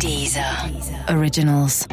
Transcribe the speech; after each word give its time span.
Dieser 0.00 0.70
Originals. 1.08 1.86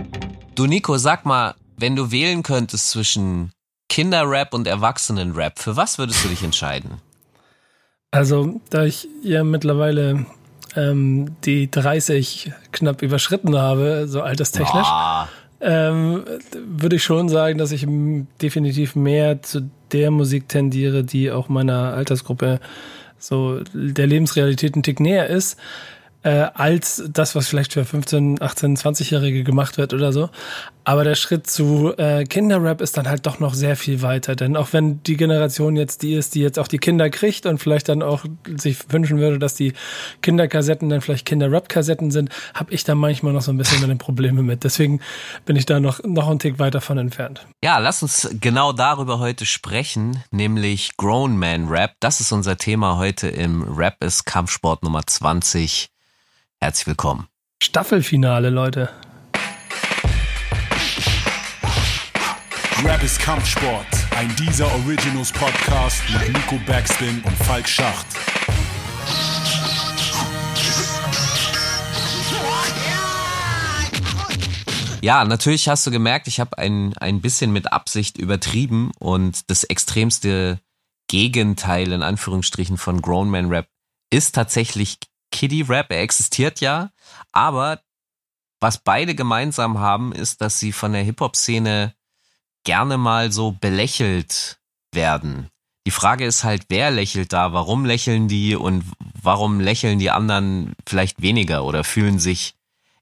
Du 0.56 0.66
Nico, 0.66 0.98
sag 0.98 1.26
mal, 1.26 1.56
wenn 1.78 1.96
du 1.96 2.12
wählen 2.12 2.44
könntest 2.44 2.90
zwischen 2.90 3.52
Kinderrap 3.90 4.54
und 4.54 4.68
Erwachsenenrap, 4.68 5.60
für 5.60 5.76
was 5.76 5.98
würdest 5.98 6.24
du 6.24 6.30
dich 6.30 6.44
entscheiden? 6.44 7.02
Also, 8.12 8.60
da 8.70 8.84
ich 8.84 9.08
ja 9.24 9.44
mittlerweile 9.44 10.26
ähm, 10.76 11.36
die 11.46 11.70
30 11.70 12.52
knapp 12.72 13.02
überschritten 13.02 13.58
habe, 13.58 14.06
so 14.08 14.22
alterstechnisch, 14.22 14.88
Boah. 14.88 15.30
ähm, 15.62 16.24
würde 16.54 16.98
ich 16.98 17.04
schon 17.04 17.30
sagen, 17.30 17.58
dass 17.58 17.72
ich 17.72 17.88
definitiv 18.42 18.96
mehr 18.96 19.42
zu 19.42 19.70
der 19.92 20.12
Musik 20.12 20.50
tendiere, 20.50 21.04
die 21.04 21.32
auch 21.32 21.50
meiner 21.50 21.94
Altersgruppe 21.94 22.60
so 23.18 23.60
der 23.74 24.08
Lebensrealität 24.08 24.76
ein 24.76 24.84
Tick 24.84 25.00
näher 25.00 25.28
ist, 25.28 25.58
äh, 26.24 26.48
als 26.54 27.04
das, 27.12 27.36
was 27.36 27.48
vielleicht 27.48 27.74
für 27.74 27.86
15, 27.86 28.42
18, 28.42 28.78
20-Jährige 28.78 29.44
gemacht 29.44 29.78
wird 29.78 29.94
oder 29.94 30.14
so. 30.14 30.30
Aber 30.84 31.04
der 31.04 31.16
Schritt 31.16 31.48
zu 31.48 31.94
äh, 31.98 32.24
Kinderrap 32.24 32.82
ist 32.82 32.98
dann 32.98 33.08
halt 33.08 33.28
doch 33.28 33.40
noch 33.40 33.54
sehr 33.54 33.76
viel 33.76 34.02
weiter. 34.02 34.36
Denn 34.36 34.56
auch 34.58 34.74
wenn 34.74 35.02
die 35.04 35.16
Generation 35.16 35.76
jetzt 35.76 36.02
die 36.02 36.14
ist, 36.14 36.34
die 36.34 36.42
jetzt 36.42 36.58
auch 36.58 36.68
die 36.68 36.80
Kinder 36.80 37.10
kriegt 37.12 37.46
und 37.46 37.60
vielleicht 37.60 37.88
dann 37.90 38.02
auch 38.02 38.26
sich 38.58 38.78
wünschen 38.90 39.20
würde, 39.20 39.38
dass 39.38 39.54
die 39.54 39.74
Kinderkassetten 40.22 40.90
dann 40.90 41.02
vielleicht 41.02 41.26
Kinderrap-Kassetten 41.28 42.10
sind, 42.10 42.30
habe 42.56 42.74
ich 42.74 42.84
da 42.84 42.96
manchmal 42.96 43.34
noch 43.34 43.44
so 43.44 43.52
ein 43.52 43.58
bisschen 43.58 43.82
meine 43.82 43.96
Probleme 43.96 44.42
mit. 44.42 44.64
Deswegen 44.64 45.02
bin 45.46 45.56
ich 45.56 45.68
da 45.68 45.80
noch, 45.80 46.04
noch 46.04 46.28
einen 46.28 46.40
Tick 46.40 46.58
weiter 46.58 46.82
von 46.82 46.98
entfernt. 46.98 47.46
Ja, 47.64 47.78
lass 47.78 48.02
uns 48.02 48.30
genau 48.40 48.74
darüber 48.74 49.20
heute 49.20 49.46
sprechen, 49.46 50.24
nämlich 50.32 50.98
Grown 50.98 51.38
Man 51.38 51.68
Rap. 51.68 51.94
Das 52.00 52.22
ist 52.22 52.32
unser 52.32 52.58
Thema 52.58 52.98
heute 52.98 53.28
im 53.28 53.62
Rap 53.64 54.04
ist 54.04 54.26
Kampfsport 54.26 54.84
Nummer 54.84 55.06
20. 55.06 55.92
Herzlich 56.64 56.86
willkommen. 56.86 57.28
Staffelfinale, 57.64 58.52
Leute. 58.52 58.92
Rap 62.84 63.02
ist 63.02 63.20
Kampfsport, 63.20 63.88
ein 64.16 64.36
dieser 64.36 64.72
Originals 64.74 65.32
Podcast 65.32 66.04
mit 66.12 66.34
Nico 66.34 66.60
Backspin 66.68 67.24
und 67.24 67.36
Falk 67.38 67.68
Schacht. 67.68 68.06
Ja, 75.02 75.26
natürlich 75.26 75.68
hast 75.68 75.88
du 75.88 75.90
gemerkt, 75.90 76.28
ich 76.28 76.40
habe 76.40 76.60
ein, 76.60 76.96
ein 77.00 77.22
bisschen 77.22 77.52
mit 77.52 77.74
Absicht 77.74 78.20
übertrieben 78.20 78.92
und 79.00 79.50
das 79.50 79.64
extremste 79.64 80.60
Gegenteil 81.08 81.92
in 81.92 82.04
Anführungsstrichen 82.04 82.78
von 82.78 83.02
Grown 83.02 83.32
Man 83.32 83.50
Rap 83.50 83.68
ist 84.12 84.36
tatsächlich 84.36 85.00
Kiddie 85.32 85.64
Rap. 85.64 85.92
Er 85.92 86.02
existiert 86.02 86.62
ja, 86.62 86.92
aber 87.32 87.82
was 88.60 88.78
beide 88.78 89.16
gemeinsam 89.16 89.80
haben, 89.80 90.12
ist, 90.12 90.42
dass 90.42 90.60
sie 90.60 90.72
von 90.72 90.94
der 90.94 91.04
Hip-Hop-Szene 91.04 91.94
gerne 92.64 92.98
mal 92.98 93.32
so 93.32 93.52
belächelt 93.52 94.60
werden. 94.92 95.50
Die 95.88 95.92
Frage 95.92 96.26
ist 96.26 96.44
halt, 96.44 96.66
wer 96.70 96.92
lächelt 96.92 97.34
da? 97.34 97.54
Warum 97.54 97.86
lächeln 97.86 98.28
die 98.28 98.56
und 98.56 98.84
warum 99.22 99.60
lächeln 99.60 99.98
die 99.98 100.12
anderen 100.12 100.74
vielleicht 100.88 101.24
weniger 101.24 101.64
oder 101.64 101.84
fühlen 101.84 102.20
sich 102.20 102.54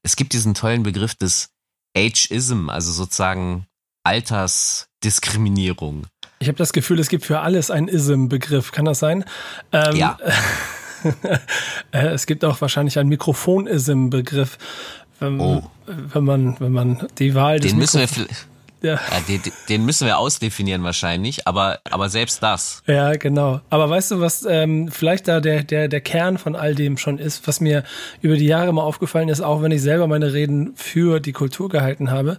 es 0.04 0.16
gibt 0.16 0.34
diesen 0.34 0.54
tollen 0.54 0.84
Begriff 0.84 1.16
des 1.16 1.50
Ageism, 1.96 2.70
also 2.70 2.92
sozusagen 2.92 3.66
Altersdiskriminierung. 4.04 6.06
Ich 6.40 6.48
habe 6.48 6.58
das 6.58 6.72
Gefühl, 6.72 7.00
es 7.00 7.10
gibt 7.10 7.26
für 7.26 7.42
alles 7.42 7.70
einen 7.70 7.90
Ism-Begriff. 7.90 8.72
Kann 8.72 8.86
das 8.86 9.00
sein? 9.00 9.26
Ähm, 9.72 9.96
Ja. 9.96 10.18
äh, 11.92 12.08
es 12.08 12.26
gibt 12.26 12.44
auch 12.46 12.60
wahrscheinlich 12.62 12.98
einen 13.00 13.10
Mikrofon-Ism-Begriff. 13.10 14.58
Wenn, 15.20 15.40
Oh. 15.40 15.64
wenn 15.86 16.24
man, 16.24 16.56
wenn 16.60 16.72
man 16.72 17.08
die 17.18 17.36
Wahl 17.36 17.60
des 17.60 17.72
Den 17.72 17.78
müssen 17.80 18.00
wir, 18.00 18.08
Mikro- 18.08 18.14
vielleicht- 18.26 18.48
ja, 18.82 18.94
ja, 18.94 19.00
den, 19.28 19.42
den 19.68 19.84
müssen 19.86 20.08
wir 20.08 20.18
ausdefinieren 20.18 20.84
wahrscheinlich, 20.84 21.46
aber, 21.46 21.80
aber 21.92 22.08
selbst 22.08 22.42
das. 22.42 22.82
ja, 22.88 23.12
genau. 23.18 23.60
Aber 23.70 23.90
weißt 23.90 24.12
du, 24.12 24.22
was 24.22 24.46
ähm, 24.50 24.88
vielleicht 24.90 25.28
da 25.28 25.42
der, 25.42 25.64
der, 25.66 25.90
der 25.90 26.00
Kern 26.00 26.38
von 26.38 26.56
all 26.56 26.76
dem 26.76 26.98
schon 26.98 27.18
ist, 27.18 27.46
was 27.46 27.60
mir 27.60 27.84
über 28.22 28.38
die 28.38 28.46
Jahre 28.46 28.72
mal 28.74 28.84
aufgefallen 28.84 29.28
ist, 29.28 29.42
auch 29.42 29.62
wenn 29.62 29.72
ich 29.74 29.82
selber 29.82 30.08
meine 30.08 30.32
Reden 30.32 30.72
für 30.78 31.20
die 31.20 31.34
Kultur 31.34 31.68
gehalten 31.68 32.10
habe, 32.10 32.38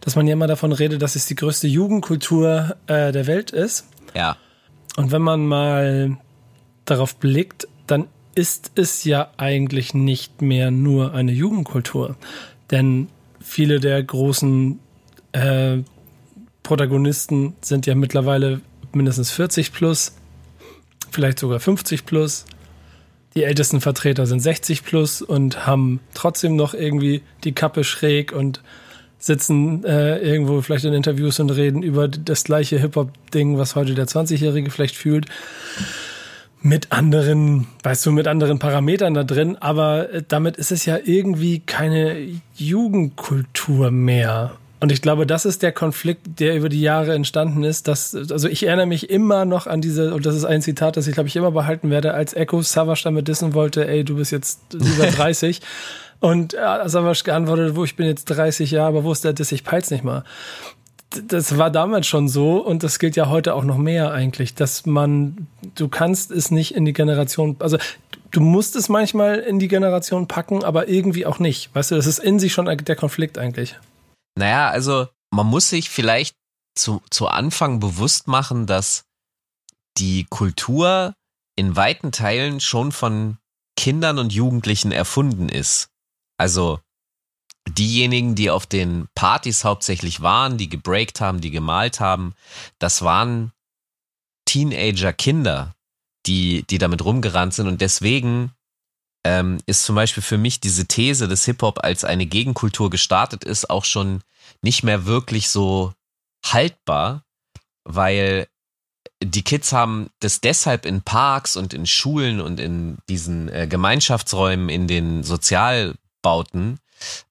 dass 0.00 0.16
man 0.16 0.26
ja 0.26 0.32
immer 0.32 0.46
davon 0.46 0.72
redet, 0.72 1.02
dass 1.02 1.14
es 1.14 1.26
die 1.26 1.34
größte 1.34 1.68
Jugendkultur 1.68 2.76
äh, 2.86 3.12
der 3.12 3.26
Welt 3.26 3.50
ist. 3.50 3.86
Ja. 4.14 4.38
Und 4.96 5.12
wenn 5.12 5.20
man 5.22 5.44
mal 5.46 6.16
darauf 6.86 7.16
blickt, 7.16 7.68
ist 8.34 8.72
es 8.74 9.04
ja 9.04 9.30
eigentlich 9.36 9.94
nicht 9.94 10.42
mehr 10.42 10.70
nur 10.70 11.14
eine 11.14 11.32
Jugendkultur. 11.32 12.16
Denn 12.70 13.08
viele 13.40 13.80
der 13.80 14.02
großen 14.02 14.78
äh, 15.32 15.78
Protagonisten 16.62 17.54
sind 17.60 17.86
ja 17.86 17.94
mittlerweile 17.94 18.60
mindestens 18.92 19.30
40 19.30 19.72
plus, 19.72 20.14
vielleicht 21.10 21.38
sogar 21.38 21.60
50 21.60 22.06
plus. 22.06 22.44
Die 23.34 23.44
ältesten 23.44 23.80
Vertreter 23.80 24.26
sind 24.26 24.40
60 24.40 24.84
plus 24.84 25.22
und 25.22 25.66
haben 25.66 26.00
trotzdem 26.14 26.54
noch 26.54 26.74
irgendwie 26.74 27.22
die 27.44 27.52
Kappe 27.52 27.82
schräg 27.82 28.32
und 28.32 28.62
sitzen 29.18 29.84
äh, 29.84 30.18
irgendwo 30.18 30.60
vielleicht 30.60 30.84
in 30.84 30.92
Interviews 30.92 31.38
und 31.40 31.50
reden 31.50 31.82
über 31.82 32.08
das 32.08 32.44
gleiche 32.44 32.78
Hip-Hop-Ding, 32.78 33.56
was 33.56 33.76
heute 33.76 33.94
der 33.94 34.06
20-Jährige 34.06 34.70
vielleicht 34.70 34.96
fühlt. 34.96 35.26
Mit 36.64 36.92
anderen, 36.92 37.66
weißt 37.82 38.06
du, 38.06 38.12
mit 38.12 38.28
anderen 38.28 38.58
Parametern 38.60 39.14
da 39.14 39.24
drin, 39.24 39.56
aber 39.58 40.10
äh, 40.10 40.22
damit 40.26 40.56
ist 40.56 40.70
es 40.70 40.86
ja 40.86 40.96
irgendwie 41.02 41.58
keine 41.60 42.28
Jugendkultur 42.54 43.90
mehr. 43.90 44.52
Und 44.78 44.90
ich 44.90 45.02
glaube, 45.02 45.26
das 45.26 45.44
ist 45.44 45.62
der 45.62 45.72
Konflikt, 45.72 46.40
der 46.40 46.56
über 46.56 46.68
die 46.68 46.80
Jahre 46.80 47.14
entstanden 47.14 47.62
ist. 47.62 47.86
Dass, 47.86 48.14
also 48.14 48.48
ich 48.48 48.66
erinnere 48.66 48.86
mich 48.86 49.10
immer 49.10 49.44
noch 49.44 49.66
an 49.66 49.80
diese, 49.80 50.12
und 50.12 50.26
das 50.26 50.34
ist 50.34 50.44
ein 50.44 50.60
Zitat, 50.62 50.96
das 50.96 51.06
ich 51.06 51.14
glaube 51.14 51.28
ich 51.28 51.36
immer 51.36 51.52
behalten 51.52 51.90
werde, 51.90 52.14
als 52.14 52.34
Echo 52.34 52.62
Savage 52.62 53.02
damit 53.04 53.28
dissen 53.28 53.54
wollte, 53.54 53.86
ey, 53.86 54.04
du 54.04 54.16
bist 54.16 54.32
jetzt 54.32 54.74
über 54.74 55.06
30. 55.10 55.60
Und 56.18 56.54
äh, 56.54 56.88
Savage 56.88 57.22
geantwortet, 57.24 57.76
wo 57.76 57.84
ich 57.84 57.96
bin 57.96 58.06
jetzt 58.06 58.24
30 58.24 58.70
Jahre, 58.72 58.88
aber 58.88 59.04
wo 59.04 59.12
ist 59.12 59.24
der 59.24 59.32
Diss? 59.32 59.52
Ich 59.52 59.64
peil's 59.64 59.90
nicht 59.90 60.04
mal 60.04 60.24
das 61.28 61.58
war 61.58 61.70
damals 61.70 62.06
schon 62.06 62.28
so 62.28 62.58
und 62.58 62.82
das 62.82 62.98
gilt 62.98 63.16
ja 63.16 63.28
heute 63.28 63.54
auch 63.54 63.64
noch 63.64 63.78
mehr 63.78 64.12
eigentlich, 64.12 64.54
dass 64.54 64.86
man, 64.86 65.46
du 65.74 65.88
kannst 65.88 66.30
es 66.30 66.50
nicht 66.50 66.74
in 66.74 66.84
die 66.84 66.92
Generation, 66.92 67.56
also 67.58 67.78
du 68.30 68.40
musst 68.40 68.76
es 68.76 68.88
manchmal 68.88 69.38
in 69.38 69.58
die 69.58 69.68
Generation 69.68 70.28
packen, 70.28 70.64
aber 70.64 70.88
irgendwie 70.88 71.26
auch 71.26 71.38
nicht. 71.38 71.74
Weißt 71.74 71.90
du, 71.90 71.96
das 71.96 72.06
ist 72.06 72.18
in 72.18 72.38
sich 72.38 72.52
schon 72.52 72.66
der 72.66 72.96
Konflikt 72.96 73.38
eigentlich. 73.38 73.78
Naja, 74.36 74.70
also 74.70 75.08
man 75.30 75.46
muss 75.46 75.68
sich 75.68 75.90
vielleicht 75.90 76.36
zu, 76.74 77.02
zu 77.10 77.28
Anfang 77.28 77.80
bewusst 77.80 78.28
machen, 78.28 78.66
dass 78.66 79.04
die 79.98 80.26
Kultur 80.28 81.14
in 81.56 81.76
weiten 81.76 82.12
Teilen 82.12 82.60
schon 82.60 82.92
von 82.92 83.38
Kindern 83.76 84.18
und 84.18 84.32
Jugendlichen 84.32 84.92
erfunden 84.92 85.48
ist. 85.48 85.88
Also 86.38 86.80
diejenigen, 87.68 88.34
die 88.34 88.50
auf 88.50 88.66
den 88.66 89.08
Partys 89.14 89.64
hauptsächlich 89.64 90.20
waren, 90.20 90.58
die 90.58 90.68
gebreakt 90.68 91.20
haben, 91.20 91.40
die 91.40 91.50
gemalt 91.50 92.00
haben, 92.00 92.34
das 92.78 93.02
waren 93.02 93.52
Teenager-Kinder, 94.46 95.74
die, 96.26 96.64
die 96.68 96.78
damit 96.78 97.04
rumgerannt 97.04 97.54
sind. 97.54 97.68
Und 97.68 97.80
deswegen 97.80 98.52
ähm, 99.24 99.58
ist 99.66 99.84
zum 99.84 99.94
Beispiel 99.94 100.22
für 100.22 100.38
mich 100.38 100.60
diese 100.60 100.86
These, 100.86 101.28
dass 101.28 101.44
Hip-Hop 101.44 101.84
als 101.84 102.04
eine 102.04 102.26
Gegenkultur 102.26 102.90
gestartet 102.90 103.44
ist, 103.44 103.70
auch 103.70 103.84
schon 103.84 104.22
nicht 104.60 104.82
mehr 104.82 105.06
wirklich 105.06 105.48
so 105.48 105.94
haltbar, 106.44 107.22
weil 107.84 108.48
die 109.22 109.42
Kids 109.42 109.72
haben 109.72 110.10
das 110.20 110.40
deshalb 110.40 110.84
in 110.84 111.02
Parks 111.02 111.56
und 111.56 111.74
in 111.74 111.86
Schulen 111.86 112.40
und 112.40 112.58
in 112.58 112.98
diesen 113.08 113.48
äh, 113.48 113.68
Gemeinschaftsräumen, 113.68 114.68
in 114.68 114.88
den 114.88 115.22
Sozialbauten 115.22 116.80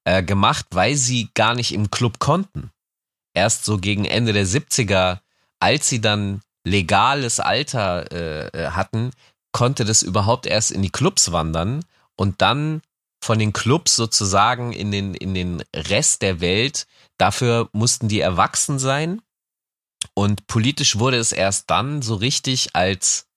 äh, 0.04 0.24
gemacht, 0.24 0.68
weil 0.72 0.96
sie 0.96 1.30
gar 1.34 1.56
nicht 1.56 1.74
im 1.74 1.92
Club 1.92 2.20
konnten. 2.20 2.72
Erst 3.34 3.66
so 3.66 3.78
gegen 3.78 4.06
Ende 4.06 4.34
der 4.34 4.46
70er, 4.46 5.20
als 5.60 5.88
sie 5.88 6.02
dann 6.02 6.42
legales 6.66 7.40
Alter 7.40 8.12
äh, 8.12 8.72
hatten, 8.72 9.12
konnte 9.52 9.86
das 9.86 10.02
überhaupt 10.02 10.46
erst 10.46 10.72
in 10.72 10.82
die 10.82 10.90
Clubs 10.90 11.32
wandern 11.32 11.84
und 12.16 12.42
dann 12.42 12.82
von 13.24 13.38
den 13.38 13.54
Clubs 13.54 13.96
sozusagen 13.96 14.74
in 14.74 14.92
den, 14.92 15.14
in 15.14 15.34
den 15.34 15.64
Rest 15.76 16.22
der 16.22 16.42
Welt. 16.42 16.88
Dafür 17.18 17.70
mussten 17.72 18.08
die 18.08 18.20
erwachsen 18.20 18.80
sein. 18.80 19.22
Und 20.16 20.48
politisch 20.48 20.98
wurde 20.98 21.18
es 21.18 21.32
erst 21.32 21.70
dann 21.70 22.02
so 22.02 22.16
richtig, 22.16 22.76
als 22.76 23.28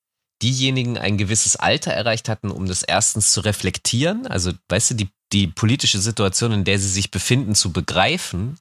diejenigen 0.42 0.98
ein 0.98 1.18
gewisses 1.18 1.56
Alter 1.56 1.92
erreicht 1.92 2.28
hatten, 2.28 2.50
um 2.50 2.66
das 2.66 2.82
erstens 2.82 3.32
zu 3.32 3.40
reflektieren, 3.40 4.26
also 4.26 4.52
weißt 4.68 4.90
du, 4.90 4.94
die, 4.94 5.08
die 5.34 5.48
politische 5.48 5.98
Situation, 5.98 6.52
in 6.52 6.64
der 6.64 6.78
sie 6.78 6.88
sich 6.88 7.10
befinden, 7.10 7.54
zu 7.54 7.72
begreifen. 7.72 8.58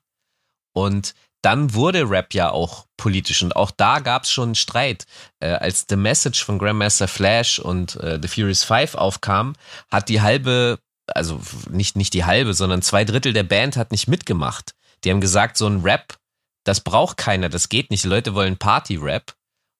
Und 0.75 1.13
dann 1.41 1.73
wurde 1.73 2.09
Rap 2.09 2.33
ja 2.33 2.51
auch 2.51 2.85
politisch 2.97 3.43
und 3.43 3.55
auch 3.55 3.71
da 3.71 3.99
gab 3.99 4.23
es 4.23 4.31
schon 4.31 4.49
einen 4.49 4.55
Streit. 4.55 5.05
Äh, 5.39 5.51
als 5.51 5.85
The 5.87 5.95
Message 5.95 6.43
von 6.43 6.57
Grandmaster 6.57 7.07
Flash 7.07 7.59
und 7.59 7.95
äh, 7.97 8.19
The 8.21 8.27
Furious 8.27 8.63
Five 8.63 8.95
aufkam, 8.95 9.55
hat 9.91 10.09
die 10.09 10.21
halbe 10.21 10.79
also 11.07 11.41
nicht, 11.69 11.95
nicht 11.95 12.13
die 12.13 12.25
halbe, 12.25 12.53
sondern 12.53 12.81
zwei 12.81 13.05
Drittel 13.05 13.33
der 13.33 13.43
Band 13.43 13.77
hat 13.77 13.91
nicht 13.91 14.07
mitgemacht. 14.07 14.73
Die 15.03 15.11
haben 15.11 15.21
gesagt, 15.21 15.57
so 15.57 15.67
ein 15.67 15.81
Rap, 15.81 16.17
das 16.63 16.81
braucht 16.81 17.17
keiner, 17.17 17.49
das 17.49 17.69
geht 17.69 17.91
nicht. 17.91 18.03
Die 18.03 18.09
Leute 18.09 18.35
wollen 18.35 18.57
Party-Rap. 18.57 19.35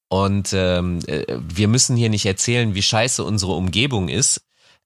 Und 0.10 0.52
ähm, 0.54 1.00
äh, 1.08 1.40
wir 1.40 1.68
müssen 1.68 1.96
hier 1.96 2.10
nicht 2.10 2.26
erzählen, 2.26 2.76
wie 2.76 2.84
scheiße 2.84 3.24
unsere 3.24 3.54
Umgebung 3.54 4.10
ist. 4.10 4.42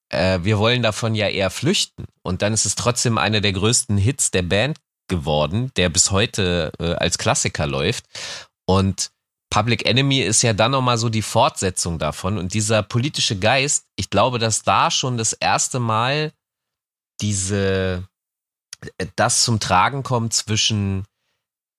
Äh, 0.09 0.39
wir 0.43 0.57
wollen 0.57 0.83
davon 0.83 1.15
ja 1.15 1.27
eher 1.27 1.49
flüchten. 1.49 2.05
Und 2.21 2.41
dann 2.41 2.53
ist 2.53 2.65
es 2.65 2.75
trotzdem 2.75 3.17
einer 3.17 3.41
der 3.41 3.53
größten 3.53 3.97
Hits 3.97 4.31
der 4.31 4.43
Band 4.43 4.77
geworden, 5.07 5.71
der 5.75 5.89
bis 5.89 6.11
heute 6.11 6.71
äh, 6.79 6.93
als 6.93 7.17
Klassiker 7.17 7.67
läuft. 7.67 8.05
Und 8.65 9.11
Public 9.49 9.85
Enemy 9.85 10.19
ist 10.19 10.41
ja 10.41 10.53
dann 10.53 10.71
nochmal 10.71 10.97
so 10.97 11.09
die 11.09 11.21
Fortsetzung 11.21 11.99
davon. 11.99 12.37
Und 12.37 12.53
dieser 12.53 12.83
politische 12.83 13.37
Geist, 13.39 13.85
ich 13.95 14.09
glaube, 14.09 14.39
dass 14.39 14.63
da 14.63 14.91
schon 14.91 15.17
das 15.17 15.33
erste 15.33 15.79
Mal 15.79 16.33
diese, 17.21 18.07
äh, 18.97 19.07
das 19.15 19.43
zum 19.43 19.59
Tragen 19.59 20.03
kommt 20.03 20.33
zwischen 20.33 21.05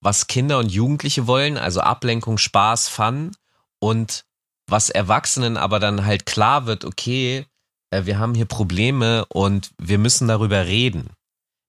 was 0.00 0.28
Kinder 0.28 0.58
und 0.58 0.70
Jugendliche 0.70 1.26
wollen, 1.26 1.58
also 1.58 1.81
Ablenkung, 1.81 2.38
Spaß, 2.38 2.88
Fun 2.88 3.32
und 3.81 4.24
was 4.69 4.90
Erwachsenen 4.90 5.56
aber 5.56 5.81
dann 5.81 6.04
halt 6.04 6.24
klar 6.24 6.66
wird, 6.66 6.84
okay, 6.84 7.46
äh, 7.90 8.05
wir 8.05 8.19
haben 8.19 8.35
hier 8.35 8.46
Probleme 8.46 9.25
und 9.26 9.70
wir 9.79 9.99
müssen 9.99 10.29
darüber 10.29 10.67
reden. 10.67 11.11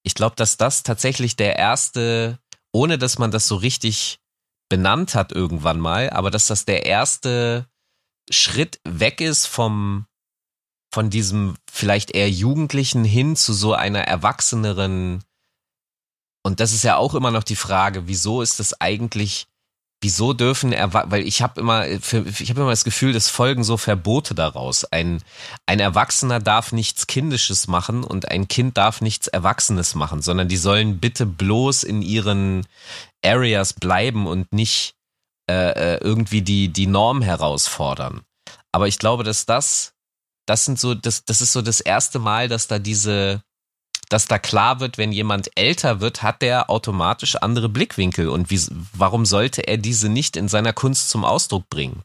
Ich 0.03 0.15
glaube, 0.15 0.35
dass 0.35 0.57
das 0.57 0.83
tatsächlich 0.83 1.35
der 1.35 1.57
erste, 1.57 2.39
ohne 2.71 2.97
dass 2.97 3.19
man 3.19 3.31
das 3.31 3.47
so 3.47 3.55
richtig 3.55 4.19
benannt 4.69 5.15
hat 5.15 5.31
irgendwann 5.31 5.79
mal, 5.79 6.09
aber 6.11 6.31
dass 6.31 6.47
das 6.47 6.65
der 6.65 6.85
erste 6.85 7.67
Schritt 8.29 8.79
weg 8.83 9.21
ist 9.21 9.47
vom 9.47 10.05
von 10.91 11.11
diesem 11.11 11.55
vielleicht 11.71 12.11
eher 12.11 12.29
Jugendlichen 12.31 13.03
hin 13.03 13.35
zu 13.35 13.53
so 13.53 13.73
einer 13.73 14.01
erwachseneren 14.01 15.23
und 16.43 16.59
das 16.59 16.73
ist 16.73 16.83
ja 16.83 16.97
auch 16.97 17.13
immer 17.13 17.31
noch 17.31 17.43
die 17.43 17.55
Frage, 17.55 18.07
wieso 18.07 18.41
ist 18.41 18.59
das 18.59 18.79
eigentlich 18.81 19.47
wieso 20.01 20.33
dürfen 20.33 20.71
Erwa 20.71 21.05
weil 21.07 21.27
ich 21.27 21.41
habe 21.41 21.59
immer 21.59 21.85
für, 22.01 22.25
ich 22.27 22.49
habe 22.49 22.61
immer 22.61 22.69
das 22.69 22.83
Gefühl, 22.83 23.15
es 23.15 23.29
folgen 23.29 23.63
so 23.63 23.77
Verbote 23.77 24.33
daraus. 24.33 24.85
Ein 24.85 25.21
ein 25.65 25.79
Erwachsener 25.79 26.39
darf 26.39 26.71
nichts 26.71 27.07
kindisches 27.07 27.67
machen 27.67 28.03
und 28.03 28.29
ein 28.29 28.47
Kind 28.47 28.77
darf 28.77 29.01
nichts 29.01 29.27
erwachsenes 29.27 29.95
machen, 29.95 30.21
sondern 30.21 30.47
die 30.47 30.57
sollen 30.57 30.99
bitte 30.99 31.25
bloß 31.25 31.83
in 31.83 32.01
ihren 32.01 32.65
Areas 33.23 33.73
bleiben 33.73 34.27
und 34.27 34.53
nicht 34.53 34.95
äh, 35.49 35.95
äh, 35.95 35.97
irgendwie 36.01 36.41
die 36.41 36.69
die 36.69 36.87
Norm 36.87 37.21
herausfordern. 37.21 38.21
Aber 38.71 38.87
ich 38.87 38.99
glaube, 38.99 39.23
dass 39.23 39.45
das 39.45 39.93
das 40.45 40.65
sind 40.65 40.79
so 40.79 40.95
das 40.95 41.25
das 41.25 41.41
ist 41.41 41.53
so 41.53 41.61
das 41.61 41.81
erste 41.81 42.19
Mal, 42.19 42.47
dass 42.47 42.67
da 42.67 42.79
diese 42.79 43.41
dass 44.09 44.25
da 44.25 44.39
klar 44.39 44.79
wird, 44.79 44.97
wenn 44.97 45.11
jemand 45.11 45.51
älter 45.55 46.01
wird, 46.01 46.23
hat 46.23 46.41
der 46.41 46.69
automatisch 46.69 47.35
andere 47.35 47.69
Blickwinkel 47.69 48.27
und 48.27 48.49
wie, 48.49 48.59
warum 48.93 49.25
sollte 49.25 49.67
er 49.67 49.77
diese 49.77 50.09
nicht 50.09 50.35
in 50.35 50.47
seiner 50.47 50.73
Kunst 50.73 51.09
zum 51.09 51.23
Ausdruck 51.23 51.69
bringen? 51.69 52.03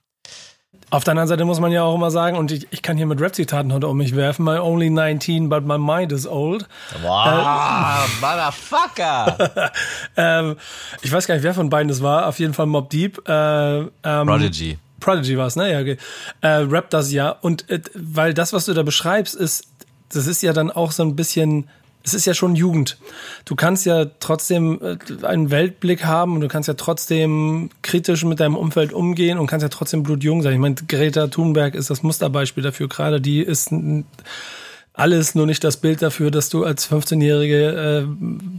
Auf 0.90 1.02
der 1.02 1.12
anderen 1.12 1.28
Seite 1.28 1.44
muss 1.44 1.58
man 1.58 1.72
ja 1.72 1.82
auch 1.82 1.94
immer 1.96 2.10
sagen, 2.10 2.36
und 2.36 2.52
ich, 2.52 2.68
ich 2.70 2.82
kann 2.82 2.96
hier 2.96 3.06
mit 3.06 3.20
Rap-Zitaten 3.20 3.72
heute 3.72 3.88
um 3.88 3.96
mich 3.96 4.14
werfen, 4.14 4.44
my 4.44 4.58
only 4.58 4.90
19, 4.90 5.48
but 5.48 5.64
my 5.64 5.78
mind 5.78 6.12
is 6.12 6.26
old. 6.26 6.68
Wow, 7.02 7.26
äh, 7.26 8.20
Motherfucker! 8.20 9.72
ähm, 10.16 10.56
ich 11.02 11.10
weiß 11.10 11.26
gar 11.26 11.34
nicht, 11.34 11.42
wer 11.42 11.54
von 11.54 11.68
beiden 11.68 11.88
das 11.88 12.00
war, 12.00 12.28
auf 12.28 12.38
jeden 12.38 12.54
Fall 12.54 12.66
Mob 12.66 12.90
Deep. 12.90 13.28
Äh, 13.28 13.78
ähm, 13.78 13.90
Prodigy. 14.02 14.78
Prodigy 15.00 15.36
war 15.36 15.46
es, 15.46 15.56
ne? 15.56 15.72
Ja, 15.72 15.80
okay. 15.80 15.96
Äh, 16.42 16.48
Rap 16.48 16.90
das 16.90 17.10
ja. 17.10 17.30
Und 17.30 17.68
äh, 17.70 17.80
weil 17.94 18.32
das, 18.32 18.52
was 18.52 18.66
du 18.66 18.72
da 18.72 18.82
beschreibst, 18.82 19.34
ist, 19.34 19.66
das 20.12 20.26
ist 20.26 20.42
ja 20.42 20.52
dann 20.52 20.70
auch 20.70 20.92
so 20.92 21.02
ein 21.02 21.16
bisschen 21.16 21.68
es 22.04 22.12
ist 22.12 22.26
ja 22.26 22.34
schon 22.34 22.54
Jugend. 22.54 22.98
Du 23.46 23.56
kannst 23.56 23.86
ja 23.86 24.04
trotzdem 24.20 24.78
äh, 24.82 25.26
einen 25.26 25.50
Weltblick 25.50 26.04
haben 26.04 26.34
und 26.34 26.42
du 26.42 26.48
kannst 26.48 26.68
ja 26.68 26.74
trotzdem 26.74 27.70
kritisch 27.80 28.24
mit 28.24 28.40
deinem 28.40 28.56
Umfeld 28.56 28.92
umgehen 28.92 29.38
und 29.38 29.46
kannst 29.46 29.62
ja 29.62 29.70
trotzdem 29.70 30.02
blutjung 30.02 30.42
sein. 30.42 30.52
Ich 30.52 30.58
meine, 30.58 30.74
Greta 30.74 31.28
Thunberg 31.28 31.74
ist 31.74 31.88
das 31.88 32.02
Musterbeispiel 32.02 32.62
dafür. 32.62 32.88
Gerade 32.88 33.22
die 33.22 33.40
ist 33.40 33.72
alles 34.92 35.34
nur 35.34 35.46
nicht 35.46 35.64
das 35.64 35.78
Bild 35.78 36.02
dafür, 36.02 36.30
dass 36.30 36.50
du 36.50 36.64
als 36.64 36.90
15-jährige 36.90 38.06
äh, 38.06 38.06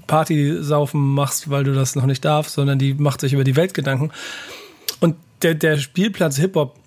Party 0.07 0.57
saufen 0.62 1.13
machst, 1.13 1.50
weil 1.51 1.63
du 1.63 1.74
das 1.74 1.95
noch 1.95 2.07
nicht 2.07 2.25
darfst, 2.25 2.56
sondern 2.56 2.80
die 2.80 2.95
macht 2.95 3.21
sich 3.21 3.33
über 3.33 3.44
die 3.44 3.56
Welt 3.56 3.75
Gedanken. 3.75 4.12
Und 5.00 5.15
der, 5.44 5.53
der 5.53 5.77
Spielplatz 5.77 6.38
Hip-Hop 6.38 6.80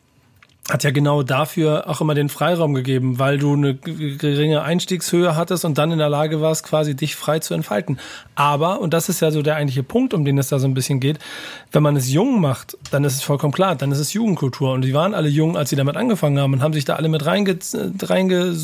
hat 0.70 0.85
ja 0.85 0.91
genau 0.91 1.23
dafür 1.23 1.88
auch 1.88 2.03
immer 2.03 2.15
den 2.15 2.29
Freiraum 2.29 2.75
gegeben, 2.75 3.19
weil 3.19 3.38
du 3.38 3.55
eine 3.55 3.75
geringe 3.75 4.62
Einstiegshöhe 4.62 5.35
hattest 5.35 5.65
und 5.65 5.79
dann 5.79 5.93
in 5.93 5.99
der 5.99 6.11
Lage 6.11 6.43
warst, 6.43 6.62
quasi 6.62 6.94
dich 6.94 7.17
frei 7.17 7.38
zu 7.38 7.55
entfalten. 7.55 7.99
Aber, 8.35 8.81
und 8.81 8.93
das 8.93 9.09
ist 9.09 9.20
ja 9.20 9.31
so 9.31 9.41
der 9.41 9.56
eigentliche 9.56 9.82
Punkt, 9.82 10.12
um 10.12 10.26
den 10.26 10.37
es 10.37 10.49
da 10.49 10.59
so 10.59 10.67
ein 10.67 10.75
bisschen 10.75 11.00
geht, 11.00 11.19
wenn 11.73 11.82
man 11.82 11.97
es 11.97 12.12
jung 12.12 12.41
macht, 12.43 12.76
dann 12.91 13.05
ist 13.05 13.15
es 13.15 13.23
vollkommen 13.23 13.53
klar, 13.53 13.76
dann 13.76 13.93
ist 13.93 13.99
es 13.99 14.12
Jugendkultur. 14.12 14.73
Und 14.73 14.82
die 14.82 14.93
waren 14.93 15.15
alle 15.15 15.31
jung, 15.31 15.56
als 15.56 15.70
sie 15.70 15.76
damit 15.76 15.97
angefangen 15.97 16.38
haben 16.38 16.53
und 16.53 16.62
haben 16.62 16.75
sich 16.75 16.85
da 16.85 16.97
alle 16.97 17.09
mit 17.09 17.25
reinge, 17.25 17.59
reinge, 18.03 18.55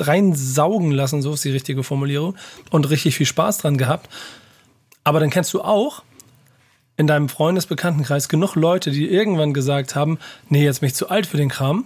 reinsaugen 0.00 0.92
lassen, 0.92 1.22
so 1.22 1.32
ist 1.32 1.44
die 1.44 1.50
richtige 1.50 1.82
Formulierung, 1.82 2.36
und 2.70 2.88
richtig 2.88 3.16
viel 3.16 3.26
Spaß 3.26 3.58
dran 3.58 3.78
gehabt. 3.78 4.08
Aber 5.02 5.18
dann 5.18 5.30
kennst 5.30 5.52
du 5.54 5.60
auch, 5.60 6.04
in 7.02 7.08
deinem 7.08 7.28
Freundesbekanntenkreis 7.28 8.28
genug 8.28 8.54
Leute, 8.54 8.92
die 8.92 9.10
irgendwann 9.10 9.52
gesagt 9.52 9.96
haben, 9.96 10.18
nee, 10.48 10.64
jetzt 10.64 10.80
bin 10.80 10.86
ich 10.86 10.94
zu 10.94 11.10
alt 11.10 11.26
für 11.26 11.36
den 11.36 11.48
Kram 11.48 11.84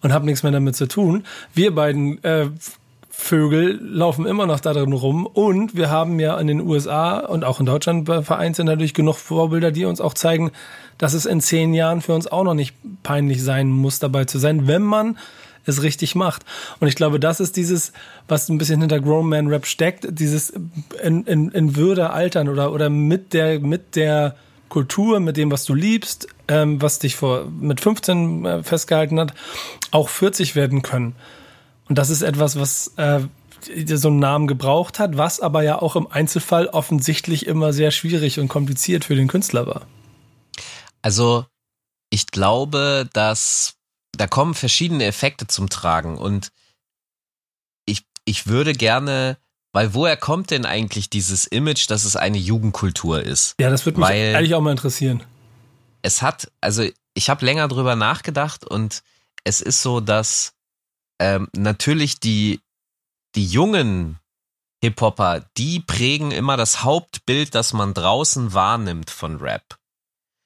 und 0.00 0.10
habe 0.10 0.24
nichts 0.24 0.42
mehr 0.42 0.52
damit 0.52 0.74
zu 0.74 0.88
tun. 0.88 1.24
Wir 1.52 1.74
beiden 1.74 2.24
äh, 2.24 2.46
Vögel 3.10 3.78
laufen 3.82 4.24
immer 4.24 4.46
noch 4.46 4.60
da 4.60 4.72
drin 4.72 4.94
rum 4.94 5.26
und 5.26 5.76
wir 5.76 5.90
haben 5.90 6.18
ja 6.18 6.38
in 6.40 6.46
den 6.46 6.62
USA 6.62 7.18
und 7.18 7.44
auch 7.44 7.60
in 7.60 7.66
Deutschland 7.66 8.06
vereint 8.06 8.56
sind 8.56 8.64
natürlich 8.64 8.94
genug 8.94 9.16
Vorbilder, 9.16 9.70
die 9.70 9.84
uns 9.84 10.00
auch 10.00 10.14
zeigen, 10.14 10.50
dass 10.96 11.12
es 11.12 11.26
in 11.26 11.42
zehn 11.42 11.74
Jahren 11.74 12.00
für 12.00 12.14
uns 12.14 12.26
auch 12.26 12.44
noch 12.44 12.54
nicht 12.54 12.74
peinlich 13.02 13.42
sein 13.42 13.68
muss, 13.68 13.98
dabei 13.98 14.24
zu 14.24 14.38
sein, 14.38 14.66
wenn 14.66 14.82
man 14.82 15.18
es 15.66 15.82
richtig 15.82 16.14
macht. 16.14 16.44
Und 16.80 16.88
ich 16.88 16.96
glaube, 16.96 17.20
das 17.20 17.38
ist 17.38 17.56
dieses, 17.56 17.92
was 18.28 18.48
ein 18.48 18.56
bisschen 18.56 18.80
hinter 18.80 19.00
Grown 19.00 19.28
Man 19.28 19.48
Rap 19.48 19.66
steckt, 19.66 20.06
dieses 20.10 20.54
in, 21.02 21.24
in, 21.24 21.50
in 21.50 21.76
Würde 21.76 22.10
altern 22.10 22.48
oder, 22.48 22.72
oder 22.72 22.88
mit 22.88 23.34
der, 23.34 23.60
mit 23.60 23.94
der 23.94 24.36
Kultur, 24.74 25.20
mit 25.20 25.36
dem, 25.36 25.52
was 25.52 25.64
du 25.64 25.72
liebst, 25.72 26.26
ähm, 26.48 26.82
was 26.82 26.98
dich 26.98 27.14
vor, 27.14 27.44
mit 27.44 27.80
15 27.80 28.44
äh, 28.44 28.62
festgehalten 28.64 29.20
hat, 29.20 29.32
auch 29.92 30.08
40 30.08 30.56
werden 30.56 30.82
können. 30.82 31.14
Und 31.88 31.96
das 31.96 32.10
ist 32.10 32.22
etwas, 32.22 32.58
was 32.58 32.88
äh, 32.96 33.20
so 33.86 34.08
einen 34.08 34.18
Namen 34.18 34.48
gebraucht 34.48 34.98
hat, 34.98 35.16
was 35.16 35.38
aber 35.38 35.62
ja 35.62 35.80
auch 35.80 35.94
im 35.94 36.08
Einzelfall 36.08 36.66
offensichtlich 36.66 37.46
immer 37.46 37.72
sehr 37.72 37.92
schwierig 37.92 38.40
und 38.40 38.48
kompliziert 38.48 39.04
für 39.04 39.14
den 39.14 39.28
Künstler 39.28 39.68
war. 39.68 39.86
Also, 41.02 41.46
ich 42.10 42.26
glaube, 42.26 43.08
dass 43.12 43.74
da 44.10 44.26
kommen 44.26 44.54
verschiedene 44.54 45.04
Effekte 45.04 45.46
zum 45.46 45.68
Tragen 45.68 46.18
und 46.18 46.50
ich, 47.86 48.02
ich 48.24 48.48
würde 48.48 48.72
gerne 48.72 49.38
weil 49.74 49.92
woher 49.92 50.16
kommt 50.16 50.52
denn 50.52 50.64
eigentlich 50.64 51.10
dieses 51.10 51.46
Image, 51.46 51.90
dass 51.90 52.04
es 52.04 52.14
eine 52.14 52.38
Jugendkultur 52.38 53.20
ist? 53.20 53.56
Ja, 53.60 53.70
das 53.70 53.84
würde 53.84 53.98
mich 53.98 54.08
Weil 54.08 54.36
eigentlich 54.36 54.54
auch 54.54 54.60
mal 54.60 54.70
interessieren. 54.70 55.24
Es 56.00 56.22
hat, 56.22 56.50
also 56.60 56.88
ich 57.14 57.28
habe 57.28 57.44
länger 57.44 57.66
drüber 57.66 57.96
nachgedacht 57.96 58.64
und 58.64 59.02
es 59.42 59.60
ist 59.60 59.82
so, 59.82 59.98
dass 59.98 60.52
ähm, 61.18 61.48
natürlich 61.56 62.20
die, 62.20 62.60
die 63.34 63.46
jungen 63.46 64.20
Hip-Hopper, 64.80 65.44
die 65.56 65.80
prägen 65.80 66.30
immer 66.30 66.56
das 66.56 66.84
Hauptbild, 66.84 67.56
das 67.56 67.72
man 67.72 67.94
draußen 67.94 68.54
wahrnimmt 68.54 69.10
von 69.10 69.40
Rap. 69.40 69.76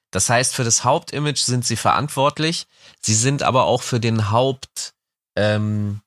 Das 0.09 0.27
heißt, 0.31 0.55
für 0.55 0.63
das 0.63 0.83
Hauptimage 0.83 1.43
sind 1.43 1.65
sie 1.65 1.75
verantwortlich, 1.75 2.65
sie 2.99 3.13
sind 3.13 3.43
aber 3.43 3.65
auch 3.65 3.83
für 3.83 3.99
den 3.99 4.31
Haupt, 4.31 4.95
ähm, 5.35 6.01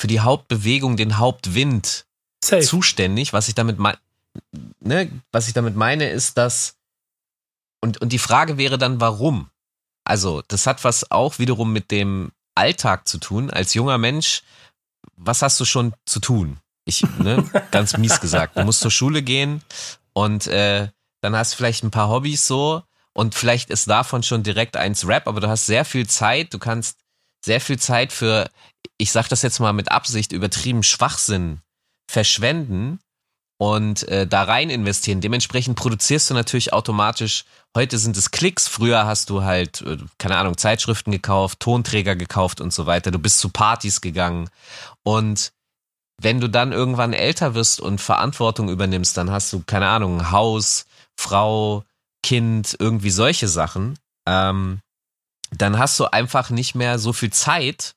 für 0.00 0.08
die 0.08 0.20
Hauptbewegung, 0.20 0.96
den 0.96 1.18
Hauptwind 1.18 2.07
Safe. 2.48 2.62
zuständig. 2.62 3.32
Was 3.32 3.48
ich 3.48 3.54
damit 3.54 3.78
meine, 3.78 3.98
ne, 4.80 5.10
was 5.32 5.48
ich 5.48 5.54
damit 5.54 5.76
meine, 5.76 6.10
ist, 6.10 6.38
dass 6.38 6.76
und 7.80 8.00
und 8.00 8.12
die 8.12 8.18
Frage 8.18 8.58
wäre 8.58 8.78
dann, 8.78 9.00
warum? 9.00 9.50
Also 10.04 10.42
das 10.48 10.66
hat 10.66 10.84
was 10.84 11.10
auch 11.10 11.38
wiederum 11.38 11.72
mit 11.72 11.90
dem 11.90 12.32
Alltag 12.54 13.06
zu 13.06 13.18
tun. 13.18 13.50
Als 13.50 13.74
junger 13.74 13.98
Mensch, 13.98 14.42
was 15.16 15.42
hast 15.42 15.60
du 15.60 15.64
schon 15.64 15.94
zu 16.06 16.20
tun? 16.20 16.58
Ich, 16.84 17.02
ne, 17.18 17.48
ganz 17.70 17.96
mies 17.96 18.20
gesagt. 18.20 18.56
Du 18.56 18.64
musst 18.64 18.80
zur 18.80 18.90
Schule 18.90 19.22
gehen 19.22 19.62
und 20.14 20.46
äh, 20.46 20.88
dann 21.20 21.36
hast 21.36 21.52
du 21.52 21.56
vielleicht 21.58 21.84
ein 21.84 21.90
paar 21.90 22.08
Hobbys 22.08 22.46
so 22.46 22.82
und 23.12 23.34
vielleicht 23.34 23.70
ist 23.70 23.88
davon 23.90 24.22
schon 24.22 24.42
direkt 24.42 24.76
eins 24.76 25.06
Rap, 25.06 25.26
aber 25.26 25.40
du 25.40 25.48
hast 25.48 25.66
sehr 25.66 25.84
viel 25.84 26.06
Zeit, 26.06 26.54
du 26.54 26.58
kannst 26.58 26.98
sehr 27.44 27.60
viel 27.60 27.78
Zeit 27.78 28.12
für, 28.12 28.50
ich 28.96 29.12
sag 29.12 29.28
das 29.28 29.42
jetzt 29.42 29.60
mal 29.60 29.72
mit 29.72 29.90
Absicht, 29.90 30.32
übertrieben 30.32 30.82
Schwachsinn 30.82 31.60
verschwenden 32.08 33.00
und 33.60 34.06
äh, 34.08 34.26
da 34.26 34.44
rein 34.44 34.70
investieren. 34.70 35.20
Dementsprechend 35.20 35.76
produzierst 35.76 36.30
du 36.30 36.34
natürlich 36.34 36.72
automatisch, 36.72 37.44
heute 37.76 37.98
sind 37.98 38.16
es 38.16 38.30
Klicks, 38.30 38.68
früher 38.68 39.06
hast 39.06 39.30
du 39.30 39.42
halt, 39.42 39.82
äh, 39.82 39.98
keine 40.18 40.36
Ahnung, 40.36 40.56
Zeitschriften 40.56 41.10
gekauft, 41.10 41.60
Tonträger 41.60 42.16
gekauft 42.16 42.60
und 42.60 42.72
so 42.72 42.86
weiter. 42.86 43.10
Du 43.10 43.18
bist 43.18 43.40
zu 43.40 43.50
Partys 43.50 44.00
gegangen 44.00 44.48
und 45.02 45.52
wenn 46.20 46.40
du 46.40 46.48
dann 46.48 46.72
irgendwann 46.72 47.12
älter 47.12 47.54
wirst 47.54 47.80
und 47.80 48.00
Verantwortung 48.00 48.68
übernimmst, 48.68 49.16
dann 49.16 49.30
hast 49.30 49.52
du, 49.52 49.62
keine 49.64 49.88
Ahnung, 49.88 50.32
Haus, 50.32 50.86
Frau, 51.16 51.84
Kind, 52.24 52.76
irgendwie 52.78 53.10
solche 53.10 53.46
Sachen, 53.46 53.98
ähm, 54.26 54.80
dann 55.50 55.78
hast 55.78 55.98
du 56.00 56.06
einfach 56.06 56.50
nicht 56.50 56.74
mehr 56.74 56.98
so 56.98 57.12
viel 57.12 57.32
Zeit. 57.32 57.94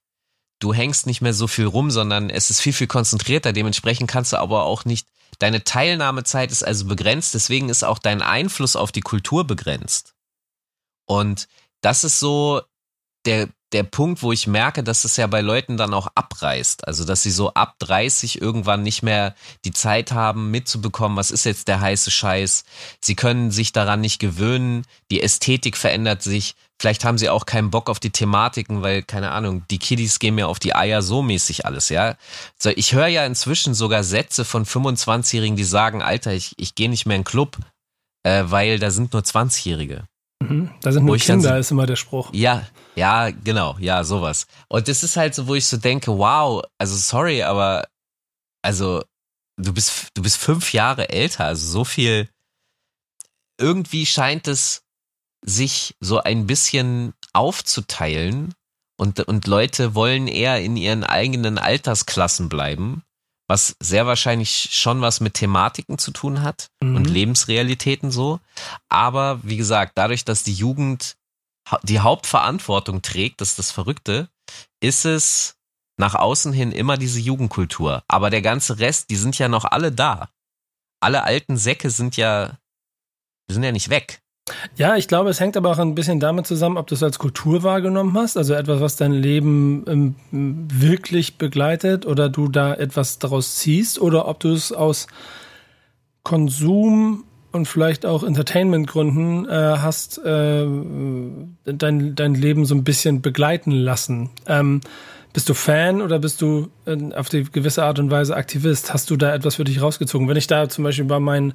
Du 0.61 0.75
hängst 0.75 1.07
nicht 1.07 1.21
mehr 1.21 1.33
so 1.33 1.47
viel 1.47 1.65
rum, 1.65 1.89
sondern 1.89 2.29
es 2.29 2.51
ist 2.51 2.61
viel, 2.61 2.71
viel 2.71 2.85
konzentrierter. 2.87 3.51
Dementsprechend 3.51 4.09
kannst 4.09 4.31
du 4.31 4.37
aber 4.37 4.63
auch 4.63 4.85
nicht, 4.85 5.07
deine 5.39 5.63
Teilnahmezeit 5.63 6.51
ist 6.51 6.63
also 6.63 6.85
begrenzt, 6.85 7.33
deswegen 7.33 7.67
ist 7.67 7.83
auch 7.83 7.97
dein 7.97 8.21
Einfluss 8.21 8.75
auf 8.75 8.91
die 8.91 9.01
Kultur 9.01 9.45
begrenzt. 9.45 10.13
Und 11.07 11.47
das 11.81 12.03
ist 12.03 12.19
so 12.19 12.61
der, 13.25 13.49
der 13.73 13.83
Punkt, 13.83 14.21
wo 14.21 14.31
ich 14.31 14.47
merke, 14.47 14.83
dass 14.83 15.05
es 15.05 15.17
ja 15.17 15.27
bei 15.27 15.41
Leuten 15.41 15.77
dann 15.77 15.93
auch 15.93 16.07
abreißt. 16.15 16.87
Also, 16.87 17.05
dass 17.05 17.23
sie 17.23 17.31
so 17.31 17.53
ab 17.53 17.75
30 17.79 18.41
irgendwann 18.41 18.83
nicht 18.83 19.03
mehr 19.03 19.35
die 19.65 19.71
Zeit 19.71 20.11
haben, 20.11 20.51
mitzubekommen, 20.51 21.17
was 21.17 21.31
ist 21.31 21.45
jetzt 21.45 21.67
der 21.67 21.81
heiße 21.81 22.11
Scheiß. 22.11 22.63
Sie 22.99 23.15
können 23.15 23.51
sich 23.51 23.71
daran 23.71 24.01
nicht 24.01 24.19
gewöhnen. 24.19 24.85
Die 25.09 25.21
Ästhetik 25.21 25.77
verändert 25.77 26.21
sich. 26.21 26.55
Vielleicht 26.79 27.05
haben 27.05 27.19
sie 27.19 27.29
auch 27.29 27.45
keinen 27.45 27.69
Bock 27.69 27.89
auf 27.89 27.99
die 27.99 28.09
Thematiken, 28.09 28.81
weil, 28.81 29.03
keine 29.03 29.31
Ahnung, 29.31 29.63
die 29.69 29.77
Kiddies 29.77 30.17
gehen 30.17 30.33
mir 30.33 30.47
auf 30.47 30.57
die 30.57 30.73
Eier 30.73 31.03
so 31.03 31.21
mäßig 31.21 31.65
alles, 31.65 31.89
ja. 31.89 32.15
So, 32.57 32.71
ich 32.71 32.93
höre 32.93 33.05
ja 33.05 33.23
inzwischen 33.25 33.75
sogar 33.75 34.03
Sätze 34.03 34.45
von 34.45 34.65
25-Jährigen, 34.65 35.55
die 35.55 35.63
sagen, 35.63 36.01
Alter, 36.01 36.33
ich, 36.33 36.53
ich 36.57 36.73
gehe 36.73 36.89
nicht 36.89 37.05
mehr 37.05 37.17
in 37.17 37.21
den 37.21 37.27
Club, 37.27 37.57
äh, 38.23 38.45
weil 38.47 38.79
da 38.79 38.89
sind 38.89 39.13
nur 39.13 39.21
20-Jährige. 39.21 40.07
Mhm. 40.41 40.69
Da 40.81 40.91
sind 40.91 41.05
nur 41.05 41.17
Kinder, 41.17 41.57
ist 41.57 41.71
immer 41.71 41.85
der 41.85 41.95
Spruch. 41.95 42.29
Ja, 42.33 42.67
ja, 42.95 43.29
genau, 43.29 43.75
ja, 43.79 44.03
sowas. 44.03 44.47
Und 44.67 44.87
das 44.87 45.03
ist 45.03 45.17
halt 45.17 45.35
so, 45.35 45.47
wo 45.47 45.55
ich 45.55 45.65
so 45.65 45.77
denke, 45.77 46.17
wow, 46.17 46.63
also 46.77 46.95
sorry, 46.95 47.43
aber 47.43 47.87
also 48.61 49.03
du 49.57 49.73
bist, 49.73 50.09
du 50.13 50.21
bist 50.21 50.37
fünf 50.37 50.73
Jahre 50.73 51.09
älter, 51.09 51.45
also 51.45 51.67
so 51.67 51.83
viel. 51.83 52.29
Irgendwie 53.59 54.05
scheint 54.05 54.47
es 54.47 54.83
sich 55.43 55.95
so 55.99 56.19
ein 56.19 56.47
bisschen 56.47 57.13
aufzuteilen 57.33 58.53
und, 58.97 59.19
und 59.21 59.47
Leute 59.47 59.95
wollen 59.95 60.27
eher 60.27 60.61
in 60.61 60.77
ihren 60.77 61.03
eigenen 61.03 61.57
Altersklassen 61.57 62.49
bleiben, 62.49 63.03
was 63.51 63.75
sehr 63.81 64.05
wahrscheinlich 64.07 64.69
schon 64.71 65.01
was 65.01 65.19
mit 65.19 65.33
Thematiken 65.33 65.97
zu 65.97 66.11
tun 66.11 66.41
hat 66.41 66.69
mhm. 66.81 66.95
und 66.95 67.05
Lebensrealitäten 67.05 68.09
so. 68.09 68.39
Aber 68.87 69.41
wie 69.43 69.57
gesagt, 69.57 69.91
dadurch, 69.95 70.23
dass 70.23 70.43
die 70.43 70.53
Jugend 70.53 71.17
die 71.83 71.99
Hauptverantwortung 71.99 73.01
trägt, 73.01 73.41
das 73.41 73.49
ist 73.49 73.59
das 73.59 73.71
Verrückte, 73.71 74.29
ist 74.79 75.03
es 75.03 75.57
nach 75.97 76.15
außen 76.15 76.53
hin 76.53 76.71
immer 76.71 76.95
diese 76.97 77.19
Jugendkultur. 77.19 78.03
Aber 78.07 78.29
der 78.29 78.41
ganze 78.41 78.79
Rest, 78.79 79.09
die 79.09 79.17
sind 79.17 79.37
ja 79.37 79.49
noch 79.49 79.65
alle 79.65 79.91
da. 79.91 80.29
Alle 81.01 81.23
alten 81.23 81.57
Säcke 81.57 81.89
sind 81.89 82.15
ja, 82.15 82.57
sind 83.49 83.63
ja 83.63 83.73
nicht 83.73 83.89
weg. 83.89 84.21
Ja, 84.75 84.95
ich 84.95 85.07
glaube, 85.07 85.29
es 85.29 85.39
hängt 85.39 85.57
aber 85.57 85.71
auch 85.71 85.79
ein 85.79 85.95
bisschen 85.95 86.19
damit 86.19 86.47
zusammen, 86.47 86.77
ob 86.77 86.87
du 86.87 86.95
es 86.95 87.03
als 87.03 87.19
Kultur 87.19 87.63
wahrgenommen 87.63 88.13
hast, 88.15 88.37
also 88.37 88.53
etwas, 88.53 88.81
was 88.81 88.95
dein 88.95 89.13
Leben 89.13 89.85
ähm, 89.87 90.15
wirklich 90.31 91.37
begleitet 91.37 92.05
oder 92.05 92.29
du 92.29 92.47
da 92.47 92.73
etwas 92.73 93.19
daraus 93.19 93.55
ziehst 93.55 93.99
oder 93.99 94.27
ob 94.27 94.39
du 94.39 94.53
es 94.53 94.71
aus 94.71 95.07
Konsum 96.23 97.23
und 97.51 97.67
vielleicht 97.67 98.05
auch 98.05 98.23
Entertainment-Gründen 98.23 99.47
äh, 99.47 99.77
hast 99.79 100.19
äh, 100.19 100.65
dein, 101.65 102.15
dein 102.15 102.33
Leben 102.35 102.65
so 102.65 102.75
ein 102.75 102.83
bisschen 102.83 103.21
begleiten 103.21 103.71
lassen. 103.71 104.29
Ähm, 104.47 104.81
bist 105.33 105.47
du 105.47 105.53
Fan 105.53 106.01
oder 106.01 106.19
bist 106.19 106.41
du 106.41 106.69
äh, 106.85 107.13
auf 107.13 107.29
die 107.29 107.43
gewisse 107.43 107.83
Art 107.83 107.99
und 107.99 108.11
Weise 108.11 108.35
Aktivist? 108.35 108.93
Hast 108.93 109.09
du 109.09 109.17
da 109.17 109.33
etwas 109.33 109.55
für 109.55 109.63
dich 109.63 109.81
rausgezogen? 109.81 110.27
Wenn 110.27 110.37
ich 110.37 110.47
da 110.47 110.67
zum 110.69 110.83
Beispiel 110.83 111.05
bei 111.05 111.19
meinen, 111.19 111.53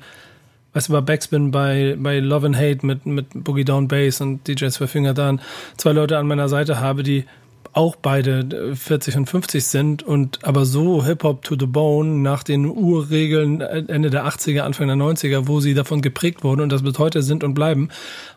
weißt 0.77 0.91
du, 0.91 0.93
bei 0.93 1.01
Backspin, 1.01 1.51
bei, 1.51 1.97
bei 1.99 2.19
Love 2.19 2.49
and 2.49 2.57
Hate 2.57 2.85
mit, 2.85 3.07
mit 3.07 3.29
Boogie 3.33 3.65
Down 3.65 3.89
Bass 3.89 4.21
und 4.21 4.47
DJ 4.47 4.67
Zwei 4.67 4.87
Finger 4.87 5.15
dann 5.15 5.41
zwei 5.79 5.93
Leute 5.93 6.19
an 6.19 6.27
meiner 6.27 6.51
Seite 6.51 6.81
habe, 6.81 7.03
die 7.03 7.25
auch 7.73 7.97
beide 7.97 8.75
40 8.75 9.15
äh, 9.15 9.19
und 9.19 9.27
50 9.27 9.65
sind 9.65 10.03
und 10.03 10.45
aber 10.45 10.67
so 10.67 11.05
Hip-Hop 11.05 11.45
to 11.45 11.57
the 11.59 11.67
Bone 11.67 12.19
nach 12.19 12.43
den 12.43 12.67
Urregeln 12.67 13.63
äh, 13.63 13.85
Ende 13.89 14.11
der 14.11 14.27
80er, 14.27 14.61
Anfang 14.61 14.89
der 14.89 14.97
90er, 14.97 15.47
wo 15.47 15.61
sie 15.61 15.73
davon 15.73 16.03
geprägt 16.03 16.45
wurden 16.45 16.61
und 16.61 16.71
das 16.71 16.83
bis 16.83 16.99
heute 16.99 17.23
sind 17.23 17.43
und 17.43 17.55
bleiben 17.55 17.89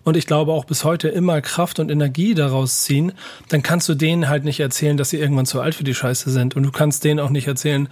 und 0.04 0.16
ich 0.16 0.26
glaube 0.26 0.54
auch 0.54 0.64
bis 0.64 0.86
heute 0.86 1.10
immer 1.10 1.42
Kraft 1.42 1.80
und 1.80 1.92
Energie 1.92 2.36
daraus 2.36 2.84
ziehen, 2.84 3.12
dann 3.50 3.64
kannst 3.64 3.90
du 3.90 3.96
denen 3.96 4.30
halt 4.30 4.46
nicht 4.46 4.62
erzählen, 4.62 4.96
dass 4.96 5.10
sie 5.10 5.18
irgendwann 5.18 5.46
zu 5.46 5.60
alt 5.60 5.76
für 5.76 5.84
die 5.84 5.96
Scheiße 5.96 6.30
sind 6.30 6.56
und 6.56 6.64
du 6.64 6.72
kannst 6.72 7.04
denen 7.04 7.20
auch 7.20 7.32
nicht 7.32 7.48
erzählen, 7.48 7.90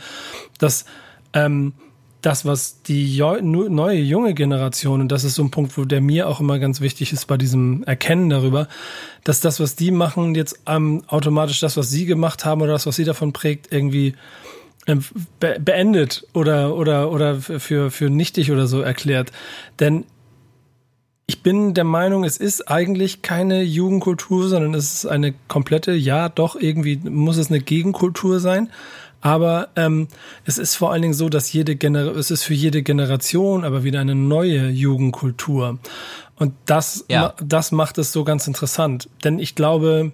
dass 0.57 0.85
ähm, 1.33 1.73
das, 2.21 2.45
was 2.45 2.81
die 2.81 3.19
neue 3.19 3.99
junge 3.99 4.33
Generation, 4.33 5.01
und 5.01 5.11
das 5.11 5.23
ist 5.23 5.35
so 5.35 5.43
ein 5.43 5.51
Punkt, 5.51 5.77
wo 5.77 5.85
der 5.85 6.01
mir 6.01 6.27
auch 6.27 6.39
immer 6.39 6.57
ganz 6.59 6.81
wichtig 6.81 7.13
ist 7.13 7.25
bei 7.25 7.37
diesem 7.37 7.83
Erkennen 7.83 8.29
darüber, 8.29 8.67
dass 9.23 9.39
das, 9.39 9.59
was 9.59 9.75
die 9.75 9.91
machen, 9.91 10.33
jetzt 10.33 10.59
ähm, 10.65 11.03
automatisch 11.07 11.59
das, 11.59 11.77
was 11.77 11.89
sie 11.89 12.05
gemacht 12.05 12.43
haben 12.43 12.61
oder 12.61 12.73
das, 12.73 12.87
was 12.87 12.95
sie 12.95 13.05
davon 13.05 13.33
prägt, 13.33 13.71
irgendwie 13.71 14.15
ähm, 14.87 15.03
be 15.39 15.57
beendet 15.59 16.25
oder, 16.33 16.75
oder, 16.75 17.11
oder 17.11 17.39
für, 17.39 17.91
für 17.91 18.09
nichtig 18.09 18.51
oder 18.51 18.67
so 18.67 18.81
erklärt. 18.81 19.31
Denn 19.79 20.05
ich 21.27 21.43
bin 21.43 21.73
der 21.73 21.83
Meinung, 21.83 22.23
es 22.23 22.37
ist 22.37 22.69
eigentlich 22.69 23.21
keine 23.21 23.61
Jugendkultur, 23.61 24.47
sondern 24.47 24.73
es 24.73 24.93
ist 24.93 25.05
eine 25.05 25.33
komplette, 25.49 25.91
ja, 25.91 26.29
doch, 26.29 26.55
irgendwie 26.55 26.95
muss 26.97 27.35
es 27.35 27.49
eine 27.49 27.59
Gegenkultur 27.59 28.39
sein. 28.39 28.69
Aber 29.21 29.69
ähm, 29.75 30.07
es 30.45 30.57
ist 30.57 30.75
vor 30.75 30.91
allen 30.91 31.01
Dingen 31.01 31.13
so, 31.13 31.29
dass 31.29 31.51
jede 31.51 31.75
Gener 31.75 32.15
es 32.15 32.31
ist 32.31 32.43
für 32.43 32.53
jede 32.53 32.83
Generation 32.83 33.63
aber 33.63 33.83
wieder 33.83 33.99
eine 33.99 34.15
neue 34.15 34.69
Jugendkultur. 34.69 35.79
Und 36.35 36.53
das, 36.65 37.05
ja. 37.09 37.33
das 37.43 37.71
macht 37.71 37.97
es 37.97 38.11
so 38.11 38.23
ganz 38.23 38.47
interessant. 38.47 39.09
Denn 39.23 39.39
ich 39.39 39.55
glaube, 39.55 40.11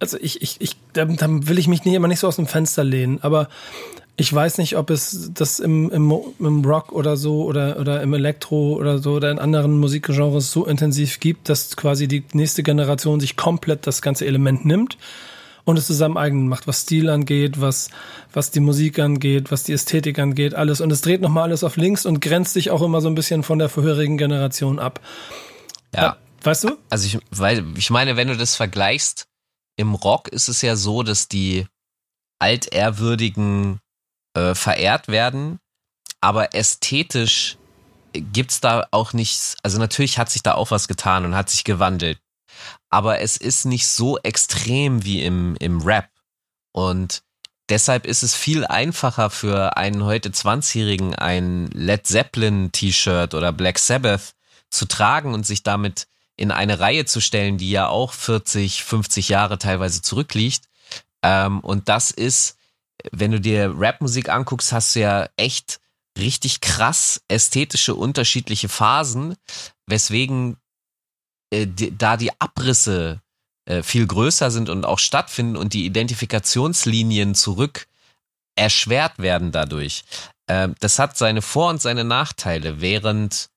also 0.00 0.16
ich, 0.20 0.40
ich, 0.42 0.56
ich, 0.60 0.76
da, 0.94 1.06
will 1.08 1.58
ich 1.58 1.68
mich 1.68 1.84
nicht 1.84 1.94
immer 1.94 2.08
nicht 2.08 2.20
so 2.20 2.28
aus 2.28 2.36
dem 2.36 2.46
Fenster 2.46 2.82
lehnen, 2.82 3.18
aber 3.22 3.48
ich 4.18 4.32
weiß 4.32 4.56
nicht, 4.58 4.78
ob 4.78 4.88
es 4.88 5.30
das 5.34 5.60
im, 5.60 5.90
im, 5.90 6.12
im 6.38 6.64
Rock 6.64 6.92
oder 6.92 7.18
so 7.18 7.44
oder, 7.44 7.78
oder 7.78 8.02
im 8.02 8.14
Elektro 8.14 8.74
oder 8.74 8.98
so 8.98 9.12
oder 9.12 9.30
in 9.30 9.38
anderen 9.38 9.78
Musikgenres 9.78 10.50
so 10.50 10.64
intensiv 10.64 11.20
gibt, 11.20 11.50
dass 11.50 11.76
quasi 11.76 12.08
die 12.08 12.24
nächste 12.32 12.62
Generation 12.62 13.20
sich 13.20 13.36
komplett 13.36 13.86
das 13.86 14.00
ganze 14.00 14.24
Element 14.24 14.64
nimmt 14.64 14.96
und 15.66 15.76
es 15.76 15.88
zu 15.88 15.94
seinem 15.94 16.16
eigenen 16.16 16.48
macht, 16.48 16.68
was 16.68 16.82
Stil 16.82 17.10
angeht, 17.10 17.60
was, 17.60 17.90
was 18.32 18.52
die 18.52 18.60
Musik 18.60 19.00
angeht, 19.00 19.50
was 19.50 19.64
die 19.64 19.72
Ästhetik 19.72 20.18
angeht, 20.20 20.54
alles. 20.54 20.80
Und 20.80 20.92
es 20.92 21.00
dreht 21.00 21.20
nochmal 21.20 21.42
alles 21.42 21.64
auf 21.64 21.76
links 21.76 22.06
und 22.06 22.20
grenzt 22.20 22.54
sich 22.54 22.70
auch 22.70 22.82
immer 22.82 23.00
so 23.00 23.08
ein 23.08 23.16
bisschen 23.16 23.42
von 23.42 23.58
der 23.58 23.68
vorherigen 23.68 24.16
Generation 24.16 24.78
ab. 24.78 25.00
Ja. 25.92 26.16
Weißt 26.42 26.64
du? 26.64 26.78
Also 26.88 27.06
ich, 27.06 27.18
weil, 27.32 27.64
ich 27.76 27.90
meine, 27.90 28.16
wenn 28.16 28.28
du 28.28 28.36
das 28.36 28.54
vergleichst, 28.54 29.26
im 29.76 29.94
Rock 29.94 30.28
ist 30.28 30.48
es 30.48 30.62
ja 30.62 30.76
so, 30.76 31.02
dass 31.02 31.26
die 31.26 31.66
Altehrwürdigen 32.38 33.80
äh, 34.34 34.54
verehrt 34.54 35.08
werden, 35.08 35.58
aber 36.20 36.54
ästhetisch 36.54 37.58
gibt's 38.12 38.60
da 38.60 38.86
auch 38.92 39.12
nichts, 39.14 39.56
also 39.64 39.78
natürlich 39.78 40.18
hat 40.18 40.30
sich 40.30 40.44
da 40.44 40.54
auch 40.54 40.70
was 40.70 40.86
getan 40.86 41.24
und 41.24 41.34
hat 41.34 41.50
sich 41.50 41.64
gewandelt 41.64 42.18
aber 42.90 43.20
es 43.20 43.36
ist 43.36 43.64
nicht 43.64 43.86
so 43.86 44.18
extrem 44.18 45.04
wie 45.04 45.22
im, 45.22 45.56
im 45.60 45.80
Rap. 45.82 46.08
Und 46.72 47.22
deshalb 47.68 48.06
ist 48.06 48.22
es 48.22 48.34
viel 48.34 48.64
einfacher 48.64 49.30
für 49.30 49.76
einen 49.76 50.04
heute 50.04 50.30
20-Jährigen 50.30 51.14
ein 51.14 51.68
Led 51.72 52.06
Zeppelin 52.06 52.70
T-Shirt 52.72 53.34
oder 53.34 53.52
Black 53.52 53.78
Sabbath 53.78 54.34
zu 54.70 54.86
tragen 54.86 55.34
und 55.34 55.46
sich 55.46 55.62
damit 55.62 56.06
in 56.36 56.50
eine 56.50 56.80
Reihe 56.80 57.06
zu 57.06 57.20
stellen, 57.20 57.58
die 57.58 57.70
ja 57.70 57.88
auch 57.88 58.12
40, 58.12 58.84
50 58.84 59.28
Jahre 59.28 59.58
teilweise 59.58 60.02
zurückliegt. 60.02 60.64
Ähm, 61.22 61.60
und 61.60 61.88
das 61.88 62.10
ist, 62.10 62.56
wenn 63.10 63.32
du 63.32 63.40
dir 63.40 63.72
Rapmusik 63.74 64.28
anguckst, 64.28 64.72
hast 64.72 64.94
du 64.94 65.00
ja 65.00 65.28
echt 65.36 65.80
richtig 66.18 66.60
krass 66.60 67.22
ästhetische 67.28 67.94
unterschiedliche 67.94 68.68
Phasen, 68.68 69.36
weswegen 69.86 70.56
äh, 71.56 71.66
die, 71.66 71.96
da 71.96 72.16
die 72.16 72.38
Abrisse 72.40 73.20
äh, 73.66 73.82
viel 73.82 74.06
größer 74.06 74.50
sind 74.50 74.68
und 74.68 74.84
auch 74.84 74.98
stattfinden 74.98 75.56
und 75.56 75.72
die 75.72 75.86
Identifikationslinien 75.86 77.34
zurück 77.34 77.88
erschwert 78.54 79.18
werden 79.18 79.52
dadurch. 79.52 80.04
Äh, 80.46 80.68
das 80.80 80.98
hat 80.98 81.16
seine 81.16 81.42
Vor- 81.42 81.70
und 81.70 81.82
seine 81.82 82.04
Nachteile, 82.04 82.80
während, 82.80 83.50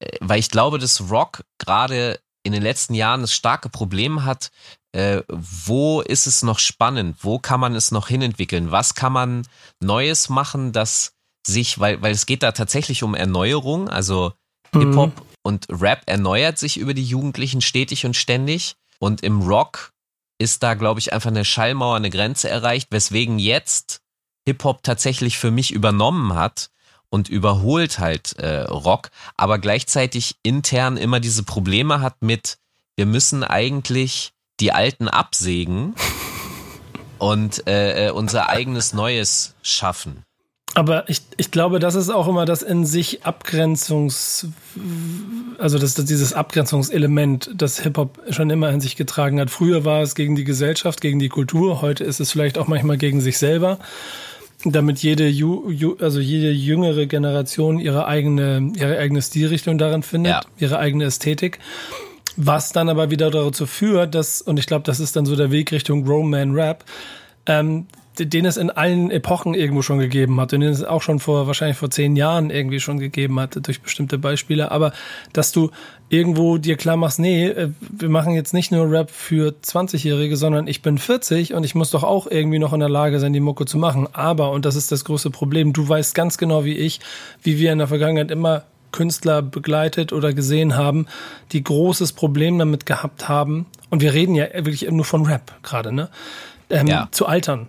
äh, 0.00 0.16
weil 0.20 0.38
ich 0.38 0.50
glaube, 0.50 0.78
dass 0.78 1.10
Rock 1.10 1.44
gerade 1.58 2.20
in 2.44 2.52
den 2.52 2.62
letzten 2.62 2.94
Jahren 2.94 3.22
das 3.22 3.34
starke 3.34 3.68
Problem 3.68 4.24
hat, 4.24 4.50
äh, 4.92 5.22
wo 5.28 6.00
ist 6.00 6.26
es 6.26 6.42
noch 6.42 6.58
spannend, 6.58 7.18
wo 7.22 7.38
kann 7.38 7.60
man 7.60 7.74
es 7.74 7.90
noch 7.90 8.08
hinentwickeln, 8.08 8.70
was 8.70 8.94
kann 8.94 9.12
man 9.12 9.46
Neues 9.80 10.28
machen, 10.28 10.72
das 10.72 11.12
sich, 11.46 11.78
weil, 11.78 12.00
weil 12.00 12.12
es 12.12 12.26
geht 12.26 12.42
da 12.42 12.52
tatsächlich 12.52 13.02
um 13.02 13.14
Erneuerung, 13.14 13.88
also 13.88 14.32
mhm. 14.72 14.80
Hip-Hop 14.80 15.12
und 15.48 15.66
Rap 15.70 16.02
erneuert 16.04 16.58
sich 16.58 16.76
über 16.76 16.92
die 16.92 17.04
Jugendlichen 17.04 17.62
stetig 17.62 18.04
und 18.04 18.14
ständig. 18.14 18.76
Und 18.98 19.22
im 19.22 19.40
Rock 19.40 19.94
ist 20.36 20.62
da, 20.62 20.74
glaube 20.74 21.00
ich, 21.00 21.14
einfach 21.14 21.30
eine 21.30 21.46
Schallmauer, 21.46 21.96
eine 21.96 22.10
Grenze 22.10 22.50
erreicht, 22.50 22.88
weswegen 22.90 23.38
jetzt 23.38 24.02
Hip-Hop 24.46 24.82
tatsächlich 24.82 25.38
für 25.38 25.50
mich 25.50 25.70
übernommen 25.70 26.34
hat 26.34 26.68
und 27.08 27.30
überholt 27.30 27.98
halt 27.98 28.34
äh, 28.38 28.64
Rock, 28.64 29.08
aber 29.38 29.58
gleichzeitig 29.58 30.36
intern 30.42 30.98
immer 30.98 31.18
diese 31.18 31.44
Probleme 31.44 32.02
hat 32.02 32.20
mit, 32.20 32.58
wir 32.96 33.06
müssen 33.06 33.42
eigentlich 33.42 34.34
die 34.60 34.72
Alten 34.72 35.08
absägen 35.08 35.94
und 37.18 37.66
äh, 37.66 38.08
äh 38.08 38.10
unser 38.10 38.50
eigenes 38.50 38.92
Neues 38.92 39.54
schaffen. 39.62 40.24
Aber 40.74 41.08
ich, 41.08 41.22
ich 41.36 41.50
glaube, 41.50 41.78
das 41.78 41.94
ist 41.94 42.10
auch 42.10 42.28
immer 42.28 42.44
das 42.44 42.62
in 42.62 42.84
sich 42.84 43.24
Abgrenzungs, 43.24 44.48
also 45.58 45.78
das, 45.78 45.94
das 45.94 46.04
dieses 46.04 46.32
Abgrenzungselement, 46.32 47.50
das 47.56 47.80
Hip-Hop 47.80 48.20
schon 48.30 48.50
immer 48.50 48.70
in 48.70 48.80
sich 48.80 48.96
getragen 48.96 49.40
hat. 49.40 49.50
Früher 49.50 49.84
war 49.84 50.02
es 50.02 50.14
gegen 50.14 50.36
die 50.36 50.44
Gesellschaft, 50.44 51.00
gegen 51.00 51.18
die 51.18 51.28
Kultur, 51.28 51.82
heute 51.82 52.04
ist 52.04 52.20
es 52.20 52.30
vielleicht 52.30 52.58
auch 52.58 52.68
manchmal 52.68 52.98
gegen 52.98 53.20
sich 53.20 53.38
selber, 53.38 53.78
damit 54.64 54.98
jede, 54.98 55.26
Ju, 55.28 55.70
Ju, 55.70 55.96
also 56.00 56.20
jede 56.20 56.50
jüngere 56.50 57.06
Generation 57.06 57.78
ihre 57.78 58.06
eigene, 58.06 58.72
ihre 58.76 58.98
eigene 58.98 59.22
Stilrichtung 59.22 59.78
darin 59.78 60.02
findet, 60.02 60.32
ja. 60.32 60.40
ihre 60.58 60.78
eigene 60.78 61.04
Ästhetik. 61.04 61.58
Was 62.36 62.70
dann 62.70 62.88
aber 62.88 63.10
wieder 63.10 63.32
dazu 63.32 63.66
führt, 63.66 64.14
dass, 64.14 64.42
und 64.42 64.58
ich 64.58 64.66
glaube, 64.66 64.84
das 64.84 65.00
ist 65.00 65.16
dann 65.16 65.26
so 65.26 65.34
der 65.34 65.50
Weg 65.50 65.72
Richtung 65.72 66.06
Roman 66.06 66.52
Rap, 66.54 66.84
ähm, 67.46 67.86
den 68.20 68.44
es 68.44 68.56
in 68.56 68.70
allen 68.70 69.10
Epochen 69.10 69.54
irgendwo 69.54 69.82
schon 69.82 69.98
gegeben 69.98 70.40
hat 70.40 70.52
und 70.52 70.60
den 70.60 70.70
es 70.70 70.84
auch 70.84 71.02
schon 71.02 71.18
vor 71.18 71.46
wahrscheinlich 71.46 71.76
vor 71.76 71.90
zehn 71.90 72.16
Jahren 72.16 72.50
irgendwie 72.50 72.80
schon 72.80 72.98
gegeben 72.98 73.38
hat 73.40 73.58
durch 73.66 73.80
bestimmte 73.80 74.18
Beispiele. 74.18 74.70
Aber 74.70 74.92
dass 75.32 75.52
du 75.52 75.70
irgendwo 76.08 76.58
dir 76.58 76.76
klar 76.76 76.96
machst, 76.96 77.18
nee, 77.18 77.48
äh, 77.48 77.70
wir 77.80 78.08
machen 78.08 78.34
jetzt 78.34 78.54
nicht 78.54 78.72
nur 78.72 78.90
Rap 78.90 79.10
für 79.10 79.54
20-Jährige, 79.62 80.36
sondern 80.36 80.66
ich 80.66 80.82
bin 80.82 80.98
40 80.98 81.54
und 81.54 81.64
ich 81.64 81.74
muss 81.74 81.90
doch 81.90 82.04
auch 82.04 82.26
irgendwie 82.26 82.58
noch 82.58 82.72
in 82.72 82.80
der 82.80 82.88
Lage 82.88 83.20
sein, 83.20 83.32
die 83.32 83.40
Mucke 83.40 83.66
zu 83.66 83.78
machen. 83.78 84.08
Aber, 84.12 84.50
und 84.50 84.64
das 84.64 84.76
ist 84.76 84.92
das 84.92 85.04
große 85.04 85.30
Problem, 85.30 85.72
du 85.72 85.88
weißt 85.88 86.14
ganz 86.14 86.38
genau 86.38 86.64
wie 86.64 86.76
ich, 86.76 87.00
wie 87.42 87.58
wir 87.58 87.72
in 87.72 87.78
der 87.78 87.88
Vergangenheit 87.88 88.30
immer 88.30 88.64
Künstler 88.92 89.42
begleitet 89.42 90.12
oder 90.12 90.32
gesehen 90.32 90.76
haben, 90.76 91.06
die 91.52 91.62
großes 91.62 92.12
Problem 92.12 92.58
damit 92.58 92.86
gehabt 92.86 93.28
haben. 93.28 93.66
Und 93.90 94.02
wir 94.02 94.14
reden 94.14 94.34
ja 94.34 94.46
wirklich 94.54 94.90
nur 94.90 95.04
von 95.04 95.26
Rap 95.26 95.52
gerade, 95.62 95.92
ne? 95.92 96.08
Ähm, 96.70 96.86
ja. 96.86 97.08
Zu 97.10 97.26
altern. 97.26 97.68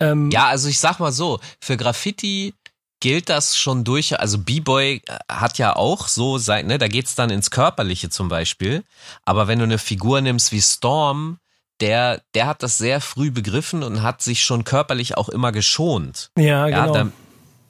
Ähm, 0.00 0.30
ja, 0.30 0.46
also 0.46 0.68
ich 0.68 0.78
sag 0.78 0.98
mal 0.98 1.12
so, 1.12 1.38
für 1.60 1.76
Graffiti 1.76 2.54
gilt 3.00 3.28
das 3.28 3.56
schon 3.56 3.84
durch, 3.84 4.18
also 4.20 4.38
B-Boy 4.38 5.02
hat 5.30 5.58
ja 5.58 5.74
auch 5.74 6.08
so 6.08 6.38
sein, 6.38 6.66
ne, 6.66 6.78
da 6.78 6.88
geht's 6.88 7.14
dann 7.14 7.30
ins 7.30 7.50
Körperliche 7.50 8.10
zum 8.10 8.28
Beispiel. 8.28 8.84
Aber 9.24 9.48
wenn 9.48 9.58
du 9.58 9.64
eine 9.64 9.78
Figur 9.78 10.20
nimmst 10.20 10.52
wie 10.52 10.60
Storm, 10.60 11.38
der, 11.80 12.20
der 12.34 12.46
hat 12.46 12.62
das 12.62 12.76
sehr 12.76 13.00
früh 13.00 13.30
begriffen 13.30 13.82
und 13.82 14.02
hat 14.02 14.20
sich 14.22 14.44
schon 14.44 14.64
körperlich 14.64 15.16
auch 15.16 15.30
immer 15.30 15.50
geschont. 15.50 16.30
Ja, 16.36 16.66
genau. 16.66 16.94
Ja, 16.94 17.06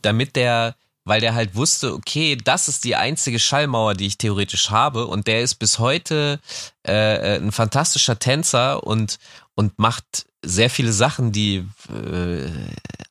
damit 0.03 0.35
der, 0.35 0.75
weil 1.05 1.21
der 1.21 1.35
halt 1.35 1.55
wusste, 1.55 1.95
okay, 1.95 2.37
das 2.37 2.67
ist 2.67 2.85
die 2.85 2.97
einzige 2.97 3.39
Schallmauer, 3.39 3.95
die 3.95 4.07
ich 4.07 4.19
theoretisch 4.19 4.71
habe 4.71 5.07
und 5.07 5.27
der 5.29 5.43
ist 5.43 5.57
bis 5.57 5.79
heute 5.79 6.41
äh, 6.87 7.35
äh 7.35 7.37
ein 7.37 7.53
fantastischer 7.53 8.19
Tänzer 8.19 8.85
und 8.85 9.19
und 9.55 9.79
macht 9.79 10.27
sehr 10.45 10.71
viele 10.71 10.93
Sachen, 10.93 11.33
die 11.33 11.67
äh, 11.89 12.49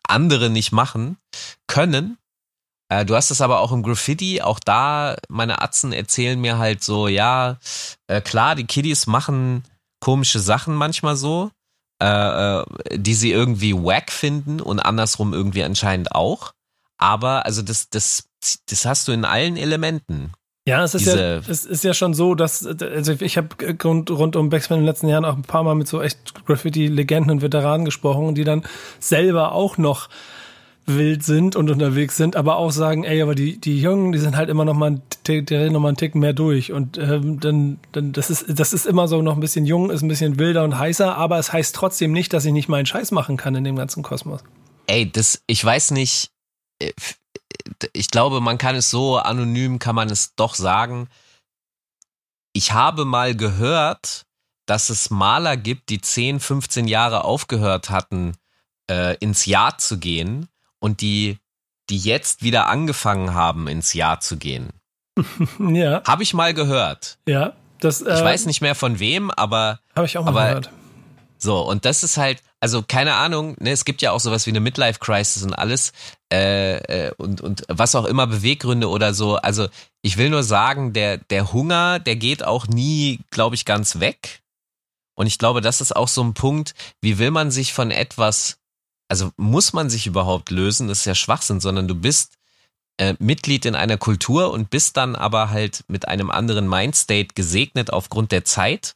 andere 0.08 0.50
nicht 0.50 0.72
machen 0.72 1.18
können. 1.68 2.18
Äh, 2.90 3.06
du 3.06 3.16
hast 3.16 3.32
es 3.32 3.42
aber 3.42 3.60
auch 3.60 3.72
im 3.72 3.84
Graffiti, 3.84 4.42
auch 4.42 4.60
da, 4.60 5.16
meine 5.28 5.62
Atzen 5.62 5.94
erzählen 5.94 6.40
mir 6.40 6.58
halt 6.58 6.84
so, 6.84 7.08
ja, 7.08 7.58
äh, 8.08 8.22
klar, 8.22 8.56
die 8.56 8.66
Kiddies 8.66 9.08
machen 9.08 9.64
komische 10.00 10.40
Sachen 10.40 10.76
manchmal 10.76 11.16
so, 11.16 11.52
äh, 12.02 12.06
äh, 12.60 12.66
die 12.94 13.14
sie 13.14 13.32
irgendwie 13.32 13.74
wack 13.74 14.12
finden 14.12 14.62
und 14.62 14.80
andersrum 14.80 15.34
irgendwie 15.34 15.64
anscheinend 15.64 16.14
auch. 16.14 16.54
Aber 16.98 17.46
also 17.46 17.62
das, 17.62 17.90
das, 17.90 18.26
das 18.66 18.86
hast 18.86 19.08
du 19.08 19.12
in 19.12 19.26
allen 19.26 19.58
Elementen. 19.58 20.34
Ja, 20.68 20.84
es 20.84 20.94
ist 20.94 21.08
ja, 21.08 21.38
es 21.38 21.65
ist 21.65 21.84
ja 21.84 21.93
schon 21.93 22.13
so, 22.13 22.36
dass, 22.36 22.65
also 22.65 23.13
ich 23.19 23.38
habe 23.38 23.50
rund, 23.84 24.12
rund 24.12 24.36
um 24.36 24.50
Backspin 24.50 24.78
in 24.78 24.82
den 24.84 24.88
letzten 24.88 25.08
Jahren 25.08 25.26
auch 25.26 25.36
ein 25.36 25.41
paar 25.41 25.63
Mal 25.63 25.74
mit 25.76 25.88
so 25.88 26.02
echt 26.02 26.45
Graffiti-Legenden 26.45 27.32
und 27.32 27.41
Veteranen 27.41 27.86
gesprochen, 27.86 28.36
die 28.36 28.43
dann 28.43 28.63
selber 29.00 29.54
auch 29.54 29.78
noch 29.78 30.10
wild 30.86 31.24
sind 31.24 31.56
und 31.56 31.69
unterwegs 31.69 32.17
sind, 32.17 32.36
aber 32.36 32.58
auch 32.58 32.72
sagen, 32.72 33.04
ey, 33.04 33.22
aber 33.22 33.36
die, 33.36 33.60
die 33.60 33.80
Jungen, 33.80 34.12
die 34.12 34.19
sind 34.19 34.36
halt 34.36 34.50
immer 34.50 34.65
noch 34.65 34.74
mal, 34.74 34.91
ein, 34.91 35.02
die 35.28 35.34
reden 35.34 35.74
noch 35.74 35.80
mal 35.80 35.89
einen 35.89 35.98
Ticken 35.98 36.19
mehr 36.19 36.34
durch 36.34 36.72
und 36.72 36.98
ähm, 36.98 37.39
dann, 37.39 37.80
dann, 37.91 38.12
das 38.12 38.30
ist, 38.30 38.45
das 38.48 38.74
ist 38.74 38.86
immer 38.86 39.08
so 39.08 39.22
noch 39.22 39.36
ein 39.36 39.39
bisschen 39.39 39.65
jung, 39.65 39.91
ist 39.91 40.02
ein 40.02 40.08
bisschen 40.08 40.39
wilder 40.39 40.63
und 40.63 40.78
heißer, 40.78 41.15
aber 41.15 41.38
es 41.38 41.54
heißt 41.54 41.76
trotzdem 41.76 42.12
nicht, 42.12 42.34
dass 42.34 42.45
ich 42.45 42.54
nicht 42.54 42.69
meinen 42.69 42.86
Scheiß 42.86 43.12
machen 43.12 43.38
kann 43.38 43.56
in 43.56 43.63
dem 43.63 43.76
ganzen 43.76 44.04
Kosmos. 44.04 44.43
Ey, 44.88 45.10
das, 45.12 45.43
ich 45.48 45.63
weiß 45.63 45.91
nicht, 45.91 46.32
äh, 46.80 46.91
ich 47.93 48.10
glaube, 48.10 48.41
man 48.41 48.58
kann 48.58 48.75
es 48.75 48.89
so 48.89 49.17
anonym, 49.17 49.79
kann 49.79 49.95
man 49.95 50.10
es 50.10 50.36
doch 50.36 50.55
sagen. 50.55 51.08
Ich 52.53 52.71
habe 52.71 53.05
mal 53.05 53.36
gehört, 53.36 54.25
dass 54.65 54.89
es 54.89 55.10
Maler 55.10 55.58
gibt, 55.58 55.89
die 55.89 56.01
10, 56.01 56.39
15 56.39 56.88
Jahre 56.88 57.23
aufgehört 57.23 57.89
hatten, 57.89 58.36
äh, 58.89 59.15
ins 59.17 59.45
Jahr 59.45 59.77
zu 59.77 59.97
gehen 59.97 60.47
und 60.79 61.01
die, 61.01 61.38
die 61.89 61.97
jetzt 61.97 62.43
wieder 62.43 62.67
angefangen 62.67 63.34
haben, 63.34 63.67
ins 63.67 63.93
Jahr 63.93 64.19
zu 64.19 64.38
gehen. 64.38 64.69
ja. 65.60 66.03
Habe 66.05 66.23
ich 66.23 66.34
mal 66.34 66.53
gehört. 66.53 67.17
Ja. 67.27 67.53
Das, 67.79 68.01
äh, 68.01 68.13
ich 68.13 68.23
weiß 68.23 68.45
nicht 68.45 68.62
mehr 68.62 68.75
von 68.75 68.99
wem, 68.99 69.32
aber. 69.32 69.79
Habe 69.95 70.05
ich 70.05 70.17
auch 70.17 70.25
mal 70.25 70.32
aber, 70.32 70.47
gehört. 70.47 70.69
So, 71.38 71.62
und 71.62 71.86
das 71.86 72.03
ist 72.03 72.17
halt, 72.17 72.43
also 72.60 72.84
keine 72.84 73.15
Ahnung, 73.15 73.56
ne, 73.60 73.72
es 73.72 73.86
gibt 73.86 74.02
ja 74.02 74.12
auch 74.12 74.19
sowas 74.19 74.45
wie 74.45 74.52
eine 74.52 74.60
Midlife-Crisis 74.60 75.43
und 75.43 75.54
alles 75.54 75.93
äh, 76.32 76.78
äh, 77.08 77.13
und, 77.17 77.41
und 77.41 77.63
was 77.69 77.95
auch 77.95 78.06
immer 78.06 78.28
Beweggründe 78.28 78.89
oder 78.89 79.13
so. 79.13 79.38
Also 79.38 79.67
ich 80.02 80.17
will 80.17 80.30
nur 80.30 80.43
sagen, 80.43 80.93
der, 80.93 81.17
der 81.17 81.54
Hunger, 81.54 82.00
der 82.00 82.15
geht 82.15 82.43
auch 82.43 82.67
nie, 82.67 83.22
glaube 83.32 83.56
ich, 83.56 83.65
ganz 83.65 84.00
weg. 84.00 84.41
Und 85.15 85.28
ich 85.28 85.38
glaube, 85.38 85.62
das 85.62 85.82
ist 85.82 85.95
auch 85.95 86.08
so 86.08 86.24
ein 86.24 86.34
Punkt, 86.34 86.74
wie 87.02 87.17
will 87.17 87.32
man 87.32 87.52
sich 87.52 87.74
von 87.74 87.91
etwas, 87.91 88.58
also 89.10 89.32
muss 89.38 89.74
man 89.74 89.89
sich 89.89 90.08
überhaupt 90.08 90.50
lösen, 90.50 90.88
das 90.88 91.00
ist 91.00 91.06
ja 91.06 91.15
Schwachsinn, 91.15 91.60
sondern 91.60 91.88
du 91.88 91.95
bist 91.95 92.38
äh, 92.98 93.15
Mitglied 93.19 93.65
in 93.65 93.76
einer 93.76 93.98
Kultur 93.98 94.52
und 94.52 94.69
bist 94.69 94.98
dann 94.98 95.15
aber 95.15 95.50
halt 95.50 95.84
mit 95.88 96.08
einem 96.08 96.30
anderen 96.30 96.67
Mindstate 96.67 97.34
gesegnet 97.34 97.91
aufgrund 97.91 98.32
der 98.32 98.45
Zeit. 98.45 98.95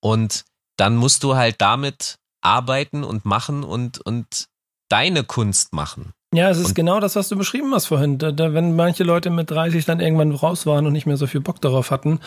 Und 0.00 0.44
dann 0.76 0.96
musst 0.96 1.24
du 1.24 1.36
halt 1.36 1.60
damit 1.60 2.18
arbeiten 2.42 3.04
und 3.04 3.24
machen 3.24 3.64
und, 3.64 4.00
und 4.00 4.46
deine 4.88 5.24
Kunst 5.24 5.72
machen. 5.72 6.12
Ja, 6.32 6.48
es 6.48 6.58
ist 6.58 6.68
und 6.68 6.74
genau 6.74 7.00
das, 7.00 7.16
was 7.16 7.28
du 7.28 7.36
beschrieben 7.36 7.74
hast 7.74 7.86
vorhin. 7.86 8.18
Da, 8.18 8.30
da, 8.30 8.54
wenn 8.54 8.76
manche 8.76 9.02
Leute 9.02 9.30
mit 9.30 9.50
30 9.50 9.84
dann 9.84 10.00
irgendwann 10.00 10.32
raus 10.32 10.64
waren 10.66 10.86
und 10.86 10.92
nicht 10.92 11.06
mehr 11.06 11.16
so 11.16 11.26
viel 11.26 11.40
Bock 11.40 11.60
darauf 11.60 11.90
hatten, 11.90 12.20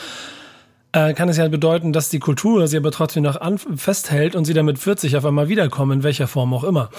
äh, 0.91 1.13
kann 1.13 1.29
es 1.29 1.37
ja 1.37 1.47
bedeuten, 1.47 1.93
dass 1.93 2.09
die 2.09 2.19
Kultur 2.19 2.67
sie 2.67 2.77
aber 2.77 2.91
trotzdem 2.91 3.23
noch 3.23 3.39
an, 3.39 3.57
festhält 3.57 4.35
und 4.35 4.45
sie 4.45 4.53
dann 4.53 4.65
mit 4.65 4.77
40 4.77 5.15
auf 5.17 5.25
einmal 5.25 5.49
wiederkommen, 5.49 5.99
in 5.99 6.03
welcher 6.03 6.27
Form 6.27 6.53
auch 6.53 6.63
immer. 6.63 6.89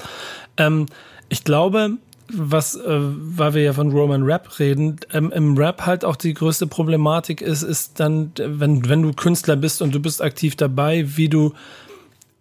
Ähm, 0.57 0.87
ich 1.29 1.44
glaube, 1.44 1.98
was, 2.33 2.74
äh, 2.74 2.81
weil 2.87 3.55
wir 3.55 3.62
ja 3.62 3.72
von 3.74 3.92
Roman 3.92 4.22
Rap 4.22 4.59
reden, 4.59 4.96
ähm, 5.12 5.31
im 5.33 5.57
Rap 5.57 5.85
halt 5.87 6.05
auch 6.05 6.16
die 6.16 6.35
größte 6.35 6.66
Problematik 6.66 7.42
ist, 7.42 7.62
ist 7.62 8.00
dann, 8.00 8.33
wenn, 8.37 8.88
wenn 8.88 9.03
du 9.03 9.12
Künstler 9.12 9.57
bist 9.57 9.83
und 9.83 9.94
du 9.94 10.00
bist 10.00 10.22
aktiv 10.22 10.57
dabei, 10.57 11.05
wie 11.16 11.29
du 11.29 11.53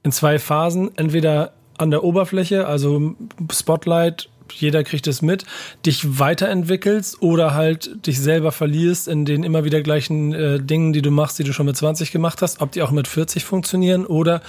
in 0.04 0.12
zwei 0.12 0.40
Phasen, 0.40 0.92
entweder 0.98 1.54
an 1.78 1.92
der 1.92 2.04
Oberfläche, 2.04 2.68
also 2.68 3.16
Spotlight, 3.52 4.30
jeder 4.52 4.84
kriegt 4.84 5.08
es 5.08 5.22
mit, 5.22 5.46
dich 5.86 6.20
weiterentwickelst 6.20 7.22
oder 7.22 7.54
halt 7.54 8.06
dich 8.06 8.20
selber 8.20 8.52
verlierst 8.52 9.08
in 9.08 9.26
den 9.26 9.44
immer 9.44 9.64
wieder 9.64 9.82
gleichen 9.82 10.34
äh, 10.34 10.60
Dingen, 10.60 10.94
die 10.94 11.02
du 11.02 11.12
machst, 11.12 11.40
die 11.40 11.44
du 11.44 11.54
schon 11.54 11.66
mit 11.66 11.78
20 11.78 12.12
gemacht 12.12 12.42
hast, 12.42 12.62
ob 12.62 12.72
die 12.72 12.82
auch 12.82 12.92
mit 12.92 13.08
40 13.08 13.44
funktionieren 13.46 14.06
oder 14.06 14.42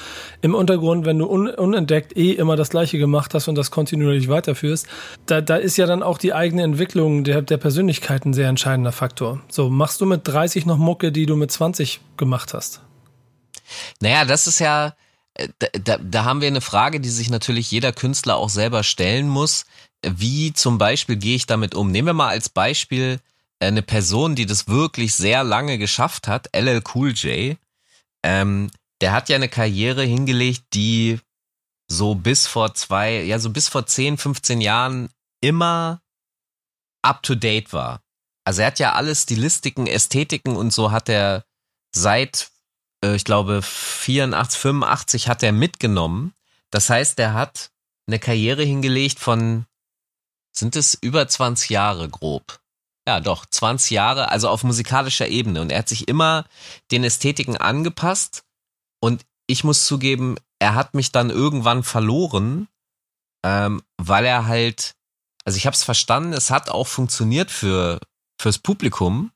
im 0.43 0.55
Untergrund, 0.55 1.07
wenn 1.07 1.19
du 1.19 1.27
un 1.27 1.49
unentdeckt 1.49 2.17
eh 2.17 2.33
immer 2.33 2.57
das 2.57 2.71
gleiche 2.71 2.99
gemacht 2.99 3.35
hast 3.35 3.49
und 3.49 3.55
das 3.57 3.71
kontinuierlich 3.71 4.29
weiterführst, 4.29 4.87
da, 5.27 5.41
da 5.41 5.57
ist 5.57 5.77
ja 5.77 5.87
dann 5.87 6.03
auch 6.03 6.19
die 6.19 6.35
eigene 6.35 6.63
Entwicklung 6.63 7.25
der, 7.25 7.43
der 7.43 7.57
Persönlichkeit 7.57 8.25
ein 8.25 8.35
sehr 8.35 8.49
entscheidender 8.49 8.93
Faktor. 8.93 9.41
So, 9.49 9.71
machst 9.71 10.01
du 10.01 10.07
mit 10.07 10.23
30 10.25 10.67
noch 10.67 10.79
Mucke, 10.79 11.13
die 11.13 11.27
du 11.27 11.37
mit 11.37 11.51
20 11.51 12.01
gemacht 12.17 12.55
hast? 12.55 12.81
Naja, 14.01 14.25
das 14.25 14.47
ist 14.47 14.59
ja, 14.59 14.95
da, 15.83 15.99
da, 15.99 16.25
haben 16.25 16.41
wir 16.41 16.49
eine 16.49 16.61
Frage, 16.61 17.01
die 17.01 17.09
sich 17.09 17.29
natürlich 17.29 17.71
jeder 17.71 17.93
Künstler 17.93 18.37
auch 18.37 18.49
selber 18.49 18.85
stellen 18.85 19.29
muss. 19.29 19.67
Wie 20.07 20.53
zum 20.53 20.79
Beispiel 20.79 21.17
gehe 21.17 21.37
ich 21.37 21.47
damit 21.47 21.75
um? 21.75 21.91
Nehmen 21.91 22.07
wir 22.07 22.15
mal 22.15 22.29
als 22.29 22.49
Beispiel 22.49 23.21
äh, 23.59 23.67
eine 23.67 23.83
Person, 23.83 24.37
die 24.37 24.47
das 24.47 24.69
wirklich 24.69 25.15
sehr 25.15 25.43
lange 25.43 25.79
geschafft 25.79 26.29
hat, 26.29 26.49
LL 26.55 26.83
Cool 26.95 27.13
J. 27.13 27.57
Ähm, 28.25 28.71
der 29.01 29.13
hat 29.13 29.29
ja 29.29 29.37
eine 29.37 29.49
Karriere 29.49 30.05
hingelegt, 30.05 30.63
die 30.73 31.19
so 31.91 32.15
bis 32.15 32.47
vor 32.47 32.75
zwei, 32.75 33.23
ja, 33.23 33.39
so 33.39 33.51
bis 33.51 33.69
vor 33.69 33.87
10, 33.87 34.19
15 34.19 34.61
Jahren 34.61 35.11
immer 35.41 36.01
up 37.03 37.23
to 37.23 37.35
date 37.35 37.73
war. 37.73 38.01
Also 38.45 38.61
er 38.61 38.69
hat 38.69 38.79
ja 38.79 38.93
alle 38.93 39.15
Stilistiken, 39.15 39.87
Ästhetiken 39.87 40.57
und 40.57 40.73
so 40.73 40.93
hat 40.93 41.09
er 41.09 41.45
seit 41.95 42.51
ich 43.13 43.25
glaube, 43.25 43.63
84, 43.63 44.59
85 44.59 45.29
hat 45.29 45.43
er 45.43 45.53
mitgenommen. 45.53 46.33
Das 46.71 46.89
heißt, 46.91 47.19
er 47.19 47.35
hat 47.35 47.71
eine 48.07 48.19
Karriere 48.19 48.63
hingelegt 48.63 49.19
von, 49.19 49.67
sind 50.53 50.77
es 50.77 50.95
über 50.95 51.27
20 51.29 51.71
Jahre 51.71 52.09
grob? 52.09 52.61
Ja, 53.07 53.21
doch, 53.21 53.45
20 53.47 53.91
Jahre, 53.91 54.31
also 54.31 54.49
auf 54.49 54.65
musikalischer 54.65 55.29
Ebene. 55.29 55.61
Und 55.61 55.71
er 55.71 55.81
hat 55.81 55.89
sich 55.89 56.09
immer 56.09 56.47
den 56.91 57.05
Ästhetiken 57.05 57.57
angepasst. 57.57 58.45
Und 59.01 59.25
ich 59.47 59.65
muss 59.65 59.87
zugeben, 59.87 60.37
er 60.59 60.75
hat 60.75 60.95
mich 60.95 61.13
dann 61.13 61.29
irgendwann 61.29 61.83
verloren, 61.83 62.69
ähm, 63.45 63.83
weil 63.99 64.25
er 64.25 64.47
halt, 64.47 64.95
also 65.45 65.59
ich 65.59 65.67
habe 65.67 65.75
es 65.75 65.85
verstanden, 65.85 66.33
es 66.33 66.51
hat 66.51 66.71
auch 66.71 66.87
funktioniert 66.87 67.51
für 67.51 68.01
fürs 68.41 68.59
Publikum, 68.59 69.31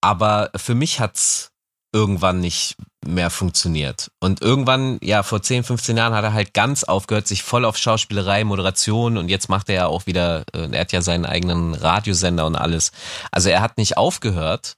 aber 0.00 0.50
für 0.56 0.74
mich 0.74 1.00
hat's 1.00 1.52
irgendwann 1.92 2.40
nicht 2.40 2.76
mehr 3.04 3.30
funktioniert. 3.30 4.10
Und 4.20 4.42
irgendwann, 4.42 4.98
ja, 5.02 5.22
vor 5.22 5.42
10, 5.42 5.64
15 5.64 5.96
Jahren 5.96 6.14
hat 6.14 6.24
er 6.24 6.32
halt 6.32 6.52
ganz 6.52 6.84
aufgehört, 6.84 7.26
sich 7.26 7.42
voll 7.42 7.64
auf 7.64 7.76
Schauspielerei, 7.78 8.44
Moderation 8.44 9.16
und 9.16 9.28
jetzt 9.28 9.48
macht 9.48 9.68
er 9.68 9.74
ja 9.74 9.86
auch 9.86 10.06
wieder, 10.06 10.44
äh, 10.52 10.68
er 10.70 10.80
hat 10.80 10.92
ja 10.92 11.00
seinen 11.00 11.24
eigenen 11.24 11.74
Radiosender 11.74 12.46
und 12.46 12.56
alles. 12.56 12.92
Also 13.30 13.48
er 13.48 13.62
hat 13.62 13.78
nicht 13.78 13.96
aufgehört, 13.96 14.76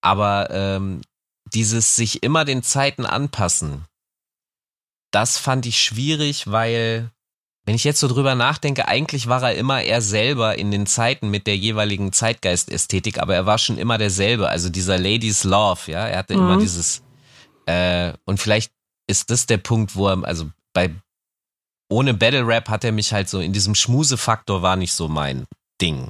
aber 0.00 0.48
ähm, 0.50 1.02
dieses 1.52 1.96
sich 1.96 2.22
immer 2.22 2.44
den 2.44 2.62
Zeiten 2.62 3.04
anpassen, 3.04 3.84
das 5.10 5.38
fand 5.38 5.66
ich 5.66 5.82
schwierig, 5.82 6.50
weil 6.50 7.10
wenn 7.66 7.74
ich 7.74 7.84
jetzt 7.84 7.98
so 7.98 8.06
drüber 8.06 8.36
nachdenke, 8.36 8.86
eigentlich 8.86 9.26
war 9.26 9.42
er 9.42 9.56
immer 9.56 9.82
er 9.82 10.00
selber 10.00 10.56
in 10.56 10.70
den 10.70 10.86
Zeiten 10.86 11.30
mit 11.30 11.48
der 11.48 11.56
jeweiligen 11.56 12.12
Zeitgeist-Ästhetik, 12.12 13.20
aber 13.20 13.34
er 13.34 13.44
war 13.44 13.58
schon 13.58 13.76
immer 13.76 13.98
derselbe. 13.98 14.48
Also 14.48 14.68
dieser 14.68 14.98
Ladies 14.98 15.42
Love, 15.42 15.90
ja, 15.90 16.06
er 16.06 16.18
hatte 16.18 16.34
mhm. 16.34 16.40
immer 16.40 16.58
dieses, 16.58 17.02
äh, 17.66 18.12
und 18.24 18.38
vielleicht 18.40 18.70
ist 19.08 19.30
das 19.30 19.46
der 19.46 19.58
Punkt, 19.58 19.96
wo 19.96 20.08
er, 20.08 20.24
also 20.24 20.48
bei, 20.72 20.94
ohne 21.88 22.14
Battle 22.14 22.46
Rap 22.46 22.68
hat 22.68 22.84
er 22.84 22.92
mich 22.92 23.12
halt 23.12 23.28
so, 23.28 23.40
in 23.40 23.52
diesem 23.52 23.74
Schmusefaktor 23.74 24.62
war 24.62 24.76
nicht 24.76 24.92
so 24.92 25.08
mein 25.08 25.46
Ding. 25.80 26.08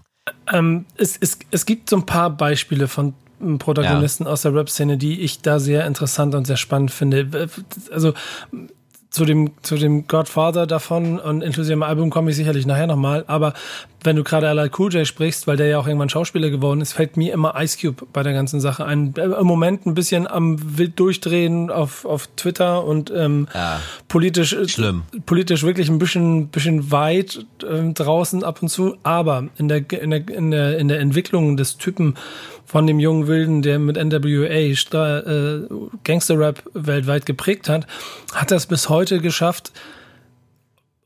Ähm, 0.53 0.85
es, 0.97 1.17
es, 1.17 1.39
es 1.51 1.65
gibt 1.65 1.89
so 1.89 1.97
ein 1.97 2.07
paar 2.07 2.29
Beispiele 2.29 2.87
von 2.87 3.15
Protagonisten 3.59 4.25
ja. 4.25 4.31
aus 4.31 4.43
der 4.43 4.55
Rap-Szene, 4.55 4.99
die 4.99 5.21
ich 5.21 5.41
da 5.41 5.59
sehr 5.59 5.87
interessant 5.87 6.35
und 6.35 6.47
sehr 6.47 6.57
spannend 6.57 6.91
finde. 6.91 7.49
Also 7.91 8.15
zu 9.17 9.25
dem, 9.25 9.53
zu 9.63 9.77
dem 9.77 10.07
Godfather 10.07 10.67
davon 10.67 11.19
und 11.19 11.41
inklusive 11.41 11.73
dem 11.73 11.83
Album 11.83 12.11
komme 12.11 12.31
ich 12.31 12.37
sicherlich 12.37 12.67
nachher 12.67 12.87
nochmal. 12.87 13.25
Aber 13.29 13.55
wenn 14.07 14.17
du 14.17 14.25
gerade 14.25 14.47
LL 14.47 14.71
Cool 14.79 14.93
J 14.93 15.07
sprichst, 15.07 15.47
weil 15.47 15.57
der 15.57 15.67
ja 15.67 15.79
auch 15.79 15.87
irgendwann 15.87 16.09
Schauspieler 16.09 16.49
geworden 16.49 16.81
ist, 16.81 16.93
fällt 16.93 17.17
mir 17.17 17.33
immer 17.35 17.55
Ice 17.61 17.77
Cube 17.79 18.07
bei 18.13 18.23
der 18.23 18.33
ganzen 18.33 18.61
Sache 18.61 18.87
ein. 18.87 19.15
Äh, 19.17 19.25
Im 19.25 19.47
Moment 19.47 19.85
ein 19.85 19.95
bisschen 19.95 20.27
am 20.27 20.79
wild 20.79 20.99
durchdrehen 20.99 21.71
auf, 21.71 22.05
auf 22.05 22.29
Twitter 22.37 22.85
und 22.85 23.13
ähm, 23.15 23.49
ja, 23.53 23.81
politisch, 24.09 24.53
äh, 24.53 24.69
schlimm. 24.69 25.03
politisch 25.27 25.65
wirklich 25.65 25.89
ein 25.89 25.99
bisschen, 25.99 26.49
bisschen 26.49 26.91
weit 26.91 27.45
äh, 27.63 27.93
draußen 27.93 28.45
ab 28.45 28.63
und 28.63 28.69
zu. 28.69 28.97
Aber 29.03 29.49
in 29.59 29.69
der, 29.69 29.91
in 29.91 30.11
der, 30.11 30.29
in 30.29 30.51
der, 30.51 30.79
in 30.79 30.89
der 30.89 31.01
Entwicklung 31.01 31.57
des 31.57 31.77
Typen 31.77 32.15
von 32.65 32.87
dem 32.87 32.99
jungen 32.99 33.27
Wilden, 33.27 33.63
der 33.63 33.79
mit 33.79 33.97
NWA 33.97 34.47
äh, 34.47 35.69
Gangster-Rap 36.05 36.63
weltweit 36.75 37.27
geprägt 37.27 37.69
hat, 37.69 37.87
hat 38.33 38.53
es 38.53 38.67
bis 38.67 38.89
heute 38.89 39.21
geschafft, 39.21 39.73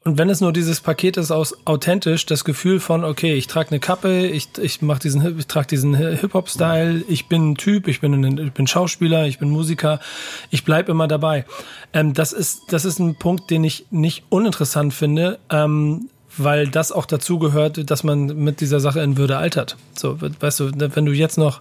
und 0.03 0.17
wenn 0.17 0.31
es 0.31 0.41
nur 0.41 0.53
dieses 0.55 0.81
Paket 0.81 1.19
ist 1.19 1.31
aus 1.31 1.55
authentisch, 1.67 2.25
das 2.25 2.45
Gefühl 2.45 2.81
von, 2.81 3.05
okay, 3.05 3.35
ich 3.35 3.49
trage 3.49 3.71
eine 3.71 3.81
Kappe, 3.81 4.27
ich, 4.27 4.49
ich 4.59 4.81
mach 4.81 4.99
diesen, 4.99 5.39
ich 5.39 5.47
trage 5.47 5.67
diesen 5.67 5.95
Hip-Hop-Style, 5.95 7.05
ich 7.07 7.27
bin 7.27 7.51
ein 7.51 7.57
Typ, 7.57 7.87
ich 7.87 8.01
bin, 8.01 8.15
ein, 8.15 8.39
ich 8.39 8.53
bin 8.53 8.67
Schauspieler, 8.67 9.27
ich 9.27 9.39
bin 9.39 9.51
Musiker, 9.51 10.01
ich 10.49 10.65
bleib 10.65 10.89
immer 10.89 11.07
dabei. 11.07 11.45
Ähm, 11.93 12.15
das 12.15 12.33
ist, 12.33 12.73
das 12.73 12.87
ist 12.87 12.99
ein 12.99 13.17
Punkt, 13.17 13.51
den 13.51 13.63
ich 13.63 13.87
nicht 13.91 14.25
uninteressant 14.31 14.95
finde, 14.95 15.39
ähm, 15.51 16.09
weil 16.39 16.69
das 16.69 16.93
auch 16.93 17.05
dazu 17.05 17.39
gehört, 17.39 17.91
dass 17.91 18.03
man 18.03 18.27
mit 18.43 18.63
dieser 18.63 18.81
Sache 18.81 19.01
in 19.01 19.19
Würde 19.19 19.37
altert. 19.37 19.77
So, 19.95 20.17
weißt 20.19 20.61
du, 20.61 20.71
wenn 20.95 21.05
du 21.05 21.13
jetzt 21.13 21.37
noch, 21.37 21.61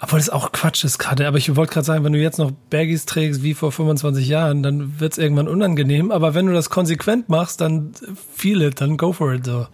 obwohl 0.00 0.18
das 0.18 0.30
auch 0.30 0.52
Quatsch 0.52 0.84
ist 0.84 0.98
gerade, 0.98 1.26
aber 1.26 1.38
ich 1.38 1.56
wollte 1.56 1.72
gerade 1.72 1.84
sagen, 1.84 2.04
wenn 2.04 2.12
du 2.12 2.20
jetzt 2.20 2.38
noch 2.38 2.52
Baggies 2.70 3.06
trägst 3.06 3.42
wie 3.42 3.54
vor 3.54 3.72
25 3.72 4.26
Jahren, 4.28 4.62
dann 4.62 5.00
wird 5.00 5.12
es 5.12 5.18
irgendwann 5.18 5.48
unangenehm. 5.48 6.10
Aber 6.10 6.34
wenn 6.34 6.46
du 6.46 6.52
das 6.52 6.70
konsequent 6.70 7.28
machst, 7.28 7.60
dann 7.60 7.92
feel 8.34 8.62
it, 8.62 8.80
dann 8.80 8.96
go 8.96 9.12
for 9.12 9.34
it. 9.34 9.44
So. 9.44 9.66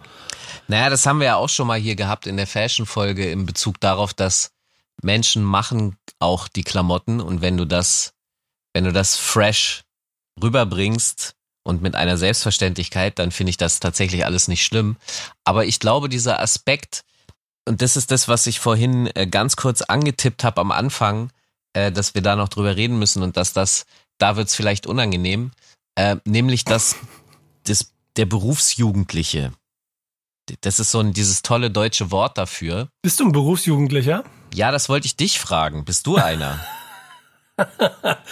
Naja, 0.67 0.89
das 0.89 1.05
haben 1.05 1.19
wir 1.19 1.27
ja 1.27 1.35
auch 1.35 1.49
schon 1.49 1.67
mal 1.67 1.79
hier 1.79 1.95
gehabt 1.95 2.27
in 2.27 2.37
der 2.37 2.47
Fashion-Folge 2.47 3.29
in 3.29 3.45
Bezug 3.45 3.79
darauf, 3.79 4.13
dass 4.13 4.51
Menschen 5.01 5.43
machen 5.43 5.97
auch 6.19 6.47
die 6.47 6.63
Klamotten 6.63 7.21
und 7.21 7.41
wenn 7.41 7.57
du 7.57 7.65
das, 7.65 8.13
wenn 8.73 8.85
du 8.85 8.91
das 8.91 9.17
fresh 9.17 9.83
rüberbringst, 10.41 11.35
und 11.65 11.81
mit 11.81 11.95
einer 11.95 12.15
Selbstverständlichkeit, 12.15 13.19
dann 13.19 13.31
finde 13.31 13.49
ich 13.49 13.57
das 13.57 13.79
tatsächlich 13.79 14.23
alles 14.23 14.47
nicht 14.47 14.63
schlimm. 14.63 14.97
Aber 15.43 15.65
ich 15.65 15.79
glaube, 15.79 16.09
dieser 16.09 16.39
Aspekt, 16.39 17.01
und 17.67 17.81
das 17.81 17.97
ist 17.97 18.11
das, 18.11 18.27
was 18.27 18.47
ich 18.47 18.59
vorhin 18.59 19.09
äh, 19.15 19.27
ganz 19.27 19.55
kurz 19.55 19.81
angetippt 19.81 20.43
habe 20.43 20.61
am 20.61 20.71
Anfang, 20.71 21.31
äh, 21.73 21.91
dass 21.91 22.15
wir 22.15 22.21
da 22.21 22.35
noch 22.35 22.49
drüber 22.49 22.75
reden 22.75 22.97
müssen 22.99 23.23
und 23.23 23.37
dass 23.37 23.53
das, 23.53 23.85
da 24.17 24.35
wird 24.35 24.47
es 24.47 24.55
vielleicht 24.55 24.87
unangenehm, 24.87 25.51
äh, 25.95 26.17
nämlich 26.25 26.63
dass 26.63 26.95
das, 27.63 27.91
der 28.15 28.25
Berufsjugendliche, 28.25 29.51
das 30.61 30.79
ist 30.79 30.91
so 30.91 30.99
ein, 30.99 31.13
dieses 31.13 31.41
tolle 31.41 31.71
deutsche 31.71 32.11
Wort 32.11 32.37
dafür. 32.37 32.89
Bist 33.01 33.19
du 33.19 33.25
ein 33.25 33.31
Berufsjugendlicher? 33.31 34.23
Ja, 34.53 34.71
das 34.71 34.89
wollte 34.89 35.07
ich 35.07 35.15
dich 35.15 35.39
fragen. 35.39 35.85
Bist 35.85 36.05
du 36.07 36.17
einer? 36.17 36.59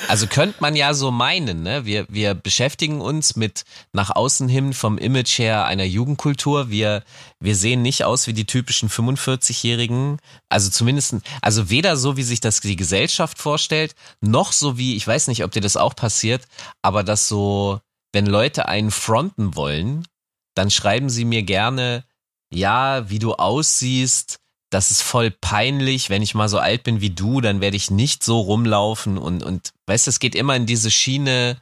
Also 0.08 0.28
könnte 0.28 0.58
man 0.60 0.76
ja 0.76 0.94
so 0.94 1.12
meinen, 1.12 1.64
ne? 1.64 1.86
Wir, 1.86 2.06
wir 2.10 2.34
beschäftigen 2.34 3.00
uns 3.00 3.36
mit 3.36 3.64
nach 3.94 4.10
außen 4.10 4.50
hin 4.50 4.74
vom 4.74 4.98
Image 4.98 5.40
her 5.40 5.66
einer 5.66 5.86
Jugendkultur. 5.86 6.70
Wir, 6.70 7.04
wir 7.40 7.56
sehen 7.56 7.82
nicht 7.82 8.04
aus 8.04 8.28
wie 8.28 8.34
die 8.34 8.46
typischen 8.46 8.90
45-Jährigen. 8.90 10.20
Also 10.50 10.70
zumindest, 10.70 11.16
also 11.42 11.70
weder 11.70 11.96
so, 11.96 12.18
wie 12.18 12.24
sich 12.24 12.42
das 12.42 12.60
die 12.60 12.76
Gesellschaft 12.76 13.40
vorstellt, 13.40 13.96
noch 14.20 14.52
so 14.52 14.78
wie, 14.78 14.96
ich 14.96 15.08
weiß 15.08 15.28
nicht, 15.30 15.44
ob 15.44 15.52
dir 15.52 15.62
das 15.62 15.78
auch 15.78 15.96
passiert, 15.96 16.46
aber 16.82 17.04
dass 17.04 17.28
so, 17.28 17.80
wenn 18.12 18.26
Leute 18.26 18.68
einen 18.68 18.92
fronten 18.92 19.56
wollen, 19.56 20.06
dann 20.54 20.70
schreiben 20.70 21.10
sie 21.10 21.26
mir 21.26 21.44
gerne, 21.44 22.04
ja, 22.52 23.10
wie 23.10 23.20
du 23.20 23.34
aussiehst, 23.34 24.40
das 24.74 24.92
ist 24.92 25.04
voll 25.04 25.30
peinlich, 25.30 26.10
wenn 26.10 26.22
ich 26.22 26.34
mal 26.34 26.50
so 26.50 26.58
alt 26.58 26.84
bin 26.84 27.00
wie 27.00 27.12
du, 27.12 27.42
dann 27.42 27.62
werde 27.62 27.78
ich 27.78 27.92
nicht 27.92 28.24
so 28.24 28.40
rumlaufen 28.40 29.18
und, 29.18 29.44
und 29.44 29.74
weißt 29.86 30.08
du, 30.08 30.10
es 30.10 30.20
geht 30.20 30.36
immer 30.36 30.56
in 30.56 30.66
diese 30.66 30.90
Schiene, 30.90 31.62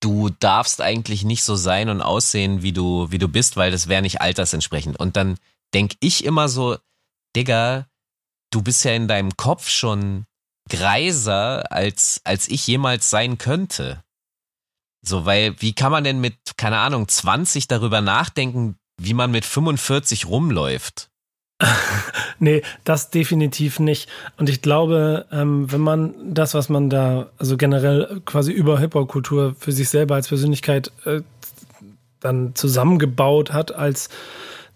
du 0.00 0.28
darfst 0.28 0.80
eigentlich 0.80 1.24
nicht 1.24 1.42
so 1.44 1.56
sein 1.56 1.88
und 1.88 2.02
aussehen, 2.02 2.62
wie 2.62 2.72
du, 2.72 3.10
wie 3.10 3.18
du 3.18 3.28
bist, 3.28 3.56
weil 3.56 3.70
das 3.70 3.88
wäre 3.88 4.02
nicht 4.02 4.20
altersentsprechend. 4.20 4.98
Und 4.98 5.16
dann 5.16 5.38
denk 5.72 5.92
ich 6.00 6.24
immer 6.24 6.48
so, 6.48 6.76
Digga, 7.36 7.86
du 8.50 8.62
bist 8.62 8.84
ja 8.84 8.92
in 8.92 9.08
deinem 9.08 9.36
Kopf 9.36 9.68
schon 9.68 10.26
greiser, 10.68 11.70
als, 11.72 12.20
als 12.24 12.48
ich 12.48 12.66
jemals 12.66 13.10
sein 13.10 13.38
könnte. 13.38 14.02
So, 15.02 15.24
weil, 15.24 15.60
wie 15.60 15.72
kann 15.72 15.92
man 15.92 16.04
denn 16.04 16.20
mit, 16.20 16.56
keine 16.56 16.78
Ahnung, 16.78 17.08
20 17.08 17.68
darüber 17.68 18.00
nachdenken, 18.00 18.78
wie 18.98 19.14
man 19.14 19.30
mit 19.30 19.44
45 19.44 20.26
rumläuft? 20.26 21.09
nee, 22.38 22.62
das 22.84 23.10
definitiv 23.10 23.80
nicht. 23.80 24.08
Und 24.38 24.48
ich 24.48 24.62
glaube, 24.62 25.26
ähm, 25.30 25.70
wenn 25.70 25.80
man 25.80 26.14
das, 26.24 26.54
was 26.54 26.68
man 26.68 26.90
da, 26.90 27.28
also 27.38 27.56
generell 27.56 28.20
quasi 28.24 28.52
über 28.52 28.78
Hip-Hop-Kultur 28.78 29.54
für 29.58 29.72
sich 29.72 29.88
selber 29.88 30.14
als 30.14 30.28
Persönlichkeit 30.28 30.90
äh, 31.04 31.20
dann 32.20 32.54
zusammengebaut 32.54 33.52
hat, 33.52 33.74
als 33.74 34.08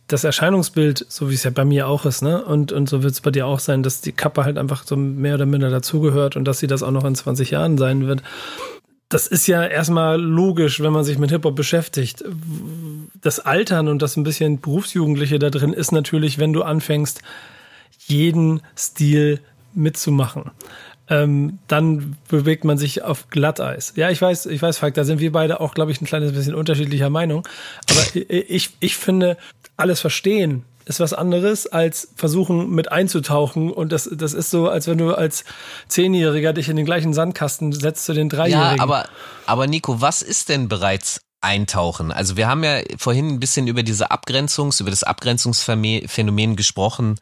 das 0.06 0.24
Erscheinungsbild, 0.24 1.06
so 1.08 1.30
wie 1.30 1.34
es 1.34 1.44
ja 1.44 1.50
bei 1.50 1.64
mir 1.64 1.88
auch 1.88 2.04
ist, 2.04 2.22
ne? 2.22 2.44
Und, 2.44 2.72
und 2.72 2.88
so 2.90 3.02
wird 3.02 3.12
es 3.12 3.22
bei 3.22 3.30
dir 3.30 3.46
auch 3.46 3.58
sein, 3.58 3.82
dass 3.82 4.02
die 4.02 4.12
Kappe 4.12 4.44
halt 4.44 4.58
einfach 4.58 4.84
so 4.84 4.96
mehr 4.96 5.36
oder 5.36 5.46
minder 5.46 5.70
dazugehört 5.70 6.36
und 6.36 6.44
dass 6.44 6.58
sie 6.58 6.66
das 6.66 6.82
auch 6.82 6.90
noch 6.90 7.04
in 7.04 7.14
20 7.14 7.50
Jahren 7.50 7.78
sein 7.78 8.06
wird 8.06 8.22
das 9.14 9.28
ist 9.28 9.46
ja 9.46 9.64
erstmal 9.64 10.20
logisch, 10.20 10.80
wenn 10.80 10.92
man 10.92 11.04
sich 11.04 11.18
mit 11.18 11.30
Hip-Hop 11.30 11.54
beschäftigt. 11.54 12.24
Das 13.22 13.38
Altern 13.38 13.86
und 13.86 14.02
das 14.02 14.16
ein 14.16 14.24
bisschen 14.24 14.60
Berufsjugendliche 14.60 15.38
da 15.38 15.50
drin 15.50 15.72
ist 15.72 15.92
natürlich, 15.92 16.38
wenn 16.38 16.52
du 16.52 16.64
anfängst, 16.64 17.22
jeden 18.08 18.60
Stil 18.76 19.38
mitzumachen. 19.72 20.50
Ähm, 21.08 21.60
dann 21.68 22.16
bewegt 22.26 22.64
man 22.64 22.76
sich 22.76 23.04
auf 23.04 23.30
Glatteis. 23.30 23.92
Ja, 23.94 24.10
ich 24.10 24.20
weiß, 24.20 24.46
ich 24.46 24.60
weiß, 24.60 24.78
Falk, 24.78 24.94
da 24.94 25.04
sind 25.04 25.20
wir 25.20 25.30
beide 25.30 25.60
auch, 25.60 25.74
glaube 25.74 25.92
ich, 25.92 26.00
ein 26.00 26.06
kleines 26.06 26.32
bisschen 26.32 26.56
unterschiedlicher 26.56 27.08
Meinung. 27.08 27.46
Aber 27.88 28.00
ich, 28.28 28.70
ich 28.80 28.96
finde, 28.96 29.36
alles 29.76 30.00
verstehen 30.00 30.64
ist 30.86 31.00
was 31.00 31.12
anderes 31.12 31.66
als 31.66 32.08
versuchen 32.16 32.70
mit 32.70 32.92
einzutauchen 32.92 33.70
und 33.70 33.92
das 33.92 34.08
das 34.12 34.32
ist 34.32 34.50
so, 34.50 34.68
als 34.68 34.86
wenn 34.86 34.98
du 34.98 35.14
als 35.14 35.44
Zehnjähriger 35.88 36.52
dich 36.52 36.68
in 36.68 36.76
den 36.76 36.84
gleichen 36.84 37.14
Sandkasten 37.14 37.72
setzt 37.72 38.04
zu 38.04 38.12
den 38.12 38.28
Dreijährigen. 38.28 38.76
Ja, 38.76 38.82
aber 38.82 39.08
aber 39.46 39.66
Nico, 39.66 40.00
was 40.00 40.22
ist 40.22 40.48
denn 40.48 40.68
bereits 40.68 41.20
eintauchen? 41.40 42.12
Also 42.12 42.36
wir 42.36 42.48
haben 42.48 42.64
ja 42.64 42.80
vorhin 42.98 43.28
ein 43.28 43.40
bisschen 43.40 43.66
über 43.66 43.82
diese 43.82 44.10
Abgrenzungs, 44.10 44.80
über 44.80 44.90
das 44.90 45.02
Abgrenzungsphänomen 45.02 46.56
gesprochen 46.56 47.20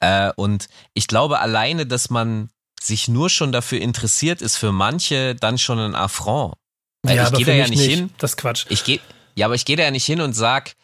äh, 0.00 0.32
und 0.36 0.68
ich 0.94 1.06
glaube 1.06 1.40
alleine, 1.40 1.86
dass 1.86 2.10
man 2.10 2.50
sich 2.80 3.08
nur 3.08 3.30
schon 3.30 3.52
dafür 3.52 3.80
interessiert, 3.80 4.42
ist 4.42 4.56
für 4.56 4.72
manche 4.72 5.34
dann 5.34 5.58
schon 5.58 5.78
ein 5.78 5.94
Affront. 5.94 6.54
Weil 7.02 7.16
ja, 7.16 7.24
ich 7.24 7.32
gehe 7.32 7.46
da 7.46 7.52
ja 7.52 7.68
nicht, 7.68 7.78
nicht 7.78 7.90
hin. 7.90 8.10
Das 8.18 8.32
ist 8.32 8.36
Quatsch. 8.38 8.66
Ich 8.70 8.84
gehe 8.84 9.00
Ja, 9.34 9.46
aber 9.46 9.54
ich 9.54 9.64
gehe 9.64 9.76
da 9.76 9.82
ja 9.82 9.90
nicht 9.90 10.04
hin 10.04 10.20
und 10.20 10.32
sag, 10.32 10.74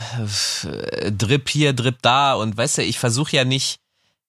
äh, 0.64 1.12
Drip 1.12 1.48
hier, 1.48 1.72
Drip 1.72 1.98
da 2.02 2.34
und 2.34 2.56
weißt 2.56 2.78
du, 2.78 2.82
ich 2.82 2.98
versuche 2.98 3.36
ja 3.36 3.44
nicht, 3.44 3.78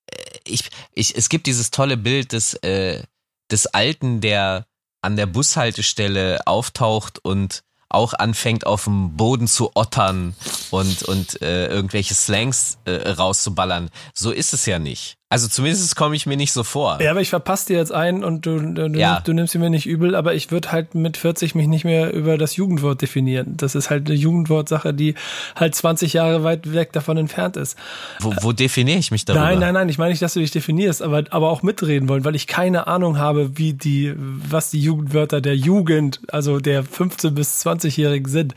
äh, 0.08 0.16
ich, 0.46 0.70
ich, 0.94 1.16
es 1.16 1.30
gibt 1.30 1.48
dieses 1.48 1.72
tolle 1.72 1.98
Bild 1.98 2.34
des, 2.34 2.54
äh, 2.56 3.04
des 3.50 3.68
Alten, 3.68 4.22
der 4.22 4.66
an 5.02 5.16
der 5.16 5.26
Bushaltestelle 5.26 6.42
auftaucht 6.46 7.20
und 7.24 7.64
auch 7.90 8.14
anfängt 8.14 8.66
auf 8.66 8.86
dem 8.86 9.18
Boden 9.18 9.48
zu 9.48 9.72
ottern 9.76 10.36
und, 10.70 11.04
und 11.04 11.42
äh, 11.42 11.68
irgendwelche 11.68 12.14
Slangs 12.14 12.78
äh, 12.86 13.10
rauszuballern. 13.10 13.90
So 14.14 14.32
ist 14.32 14.54
es 14.54 14.66
ja 14.66 14.80
nicht. 14.80 15.18
Also 15.32 15.48
zumindest 15.48 15.96
komme 15.96 16.14
ich 16.14 16.26
mir 16.26 16.36
nicht 16.36 16.52
so 16.52 16.66
vor. 16.66 17.02
Ja, 17.02 17.12
aber 17.12 17.22
ich 17.22 17.30
verpasse 17.30 17.68
dir 17.68 17.78
jetzt 17.78 17.94
ein 17.94 18.22
und 18.22 18.46
du, 18.46 18.60
du, 18.60 18.88
ja. 19.00 19.22
du 19.22 19.32
nimmst 19.32 19.54
sie 19.54 19.60
mir 19.60 19.70
nicht 19.70 19.86
übel, 19.86 20.14
aber 20.14 20.34
ich 20.34 20.52
würde 20.52 20.74
halt 20.74 20.94
mit 20.94 21.16
40 21.16 21.56
mich 21.56 21.68
nicht 21.68 21.86
mehr 21.86 22.14
über 22.14 22.38
das 22.38 22.58
Jugendwort 22.58 23.02
definieren. 23.02 23.54
Das 23.56 23.74
ist 23.74 23.90
halt 23.90 24.08
eine 24.08 24.16
Jugendwortsache, 24.18 24.94
die 24.94 25.16
halt 25.56 25.74
20 25.74 26.12
Jahre 26.12 26.44
weit 26.44 26.74
weg 26.74 26.92
davon 26.92 27.16
entfernt 27.16 27.56
ist. 27.56 27.78
Wo, 28.20 28.34
wo 28.42 28.52
definiere 28.52 29.00
ich 29.00 29.10
mich 29.12 29.24
darüber? 29.24 29.46
Nein, 29.46 29.60
nein, 29.60 29.74
nein, 29.74 29.88
ich 29.88 29.98
meine 29.98 30.10
nicht, 30.10 30.22
dass 30.22 30.34
du 30.34 30.42
dich 30.42 30.52
definierst, 30.52 31.02
aber, 31.02 31.24
aber 31.30 31.50
auch 31.50 31.64
mitreden 31.64 32.10
wollen, 32.10 32.26
weil 32.26 32.36
ich 32.36 32.46
keine 32.46 32.88
Ahnung 32.88 33.18
habe, 33.18 33.58
wie 33.58 33.72
die, 33.72 34.14
was 34.18 34.70
die 34.70 34.82
Jugendwörter 34.82 35.40
der 35.40 35.56
Jugend, 35.56 36.20
also 36.28 36.60
der 36.60 36.84
15- 36.84 37.32
bis 37.32 37.66
20-Jährigen 37.66 38.30
sind 38.30 38.54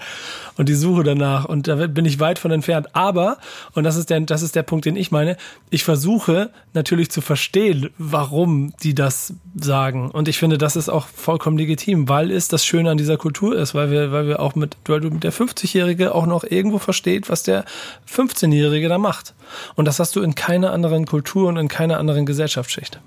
und 0.57 0.69
die 0.69 0.75
Suche 0.75 1.05
danach 1.05 1.45
und 1.45 1.69
da 1.69 1.87
bin 1.87 2.05
ich 2.05 2.19
weit 2.19 2.41
von 2.41 2.51
entfernt. 2.51 2.89
Aber, 2.95 3.39
und 3.75 3.85
das 3.85 3.95
ist 3.95 4.11
der, 4.11 4.19
das 4.23 4.43
ist 4.43 4.57
der 4.57 4.65
Punkt, 4.65 4.87
den 4.87 4.97
ich 4.97 5.13
meine, 5.13 5.37
ich 5.71 5.85
versuche 5.85 6.51
natürlich 6.73 7.11
zu 7.11 7.21
verstehen, 7.21 7.91
warum 7.99 8.75
die 8.83 8.95
das 8.95 9.35
sagen. 9.55 10.11
Und 10.11 10.29
ich 10.29 10.39
finde, 10.39 10.59
das 10.59 10.77
ist 10.77 10.89
auch 10.89 11.07
vollkommen 11.07 11.59
legitim, 11.59 12.09
weil 12.09 12.31
es 12.31 12.49
das 12.49 12.65
Schöne 12.65 12.91
an 12.91 12.99
dieser 12.99 13.17
Kultur 13.17 13.57
ist, 13.57 13.75
weil 13.75 13.91
wir, 13.91 14.11
weil 14.13 14.27
wir 14.27 14.41
auch 14.41 14.55
mit, 14.55 14.77
weil 14.87 15.01
du 15.01 15.11
mit 15.11 15.25
der 15.25 15.33
50-Jährige 15.33 16.15
auch 16.15 16.27
noch 16.27 16.45
irgendwo 16.45 16.79
versteht, 16.79 17.29
was 17.29 17.43
der 17.43 17.65
15-Jährige 18.11 18.89
da 18.89 18.99
macht. 18.99 19.35
Und 19.77 19.85
das 19.85 20.01
hast 20.01 20.17
du 20.17 20.23
in 20.23 20.35
keiner 20.35 20.73
anderen 20.73 21.07
Kultur 21.07 21.49
und 21.49 21.57
in 21.57 21.69
keiner 21.69 21.99
anderen 21.99 22.27
Gesellschaftsschicht. 22.27 23.01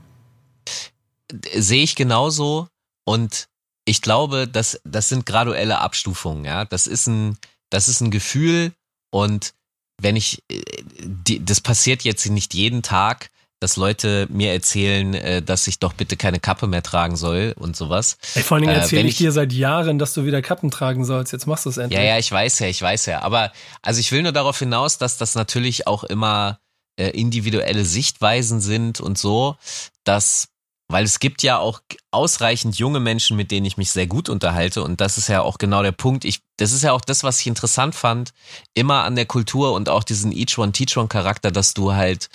Sehe 1.53 1.83
ich 1.83 1.95
genauso 1.95 2.67
und 3.05 3.47
ich 3.85 4.01
glaube, 4.01 4.47
das, 4.47 4.81
das 4.83 5.09
sind 5.09 5.25
graduelle 5.25 5.79
Abstufungen, 5.79 6.45
ja. 6.45 6.65
Das 6.65 6.87
ist 6.87 7.07
ein, 7.07 7.37
das 7.69 7.87
ist 7.87 8.01
ein 8.01 8.11
Gefühl 8.11 8.73
und 9.11 9.53
wenn 10.01 10.15
ich, 10.15 10.43
äh, 10.49 10.61
das 11.39 11.61
passiert 11.61 12.03
jetzt 12.03 12.25
nicht 12.29 12.53
jeden 12.53 12.81
Tag, 12.81 13.29
dass 13.59 13.75
Leute 13.75 14.27
mir 14.29 14.51
erzählen, 14.53 15.13
äh, 15.13 15.41
dass 15.41 15.67
ich 15.67 15.79
doch 15.79 15.93
bitte 15.93 16.15
keine 16.15 16.39
Kappe 16.39 16.67
mehr 16.67 16.83
tragen 16.83 17.15
soll 17.15 17.53
und 17.57 17.75
sowas. 17.75 18.17
Ey, 18.35 18.43
vor 18.43 18.55
allen 18.55 18.65
Dingen 18.65 18.75
erzähle 18.75 19.03
äh, 19.03 19.05
ich, 19.05 19.13
ich 19.13 19.17
dir 19.17 19.31
seit 19.31 19.51
Jahren, 19.51 19.97
dass 19.97 20.13
du 20.13 20.25
wieder 20.25 20.41
Kappen 20.41 20.69
tragen 20.69 21.05
sollst. 21.05 21.33
Jetzt 21.33 21.47
machst 21.47 21.65
du 21.65 21.69
es 21.69 21.77
endlich. 21.77 21.99
Ja, 21.99 22.05
ja, 22.05 22.17
ich 22.17 22.31
weiß 22.31 22.59
ja, 22.59 22.67
ich 22.67 22.81
weiß 22.81 23.07
ja. 23.07 23.21
Aber 23.21 23.51
also 23.81 23.99
ich 23.99 24.11
will 24.11 24.21
nur 24.21 24.31
darauf 24.31 24.59
hinaus, 24.59 24.97
dass 24.97 25.17
das 25.17 25.35
natürlich 25.35 25.87
auch 25.87 26.03
immer 26.03 26.59
äh, 26.99 27.09
individuelle 27.09 27.85
Sichtweisen 27.85 28.61
sind 28.61 29.01
und 29.01 29.17
so, 29.17 29.55
dass 30.03 30.49
weil 30.89 31.03
es 31.03 31.19
gibt 31.19 31.43
ja 31.43 31.57
auch 31.57 31.81
ausreichend 32.11 32.77
junge 32.77 33.01
Menschen, 33.01 33.35
mit 33.35 33.51
denen 33.51 33.65
ich 33.65 33.75
mich 33.75 33.91
sehr 33.91 34.07
gut 34.07 34.29
unterhalte 34.29 34.83
und 34.83 35.01
das 35.01 35.17
ist 35.17 35.27
ja 35.27 35.41
auch 35.41 35.57
genau 35.57 35.83
der 35.83 35.91
Punkt. 35.91 36.23
Ich, 36.23 36.39
das 36.55 36.71
ist 36.71 36.83
ja 36.83 36.93
auch 36.93 37.01
das, 37.01 37.23
was 37.23 37.41
ich 37.41 37.47
interessant 37.47 37.93
fand, 37.93 38.31
immer 38.73 39.03
an 39.03 39.17
der 39.17 39.25
Kultur 39.25 39.73
und 39.73 39.89
auch 39.89 40.03
diesen 40.03 40.31
Each 40.31 40.57
One 40.57 40.71
Teach 40.71 40.95
One 40.95 41.09
Charakter, 41.09 41.51
dass 41.51 41.73
du 41.73 41.93
halt 41.93 42.29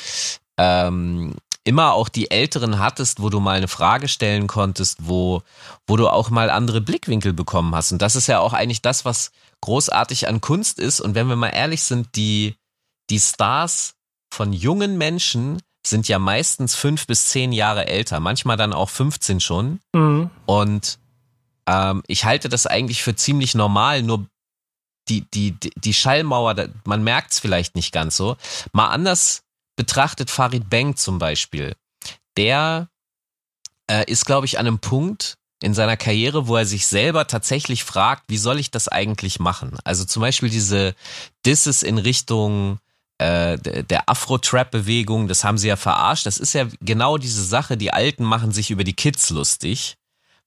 ähm, 0.58 1.34
immer 1.64 1.92
auch 1.92 2.08
die 2.08 2.30
Älteren 2.30 2.78
hattest, 2.78 3.22
wo 3.22 3.28
du 3.30 3.40
mal 3.40 3.56
eine 3.56 3.68
Frage 3.68 4.08
stellen 4.08 4.46
konntest, 4.46 4.98
wo, 5.02 5.42
wo 5.86 5.96
du 5.96 6.08
auch 6.08 6.30
mal 6.30 6.50
andere 6.50 6.80
Blickwinkel 6.80 7.32
bekommen 7.32 7.74
hast. 7.74 7.92
Und 7.92 8.02
das 8.02 8.16
ist 8.16 8.26
ja 8.26 8.40
auch 8.40 8.52
eigentlich 8.52 8.82
das, 8.82 9.04
was 9.04 9.30
großartig 9.60 10.28
an 10.28 10.40
Kunst 10.40 10.78
ist. 10.78 11.00
Und 11.00 11.14
wenn 11.14 11.28
wir 11.28 11.36
mal 11.36 11.50
ehrlich 11.50 11.84
sind, 11.84 12.16
die, 12.16 12.56
die 13.10 13.20
Stars 13.20 13.94
von 14.34 14.52
jungen 14.52 14.98
Menschen 14.98 15.62
sind 15.86 16.08
ja 16.08 16.18
meistens 16.18 16.74
fünf 16.74 17.06
bis 17.06 17.28
zehn 17.28 17.52
Jahre 17.52 17.86
älter, 17.86 18.20
manchmal 18.20 18.56
dann 18.56 18.72
auch 18.72 18.88
15 18.88 19.40
schon. 19.40 19.80
Mhm. 19.92 20.30
Und 20.46 20.98
ähm, 21.66 22.02
ich 22.06 22.24
halte 22.24 22.48
das 22.48 22.66
eigentlich 22.66 23.02
für 23.02 23.14
ziemlich 23.14 23.54
normal, 23.54 24.02
nur 24.02 24.26
die, 25.08 25.28
die, 25.32 25.56
die 25.60 25.94
Schallmauer, 25.94 26.54
man 26.84 27.02
merkt 27.02 27.32
es 27.32 27.40
vielleicht 27.40 27.74
nicht 27.74 27.92
ganz 27.92 28.16
so. 28.16 28.36
Mal 28.72 28.88
anders 28.88 29.42
betrachtet 29.76 30.30
Farid 30.30 30.68
Bang 30.70 30.96
zum 30.96 31.18
Beispiel, 31.18 31.74
der 32.36 32.88
äh, 33.90 34.10
ist, 34.10 34.24
glaube 34.24 34.46
ich, 34.46 34.58
an 34.58 34.66
einem 34.66 34.78
Punkt 34.78 35.36
in 35.62 35.74
seiner 35.74 35.96
Karriere, 35.96 36.48
wo 36.48 36.56
er 36.56 36.66
sich 36.66 36.86
selber 36.86 37.26
tatsächlich 37.26 37.84
fragt, 37.84 38.24
wie 38.28 38.38
soll 38.38 38.58
ich 38.58 38.70
das 38.70 38.88
eigentlich 38.88 39.38
machen? 39.38 39.76
Also 39.84 40.04
zum 40.04 40.20
Beispiel 40.20 40.50
diese 40.50 40.94
Disses 41.46 41.82
in 41.82 41.98
Richtung 41.98 42.78
äh, 43.18 43.58
der 43.58 44.08
Afro-Trap-Bewegung, 44.08 45.28
das 45.28 45.44
haben 45.44 45.58
sie 45.58 45.68
ja 45.68 45.76
verarscht. 45.76 46.26
Das 46.26 46.38
ist 46.38 46.52
ja 46.52 46.66
genau 46.80 47.16
diese 47.16 47.44
Sache, 47.44 47.76
die 47.76 47.92
Alten 47.92 48.24
machen 48.24 48.50
sich 48.50 48.70
über 48.70 48.82
die 48.82 48.94
Kids 48.94 49.30
lustig 49.30 49.96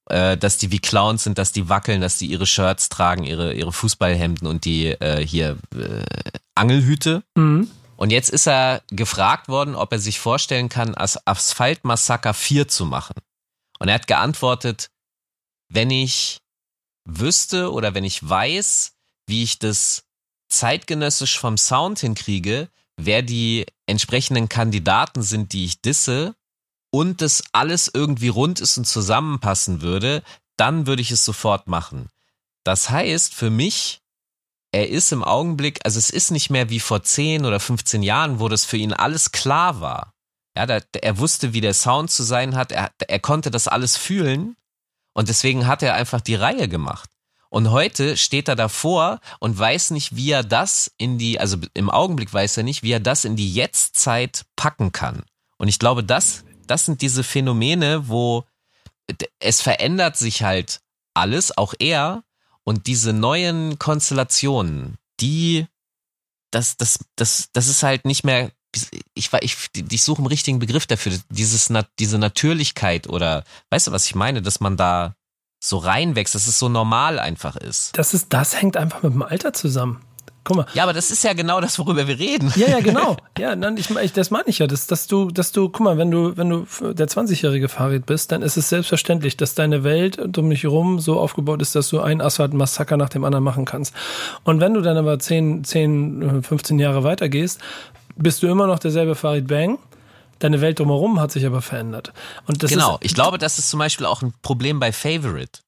äh, 0.08 0.36
dass 0.36 0.58
die 0.58 0.70
wie 0.70 0.78
Clowns 0.78 1.24
sind, 1.24 1.38
dass 1.38 1.52
die 1.52 1.68
wackeln, 1.68 2.00
dass 2.00 2.18
die 2.18 2.26
ihre 2.26 2.46
Shirts 2.46 2.88
tragen, 2.88 3.24
ihre, 3.24 3.54
ihre 3.54 3.72
Fußballhemden 3.72 4.46
und 4.46 4.64
die 4.64 4.88
äh, 4.88 5.24
hier 5.24 5.56
äh, 5.74 6.02
Angelhüte. 6.54 7.22
Mhm. 7.34 7.68
Und 7.96 8.10
jetzt 8.10 8.30
ist 8.30 8.46
er 8.46 8.82
gefragt 8.90 9.48
worden, 9.48 9.74
ob 9.74 9.92
er 9.92 9.98
sich 9.98 10.18
vorstellen 10.20 10.68
kann, 10.68 10.94
Asphalt 10.94 11.84
Massaker 11.84 12.34
4 12.34 12.68
zu 12.68 12.84
machen. 12.84 13.14
Und 13.78 13.88
er 13.88 13.94
hat 13.94 14.06
geantwortet, 14.06 14.90
wenn 15.68 15.90
ich 15.90 16.38
wüsste 17.04 17.72
oder 17.72 17.94
wenn 17.94 18.04
ich 18.04 18.26
weiß, 18.26 18.92
wie 19.26 19.42
ich 19.42 19.58
das 19.58 20.04
zeitgenössisch 20.48 21.38
vom 21.38 21.56
Sound 21.56 21.98
hinkriege, 21.98 22.68
wer 22.96 23.22
die 23.22 23.66
entsprechenden 23.86 24.48
Kandidaten 24.48 25.22
sind, 25.22 25.52
die 25.52 25.64
ich 25.64 25.80
disse, 25.80 26.34
und 26.90 27.20
das 27.20 27.42
alles 27.52 27.90
irgendwie 27.92 28.28
rund 28.28 28.60
ist 28.60 28.78
und 28.78 28.86
zusammenpassen 28.86 29.82
würde, 29.82 30.22
dann 30.56 30.86
würde 30.86 31.02
ich 31.02 31.10
es 31.10 31.24
sofort 31.24 31.66
machen. 31.66 32.08
Das 32.64 32.90
heißt, 32.90 33.34
für 33.34 33.50
mich 33.50 34.00
er 34.76 34.90
ist 34.90 35.10
im 35.10 35.24
Augenblick, 35.24 35.80
also 35.84 35.98
es 35.98 36.10
ist 36.10 36.30
nicht 36.30 36.50
mehr 36.50 36.68
wie 36.68 36.80
vor 36.80 37.02
10 37.02 37.46
oder 37.46 37.60
15 37.60 38.02
Jahren, 38.02 38.40
wo 38.40 38.48
das 38.50 38.66
für 38.66 38.76
ihn 38.76 38.92
alles 38.92 39.32
klar 39.32 39.80
war. 39.80 40.12
Ja, 40.54 40.66
da, 40.66 40.80
er 41.00 41.18
wusste, 41.18 41.54
wie 41.54 41.62
der 41.62 41.72
Sound 41.72 42.10
zu 42.10 42.22
sein 42.22 42.54
hat, 42.56 42.72
er, 42.72 42.90
er 43.08 43.18
konnte 43.18 43.50
das 43.50 43.68
alles 43.68 43.96
fühlen 43.96 44.54
und 45.14 45.30
deswegen 45.30 45.66
hat 45.66 45.82
er 45.82 45.94
einfach 45.94 46.20
die 46.20 46.34
Reihe 46.34 46.68
gemacht. 46.68 47.08
Und 47.48 47.70
heute 47.70 48.18
steht 48.18 48.48
er 48.48 48.56
davor 48.56 49.20
und 49.40 49.58
weiß 49.58 49.92
nicht, 49.92 50.14
wie 50.14 50.30
er 50.30 50.44
das 50.44 50.92
in 50.98 51.16
die, 51.16 51.40
also 51.40 51.56
im 51.72 51.88
Augenblick 51.88 52.30
weiß 52.30 52.58
er 52.58 52.62
nicht, 52.62 52.82
wie 52.82 52.92
er 52.92 53.00
das 53.00 53.24
in 53.24 53.34
die 53.34 53.54
Jetztzeit 53.54 54.44
packen 54.56 54.92
kann. 54.92 55.22
Und 55.56 55.68
ich 55.68 55.78
glaube, 55.78 56.04
das, 56.04 56.44
das 56.66 56.84
sind 56.84 57.00
diese 57.00 57.24
Phänomene, 57.24 58.08
wo 58.08 58.44
es 59.40 59.62
verändert 59.62 60.18
sich 60.18 60.42
halt 60.42 60.80
alles, 61.14 61.56
auch 61.56 61.72
er, 61.78 62.24
und 62.66 62.88
diese 62.88 63.12
neuen 63.12 63.78
Konstellationen, 63.78 64.96
die, 65.20 65.66
das, 66.50 66.76
das, 66.76 66.98
das, 67.14 67.48
das 67.52 67.68
ist 67.68 67.82
halt 67.82 68.04
nicht 68.04 68.24
mehr, 68.24 68.50
ich, 69.14 69.30
ich, 69.40 69.56
ich 69.90 70.02
suche 70.02 70.18
einen 70.18 70.26
richtigen 70.26 70.58
Begriff 70.58 70.86
dafür, 70.86 71.12
dieses, 71.30 71.72
diese 71.98 72.18
Natürlichkeit 72.18 73.08
oder, 73.08 73.44
weißt 73.70 73.86
du, 73.86 73.92
was 73.92 74.06
ich 74.06 74.16
meine, 74.16 74.42
dass 74.42 74.60
man 74.60 74.76
da 74.76 75.14
so 75.62 75.78
reinwächst, 75.78 76.34
dass 76.34 76.48
es 76.48 76.58
so 76.58 76.68
normal 76.68 77.18
einfach 77.18 77.56
ist. 77.56 77.96
Das 77.96 78.14
ist, 78.14 78.32
das 78.32 78.60
hängt 78.60 78.76
einfach 78.76 79.02
mit 79.02 79.14
dem 79.14 79.22
Alter 79.22 79.52
zusammen. 79.52 80.02
Guck 80.46 80.56
mal. 80.58 80.66
Ja, 80.74 80.84
aber 80.84 80.92
das 80.92 81.10
ist 81.10 81.24
ja 81.24 81.32
genau 81.32 81.60
das, 81.60 81.76
worüber 81.76 82.06
wir 82.06 82.20
reden. 82.20 82.52
Ja, 82.54 82.68
ja, 82.68 82.80
genau. 82.80 83.16
Ja, 83.38 83.54
dann, 83.56 83.76
ich, 83.76 83.90
ich, 83.90 84.12
das 84.12 84.30
meine 84.30 84.44
ich 84.46 84.60
ja, 84.60 84.68
dass, 84.68 84.86
dass 84.86 85.08
du, 85.08 85.30
dass 85.30 85.50
du, 85.50 85.68
guck 85.68 85.80
mal, 85.80 85.98
wenn 85.98 86.10
du, 86.10 86.36
wenn 86.36 86.48
du 86.48 86.66
der 86.92 87.08
20-jährige 87.08 87.68
Farid 87.68 88.06
bist, 88.06 88.30
dann 88.30 88.42
ist 88.42 88.56
es 88.56 88.68
selbstverständlich, 88.68 89.36
dass 89.36 89.54
deine 89.54 89.82
Welt 89.82 90.38
um 90.38 90.48
dich 90.48 90.62
herum 90.62 91.00
so 91.00 91.18
aufgebaut 91.18 91.60
ist, 91.60 91.74
dass 91.74 91.88
du 91.88 92.00
einen 92.00 92.20
Asphalt-Massaker 92.20 92.96
nach 92.96 93.08
dem 93.08 93.24
anderen 93.24 93.42
machen 93.42 93.64
kannst. 93.64 93.92
Und 94.44 94.60
wenn 94.60 94.72
du 94.72 94.82
dann 94.82 94.96
aber 94.96 95.18
10, 95.18 95.64
10, 95.64 96.44
15 96.44 96.78
Jahre 96.78 97.02
weitergehst, 97.02 97.60
bist 98.14 98.42
du 98.42 98.46
immer 98.46 98.68
noch 98.68 98.78
derselbe 98.78 99.16
Farid 99.16 99.48
Bang. 99.48 99.78
Deine 100.38 100.60
Welt 100.60 100.78
drumherum 100.78 101.18
hat 101.20 101.32
sich 101.32 101.44
aber 101.44 101.60
verändert. 101.60 102.12
Und 102.46 102.62
das 102.62 102.70
genau, 102.70 102.94
ist, 102.94 103.04
ich 103.04 103.14
glaube, 103.14 103.38
das 103.38 103.58
ist 103.58 103.68
zum 103.68 103.80
Beispiel 103.80 104.06
auch 104.06 104.22
ein 104.22 104.32
Problem 104.42 104.78
bei 104.78 104.92
Favorite. 104.92 105.60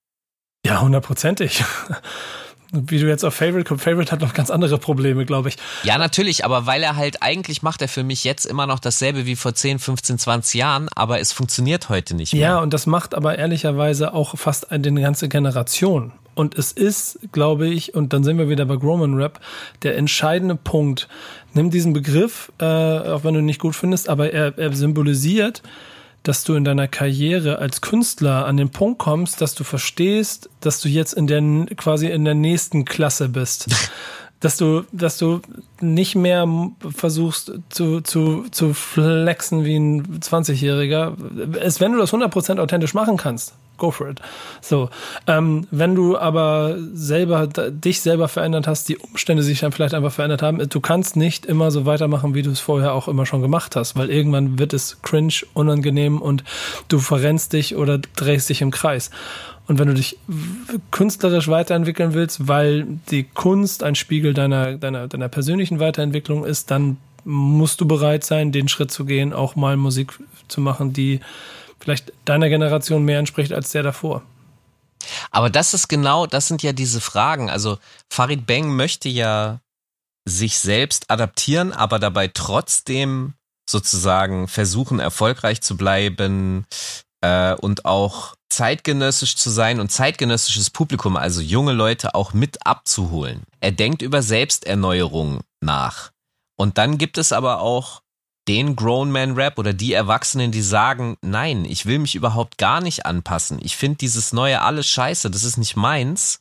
Ja, 0.65 0.81
hundertprozentig 0.81 1.65
wie 2.73 2.99
du 2.99 3.07
jetzt 3.09 3.25
auf 3.25 3.35
Favorite 3.35 3.65
kommst, 3.65 3.85
Favorite 3.85 4.13
hat 4.13 4.21
noch 4.21 4.35
ganz 4.35 4.51
andere 4.51 4.79
Probleme, 4.79 5.25
glaube 5.25 5.49
ich. 5.49 5.57
Ja, 5.85 5.97
natürlich, 5.99 6.45
aber 6.45 6.67
weil 6.67 6.83
er 6.83 6.97
halt, 6.97 7.23
eigentlich 7.23 7.63
macht 7.63 7.81
er 7.83 7.89
für 7.89 8.05
mich 8.05 8.25
jetzt 8.25 8.45
immer 8.45 8.67
noch 8.67 8.79
dasselbe 8.79 9.27
wie 9.27 9.37
vor 9.37 9.55
10, 9.55 9.79
15, 9.79 10.19
20 10.19 10.55
Jahren, 10.55 10.89
aber 10.95 11.21
es 11.21 11.33
funktioniert 11.33 11.89
heute 11.89 12.15
nicht 12.15 12.33
mehr. 12.33 12.43
Ja, 12.43 12.59
und 12.61 12.75
das 12.75 12.87
macht 12.87 13.15
aber 13.15 13.39
ehrlicherweise 13.39 14.13
auch 14.13 14.37
fast 14.37 14.71
eine 14.71 15.01
ganze 15.01 15.29
Generation. 15.29 16.13
Und 16.35 16.57
es 16.57 16.71
ist, 16.71 17.19
glaube 17.33 17.67
ich, 17.67 17.95
und 17.95 18.13
dann 18.13 18.23
sind 18.23 18.39
wir 18.39 18.49
wieder 18.49 18.65
bei 18.65 18.75
Roman 18.75 19.15
Rap, 19.15 19.41
der 19.83 19.97
entscheidende 19.97 20.55
Punkt. 20.55 21.09
Nimm 21.53 21.71
diesen 21.71 21.93
Begriff, 21.93 22.53
äh, 22.61 22.65
auch 22.65 23.25
wenn 23.25 23.35
du 23.35 23.41
ihn 23.41 23.47
nicht 23.47 23.61
gut 23.61 23.75
findest, 23.75 24.09
aber 24.09 24.33
er, 24.33 24.57
er 24.57 24.73
symbolisiert, 24.73 25.63
dass 26.29 26.45
du 26.45 26.57
in 26.57 26.65
deiner 26.65 26.89
Karriere 26.89 27.59
als 27.59 27.81
Künstler 27.81 28.45
an 28.45 28.59
den 28.59 28.69
Punkt 28.69 28.99
kommst, 28.99 29.41
dass 29.41 29.55
du 29.55 29.65
verstehst, 29.65 30.51
dass 30.61 30.79
du 30.79 30.91
jetzt 30.91 31.15
in 31.15 31.27
der 31.27 31.41
quasi 31.77 32.09
in 32.09 32.27
der 32.27 32.35
nächsten 32.35 32.85
Klasse 32.85 33.31
bist. 33.31 33.67
dass 34.41 34.59
du, 34.59 34.85
dass 34.93 35.17
du 35.17 35.41
nicht 35.81 36.17
mehr 36.17 36.47
versuchst 36.95 37.53
zu, 37.71 38.03
zu, 38.03 38.45
zu 38.51 38.75
flexen 38.75 39.65
wie 39.65 39.77
ein 39.77 40.21
20-Jähriger. 40.21 41.17
Es, 41.61 41.81
wenn 41.81 41.93
du 41.93 41.99
das 41.99 42.13
100% 42.13 42.61
authentisch 42.61 42.93
machen 42.93 43.17
kannst, 43.17 43.55
go 43.79 43.91
for 43.91 44.09
it. 44.09 44.21
So, 44.61 44.91
ähm, 45.27 45.67
wenn 45.71 45.95
du 45.95 46.19
aber 46.19 46.77
selber 46.93 47.47
dich 47.47 48.01
selber 48.01 48.29
verändert 48.29 48.67
hast, 48.67 48.89
die 48.89 48.99
Umstände 48.99 49.43
sich 49.43 49.61
dann 49.61 49.73
vielleicht 49.73 49.95
einfach 49.95 50.13
verändert 50.13 50.43
haben, 50.43 50.69
du 50.69 50.81
kannst 50.81 51.17
nicht 51.17 51.47
immer 51.47 51.71
so 51.71 51.87
weitermachen, 51.87 52.35
wie 52.35 52.43
du 52.43 52.51
es 52.51 52.61
vorher 52.61 52.93
auch 52.93 53.09
immer 53.09 53.25
schon 53.25 53.41
gemacht 53.41 53.77
hast, 53.77 53.97
weil 53.97 54.11
irgendwann 54.11 54.59
wird 54.59 54.75
es 54.75 55.01
cringe, 55.03 55.35
unangenehm 55.55 56.21
und 56.21 56.45
du 56.89 56.99
verrennst 56.99 57.53
dich 57.53 57.77
oder 57.77 57.99
drehst 57.99 58.51
dich 58.51 58.61
im 58.61 58.71
Kreis. 58.71 59.11
Und 59.69 59.79
wenn 59.79 59.89
du 59.89 59.95
dich 59.95 60.19
künstlerisch 60.91 61.49
weiterentwickeln 61.49 62.15
willst, 62.15 62.49
weil 62.49 62.87
die 63.11 63.25
Kunst 63.25 63.83
ein 63.83 63.95
Spiegel 63.95 64.33
deiner, 64.33 64.79
deiner, 64.79 65.09
deiner 65.09 65.29
persönlichen 65.29 65.79
Weiterentwicklung 65.79 66.45
ist, 66.45 66.71
dann 66.71 66.97
musst 67.25 67.81
du 67.83 67.87
bereit 67.87 68.25
sein, 68.25 68.51
den 68.51 68.69
Schritt 68.69 68.91
zu 68.91 69.05
gehen, 69.05 69.35
auch 69.35 69.55
mal 69.55 69.77
Musik 69.77 70.19
zu 70.49 70.63
machen, 70.63 70.95
die 70.95 71.21
vielleicht 71.89 72.13
deiner 72.27 72.51
Generation 72.51 73.05
mehr 73.05 73.19
entspricht 73.19 73.51
als 73.53 73.71
der 73.71 73.83
davor. 73.83 74.23
Aber 75.31 75.49
das 75.49 75.73
ist 75.73 75.89
genau, 75.89 76.27
das 76.27 76.47
sind 76.47 76.63
ja 76.63 76.73
diese 76.73 77.01
Fragen. 77.01 77.49
Also 77.49 77.79
Farid 78.13 78.47
Bang 78.47 78.77
möchte 78.77 79.09
ja 79.09 79.61
sich 80.29 80.59
selbst 80.59 81.11
adaptieren, 81.11 81.73
aber 81.73 81.99
dabei 81.99 82.29
trotzdem 82.29 83.33
sozusagen 83.69 84.49
versuchen, 84.49 85.01
erfolgreich 85.01 85.63
zu 85.63 85.79
bleiben 85.79 86.67
äh, 87.23 87.55
und 87.55 87.87
auch 87.87 88.35
zeitgenössisch 88.51 89.37
zu 89.37 89.49
sein 89.49 89.81
und 89.81 89.91
zeitgenössisches 89.91 90.69
Publikum, 90.69 91.17
also 91.17 91.41
junge 91.41 91.73
Leute 91.73 92.15
auch 92.15 92.35
mit 92.35 92.67
abzuholen. 92.67 93.45
Er 93.61 93.73
denkt 93.73 94.03
über 94.03 94.21
Selbsterneuerung 94.21 95.41
nach. 95.63 96.11
Und 96.59 96.77
dann 96.77 96.99
gibt 96.99 97.17
es 97.17 97.33
aber 97.33 97.61
auch 97.61 98.03
den 98.49 98.77
Grown 98.77 99.13
Man 99.13 99.35
Rap 99.35 99.59
oder 99.59 99.75
die 99.75 99.93
Erwachsenen, 99.93 100.51
die 100.51 100.63
sagen, 100.63 101.19
nein, 101.21 101.65
ich 101.67 101.85
will 101.85 101.99
mich 101.99 102.15
überhaupt 102.15 102.57
gar 102.57 102.81
nicht 102.81 103.05
anpassen. 103.05 103.59
Ich 103.63 103.77
finde 103.77 103.99
dieses 103.99 104.33
neue 104.33 104.63
alles 104.63 104.89
scheiße, 104.89 105.31
das 105.31 105.45
ist 105.45 105.59
nicht 105.59 105.77
meins. 105.77 106.41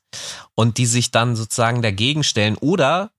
Und 0.56 0.78
die 0.78 0.86
sich 0.86 1.12
dann 1.12 1.36
sozusagen 1.36 1.82
dagegen 1.82 2.24
stellen 2.24 2.56
oder 2.56 3.12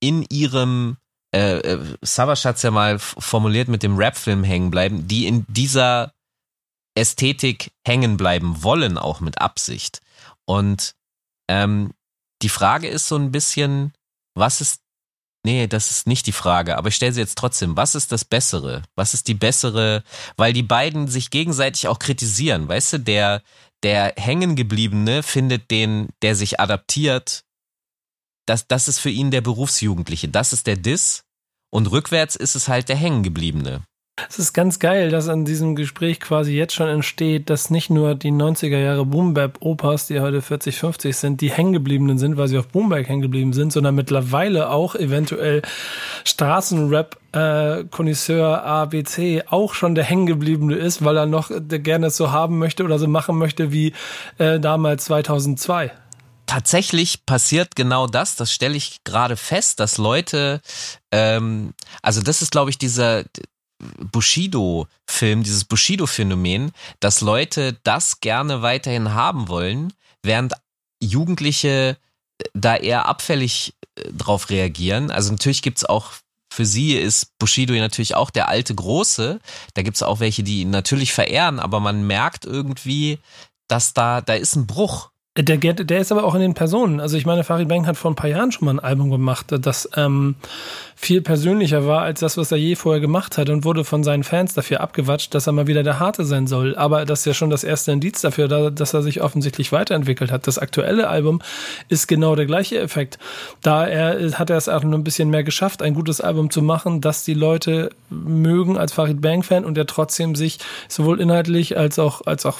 in 0.00 0.24
ihrem 0.28 0.98
äh, 1.34 1.58
äh 1.58 1.96
Savas 2.02 2.44
hat's 2.44 2.62
ja 2.62 2.70
mal 2.70 2.98
formuliert 2.98 3.68
mit 3.68 3.82
dem 3.82 3.96
Rap-Film 3.96 4.44
hängen 4.44 4.70
bleiben, 4.70 5.08
die 5.08 5.26
in 5.26 5.46
dieser 5.48 6.12
Ästhetik 6.94 7.72
hängen 7.86 8.16
bleiben 8.16 8.62
wollen, 8.62 8.98
auch 8.98 9.20
mit 9.20 9.40
Absicht. 9.40 10.00
Und 10.44 10.94
ähm, 11.48 11.92
die 12.42 12.48
Frage 12.48 12.88
ist 12.88 13.08
so 13.08 13.16
ein 13.16 13.32
bisschen, 13.32 13.92
was 14.34 14.60
ist 14.60 14.82
Nee, 15.46 15.68
das 15.68 15.92
ist 15.92 16.08
nicht 16.08 16.26
die 16.26 16.32
Frage, 16.32 16.76
aber 16.76 16.88
ich 16.88 16.96
stelle 16.96 17.12
sie 17.12 17.20
jetzt 17.20 17.38
trotzdem. 17.38 17.76
Was 17.76 17.94
ist 17.94 18.10
das 18.10 18.24
Bessere? 18.24 18.82
Was 18.96 19.14
ist 19.14 19.28
die 19.28 19.34
bessere, 19.34 20.02
weil 20.36 20.52
die 20.52 20.64
beiden 20.64 21.06
sich 21.06 21.30
gegenseitig 21.30 21.86
auch 21.86 22.00
kritisieren, 22.00 22.66
weißt 22.66 22.94
du, 22.94 22.98
der, 22.98 23.42
der 23.84 24.14
Hängengebliebene 24.16 25.22
findet 25.22 25.70
den, 25.70 26.08
der 26.20 26.34
sich 26.34 26.58
adaptiert, 26.58 27.44
das, 28.46 28.66
das 28.66 28.88
ist 28.88 28.98
für 28.98 29.10
ihn 29.10 29.30
der 29.30 29.40
Berufsjugendliche, 29.40 30.26
das 30.26 30.52
ist 30.52 30.66
der 30.66 30.74
Diss 30.74 31.22
und 31.70 31.92
rückwärts 31.92 32.34
ist 32.34 32.56
es 32.56 32.66
halt 32.66 32.88
der 32.88 32.96
Hängengebliebene. 32.96 33.84
Es 34.28 34.38
ist 34.38 34.54
ganz 34.54 34.78
geil, 34.78 35.10
dass 35.10 35.28
an 35.28 35.44
diesem 35.44 35.76
Gespräch 35.76 36.20
quasi 36.20 36.52
jetzt 36.52 36.74
schon 36.74 36.88
entsteht, 36.88 37.50
dass 37.50 37.68
nicht 37.68 37.90
nur 37.90 38.14
die 38.14 38.32
90er 38.32 38.78
Jahre 38.78 39.04
Boombap-Opas, 39.04 40.06
die 40.06 40.20
heute 40.20 40.40
40, 40.40 40.78
50 40.78 41.16
sind, 41.16 41.40
die 41.42 41.50
hängengebliebenen 41.50 42.18
sind, 42.18 42.38
weil 42.38 42.48
sie 42.48 42.56
auf 42.56 42.68
Boomberg 42.68 43.08
hängen 43.08 43.20
geblieben 43.20 43.52
sind, 43.52 43.74
sondern 43.74 43.94
mittlerweile 43.94 44.70
auch 44.70 44.94
eventuell 44.94 45.60
Straßenrap 46.24 47.18
äh, 47.32 47.84
Connoisseur 47.90 48.64
ABC 48.64 49.44
auch 49.50 49.74
schon 49.74 49.94
der 49.94 50.04
hängengebliebene 50.04 50.74
ist, 50.74 51.04
weil 51.04 51.18
er 51.18 51.26
noch 51.26 51.50
gerne 51.68 52.08
so 52.08 52.32
haben 52.32 52.58
möchte 52.58 52.84
oder 52.84 52.98
so 52.98 53.06
machen 53.08 53.36
möchte 53.36 53.70
wie 53.70 53.92
äh, 54.38 54.58
damals 54.58 55.04
2002 55.04 55.92
tatsächlich 56.46 57.26
passiert 57.26 57.74
genau 57.74 58.06
das. 58.06 58.36
Das 58.36 58.52
stelle 58.52 58.76
ich 58.76 59.02
gerade 59.02 59.36
fest, 59.36 59.80
dass 59.80 59.98
Leute, 59.98 60.60
ähm, 61.10 61.74
also 62.02 62.22
das 62.22 62.40
ist, 62.40 62.52
glaube 62.52 62.70
ich, 62.70 62.78
dieser 62.78 63.24
Bushido-Film, 63.78 65.42
dieses 65.42 65.64
Bushido-Phänomen, 65.64 66.72
dass 67.00 67.20
Leute 67.20 67.78
das 67.84 68.20
gerne 68.20 68.62
weiterhin 68.62 69.14
haben 69.14 69.48
wollen, 69.48 69.92
während 70.22 70.54
Jugendliche 71.02 71.98
äh, 72.38 72.44
da 72.54 72.76
eher 72.76 73.06
abfällig 73.06 73.74
äh, 73.96 74.12
drauf 74.12 74.50
reagieren. 74.50 75.10
Also 75.10 75.32
natürlich 75.32 75.62
gibt's 75.62 75.84
auch 75.84 76.12
für 76.56 76.64
sie 76.64 76.94
ist 76.94 77.38
Bushido 77.38 77.74
natürlich 77.74 78.14
auch 78.14 78.30
der 78.30 78.48
alte 78.48 78.74
Große. 78.74 79.40
Da 79.74 79.82
gibt's 79.82 80.02
auch 80.02 80.20
welche, 80.20 80.42
die 80.42 80.62
ihn 80.62 80.70
natürlich 80.70 81.12
verehren, 81.12 81.58
aber 81.58 81.80
man 81.80 82.06
merkt 82.06 82.46
irgendwie, 82.46 83.18
dass 83.68 83.92
da, 83.92 84.22
da 84.22 84.34
ist 84.34 84.56
ein 84.56 84.66
Bruch. 84.66 85.10
Der, 85.36 85.56
der 85.58 85.98
ist 85.98 86.12
aber 86.12 86.24
auch 86.24 86.34
in 86.34 86.40
den 86.40 86.54
Personen. 86.54 86.98
Also 86.98 87.16
ich 87.16 87.26
meine, 87.26 87.44
Farid 87.44 87.68
Bang 87.68 87.86
hat 87.86 87.96
vor 87.96 88.10
ein 88.10 88.14
paar 88.14 88.30
Jahren 88.30 88.52
schon 88.52 88.64
mal 88.64 88.72
ein 88.72 88.80
Album 88.80 89.10
gemacht, 89.10 89.46
das 89.50 89.88
ähm, 89.94 90.36
viel 90.98 91.20
persönlicher 91.20 91.86
war 91.86 92.02
als 92.02 92.20
das, 92.20 92.38
was 92.38 92.50
er 92.50 92.56
je 92.56 92.74
vorher 92.74 93.02
gemacht 93.02 93.36
hat 93.36 93.50
und 93.50 93.64
wurde 93.64 93.84
von 93.84 94.02
seinen 94.02 94.24
Fans 94.24 94.54
dafür 94.54 94.80
abgewatscht, 94.80 95.34
dass 95.34 95.46
er 95.46 95.52
mal 95.52 95.66
wieder 95.66 95.82
der 95.82 96.00
Harte 96.00 96.24
sein 96.24 96.46
soll. 96.46 96.74
Aber 96.74 97.04
das 97.04 97.20
ist 97.20 97.26
ja 97.26 97.34
schon 97.34 97.50
das 97.50 97.64
erste 97.64 97.92
Indiz 97.92 98.22
dafür, 98.22 98.48
dass 98.70 98.94
er 98.94 99.02
sich 99.02 99.20
offensichtlich 99.20 99.72
weiterentwickelt 99.72 100.32
hat. 100.32 100.46
Das 100.46 100.58
aktuelle 100.58 101.08
Album 101.08 101.42
ist 101.90 102.08
genau 102.08 102.34
der 102.34 102.46
gleiche 102.46 102.80
Effekt. 102.80 103.18
Da 103.60 103.86
er 103.86 104.38
hat 104.38 104.48
er 104.48 104.56
es 104.56 104.70
auch 104.70 104.84
nur 104.84 104.94
ein 104.94 105.04
bisschen 105.04 105.28
mehr 105.28 105.44
geschafft, 105.44 105.82
ein 105.82 105.92
gutes 105.92 106.22
Album 106.22 106.50
zu 106.50 106.62
machen, 106.62 107.02
das 107.02 107.24
die 107.24 107.34
Leute 107.34 107.90
mögen 108.08 108.78
als 108.78 108.94
Farid 108.94 109.20
Bang 109.20 109.42
Fan 109.42 109.66
und 109.66 109.74
der 109.74 109.86
trotzdem 109.86 110.34
sich 110.34 110.60
sowohl 110.88 111.20
inhaltlich 111.20 111.76
als 111.76 111.98
auch 111.98 112.24
als 112.24 112.46
auch 112.46 112.56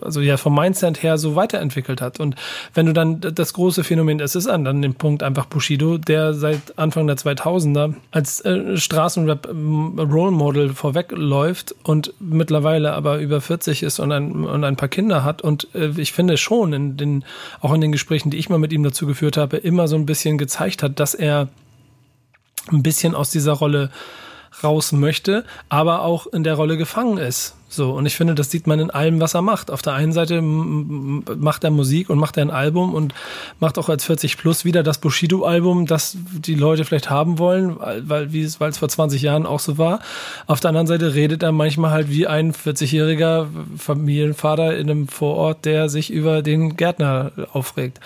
also 0.00 0.20
ja 0.20 0.36
vom 0.36 0.54
Mindset 0.54 1.02
her 1.02 1.18
so 1.18 1.34
weiterentwickelt 1.34 2.00
hat. 2.00 2.03
Und 2.20 2.36
wenn 2.72 2.86
du 2.86 2.92
dann 2.92 3.20
das 3.20 3.52
große 3.52 3.84
Phänomen, 3.84 4.20
es 4.20 4.34
ist 4.34 4.46
an 4.46 4.64
dann 4.64 4.82
den 4.82 4.94
Punkt 4.94 5.22
einfach 5.22 5.46
Bushido, 5.46 5.98
der 5.98 6.34
seit 6.34 6.78
Anfang 6.78 7.06
der 7.06 7.16
2000 7.16 7.44
2000er 7.64 7.94
als 8.10 8.40
äh, 8.40 8.76
Straßenrap-Role 8.76 10.28
ähm, 10.28 10.34
Model 10.34 10.74
vorwegläuft 10.74 11.74
und 11.82 12.14
mittlerweile 12.20 12.92
aber 12.92 13.18
über 13.18 13.40
40 13.40 13.82
ist 13.82 13.98
und 13.98 14.12
ein, 14.12 14.44
und 14.44 14.64
ein 14.64 14.76
paar 14.76 14.88
Kinder 14.88 15.24
hat. 15.24 15.42
Und 15.42 15.68
äh, 15.74 15.92
ich 15.96 16.12
finde 16.12 16.36
schon, 16.36 16.72
in 16.72 16.96
den, 16.96 17.24
auch 17.60 17.72
in 17.72 17.80
den 17.80 17.92
Gesprächen, 17.92 18.30
die 18.30 18.38
ich 18.38 18.48
mal 18.48 18.58
mit 18.58 18.72
ihm 18.72 18.82
dazu 18.82 19.06
geführt 19.06 19.36
habe, 19.36 19.56
immer 19.56 19.88
so 19.88 19.96
ein 19.96 20.06
bisschen 20.06 20.38
gezeigt 20.38 20.82
hat, 20.82 21.00
dass 21.00 21.14
er 21.14 21.48
ein 22.70 22.82
bisschen 22.82 23.14
aus 23.14 23.30
dieser 23.30 23.52
Rolle 23.52 23.90
raus 24.62 24.92
möchte, 24.92 25.44
aber 25.68 26.02
auch 26.02 26.26
in 26.26 26.44
der 26.44 26.54
Rolle 26.54 26.76
gefangen 26.76 27.18
ist. 27.18 27.56
So, 27.74 27.90
und 27.90 28.06
ich 28.06 28.14
finde, 28.14 28.36
das 28.36 28.52
sieht 28.52 28.68
man 28.68 28.78
in 28.78 28.90
allem, 28.90 29.20
was 29.20 29.34
er 29.34 29.42
macht. 29.42 29.68
Auf 29.68 29.82
der 29.82 29.94
einen 29.94 30.12
Seite 30.12 30.40
macht 30.42 31.64
er 31.64 31.70
Musik 31.70 32.08
und 32.08 32.18
macht 32.18 32.36
er 32.36 32.44
ein 32.44 32.50
Album 32.50 32.94
und 32.94 33.14
macht 33.58 33.78
auch 33.78 33.88
als 33.88 34.04
40 34.04 34.38
Plus 34.38 34.64
wieder 34.64 34.84
das 34.84 34.98
Bushido-Album, 34.98 35.86
das 35.86 36.16
die 36.16 36.54
Leute 36.54 36.84
vielleicht 36.84 37.10
haben 37.10 37.38
wollen, 37.40 37.76
weil, 37.80 38.32
wie 38.32 38.42
es, 38.42 38.60
weil 38.60 38.70
es 38.70 38.78
vor 38.78 38.88
20 38.88 39.20
Jahren 39.22 39.44
auch 39.44 39.58
so 39.58 39.76
war. 39.76 39.98
Auf 40.46 40.60
der 40.60 40.68
anderen 40.68 40.86
Seite 40.86 41.14
redet 41.14 41.42
er 41.42 41.50
manchmal 41.50 41.90
halt 41.90 42.10
wie 42.10 42.28
ein 42.28 42.52
40-jähriger 42.52 43.48
Familienvater 43.76 44.76
in 44.76 44.88
einem 44.88 45.08
Vorort, 45.08 45.64
der 45.64 45.88
sich 45.88 46.12
über 46.12 46.42
den 46.42 46.76
Gärtner 46.76 47.32
aufregt. 47.52 47.98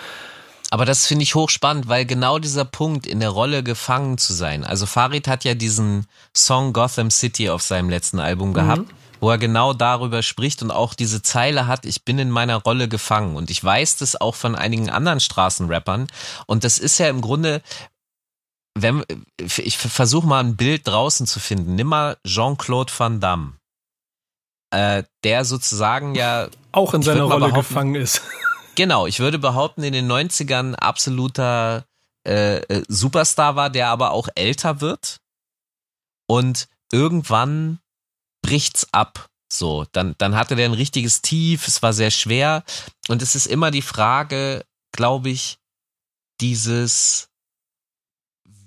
Aber 0.70 0.85
das 0.85 1.07
finde 1.07 1.22
ich 1.22 1.35
hochspannend, 1.35 1.88
weil 1.88 2.04
genau 2.04 2.38
dieser 2.38 2.64
Punkt, 2.64 3.07
in 3.07 3.20
der 3.20 3.31
Rolle 3.31 3.62
gefangen 3.62 4.18
zu 4.18 4.35
sein. 4.35 4.64
Also 4.64 4.85
Farid 4.87 5.26
hat 5.26 5.44
ja 5.44 5.54
diesen 5.54 6.07
Song 6.37 6.72
Gotham 6.72 7.11
City 7.11 7.48
auf 7.48 7.62
seinem 7.62 7.88
letzten 7.88 8.20
Album 8.20 8.52
gehabt, 8.52 8.83
mhm. 8.83 8.94
wo 9.20 9.31
er 9.31 9.38
genau 9.38 9.72
darüber 9.72 10.22
spricht 10.22 10.62
und 10.62 10.70
auch 10.70 10.92
diese 10.92 11.22
Zeile 11.22 11.66
hat, 11.66 11.87
ich 11.87 12.04
bin 12.04 12.18
in 12.18 12.31
meiner 12.31 12.57
Rolle 12.57 12.88
gefangen. 12.88 13.37
Und 13.37 13.50
ich 13.50 13.64
weiß 13.64 13.96
das 13.96 14.20
auch 14.20 14.35
von 14.35 14.55
einigen 14.55 14.90
anderen 14.90 15.20
Straßenrappern. 15.20 16.07
Und 16.47 16.64
das 16.64 16.78
ist 16.78 16.99
ja 16.99 17.09
im 17.09 17.22
Grunde, 17.22 17.62
wenn, 18.74 19.05
ich 19.38 19.78
versuche 19.78 20.26
mal 20.26 20.40
ein 20.40 20.57
Bild 20.57 20.86
draußen 20.86 21.26
zu 21.26 21.40
finden. 21.40 21.76
Nimm 21.76 21.86
mal 21.86 22.18
Jean-Claude 22.26 22.92
Van 22.97 23.20
Damme. 23.20 23.55
Äh, 24.70 25.05
der 25.24 25.47
sozusagen 25.47 26.14
ja 26.14 26.49
auch 26.72 26.92
in 26.92 27.01
seiner 27.01 27.22
Rolle 27.22 27.53
gefangen 27.53 27.95
ist. 27.95 28.20
Genau, 28.79 29.09
ich 29.09 29.18
würde 29.18 29.41
behaupten, 29.41 29.83
in 29.83 29.93
den 29.93 30.09
90ern 30.09 30.76
absoluter 30.76 31.85
äh, 32.24 32.59
äh, 32.59 32.85
Superstar 32.87 33.57
war, 33.57 33.70
der 33.70 33.89
aber 33.89 34.12
auch 34.12 34.29
älter 34.37 34.81
wird. 34.81 35.18
Und 36.29 36.68
irgendwann 36.93 37.81
bricht's 38.41 38.87
ab. 38.93 39.26
So, 39.53 39.85
dann, 39.91 40.14
dann 40.18 40.37
hatte 40.37 40.55
der 40.55 40.66
ein 40.66 40.74
richtiges 40.74 41.22
Tief, 41.22 41.66
es 41.66 41.83
war 41.83 41.93
sehr 41.93 42.12
schwer. 42.12 42.62
Und 43.09 43.20
es 43.20 43.35
ist 43.35 43.49
immer 43.49 43.72
die 43.72 43.83
Frage, 43.83 44.64
glaube 44.93 45.31
ich, 45.31 45.59
dieses, 46.41 47.31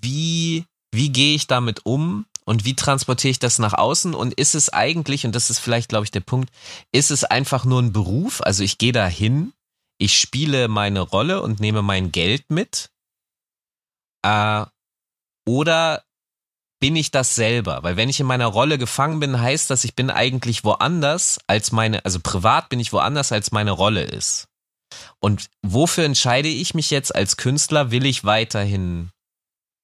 wie, 0.02 0.66
wie 0.90 1.08
gehe 1.08 1.34
ich 1.36 1.46
damit 1.46 1.86
um? 1.86 2.26
und 2.44 2.64
wie 2.64 2.74
transportiere 2.74 3.30
ich 3.30 3.38
das 3.38 3.60
nach 3.60 3.72
außen 3.72 4.14
und 4.14 4.34
ist 4.34 4.56
es 4.56 4.68
eigentlich, 4.68 5.24
und 5.24 5.34
das 5.34 5.48
ist 5.48 5.60
vielleicht, 5.60 5.88
glaube 5.88 6.04
ich, 6.04 6.10
der 6.10 6.20
Punkt, 6.20 6.50
ist 6.90 7.12
es 7.12 7.22
einfach 7.22 7.64
nur 7.64 7.80
ein 7.80 7.92
Beruf? 7.92 8.42
Also 8.42 8.64
ich 8.64 8.78
gehe 8.78 8.90
da 8.90 9.06
hin, 9.06 9.52
ich 10.02 10.18
spiele 10.18 10.66
meine 10.66 11.00
Rolle 11.00 11.42
und 11.42 11.60
nehme 11.60 11.80
mein 11.80 12.10
Geld 12.10 12.50
mit. 12.50 12.90
Äh, 14.22 14.66
oder 15.46 16.02
bin 16.80 16.96
ich 16.96 17.12
das 17.12 17.36
selber? 17.36 17.84
Weil 17.84 17.96
wenn 17.96 18.08
ich 18.08 18.18
in 18.18 18.26
meiner 18.26 18.46
Rolle 18.46 18.78
gefangen 18.78 19.20
bin, 19.20 19.40
heißt 19.40 19.70
das, 19.70 19.84
ich 19.84 19.94
bin 19.94 20.10
eigentlich 20.10 20.64
woanders 20.64 21.38
als 21.46 21.70
meine, 21.70 22.04
also 22.04 22.18
privat 22.20 22.68
bin 22.68 22.80
ich 22.80 22.92
woanders 22.92 23.30
als 23.30 23.52
meine 23.52 23.70
Rolle 23.70 24.02
ist. 24.02 24.48
Und 25.20 25.48
wofür 25.62 26.04
entscheide 26.04 26.48
ich 26.48 26.74
mich 26.74 26.90
jetzt 26.90 27.14
als 27.14 27.36
Künstler? 27.36 27.92
Will 27.92 28.04
ich 28.04 28.24
weiterhin, 28.24 29.12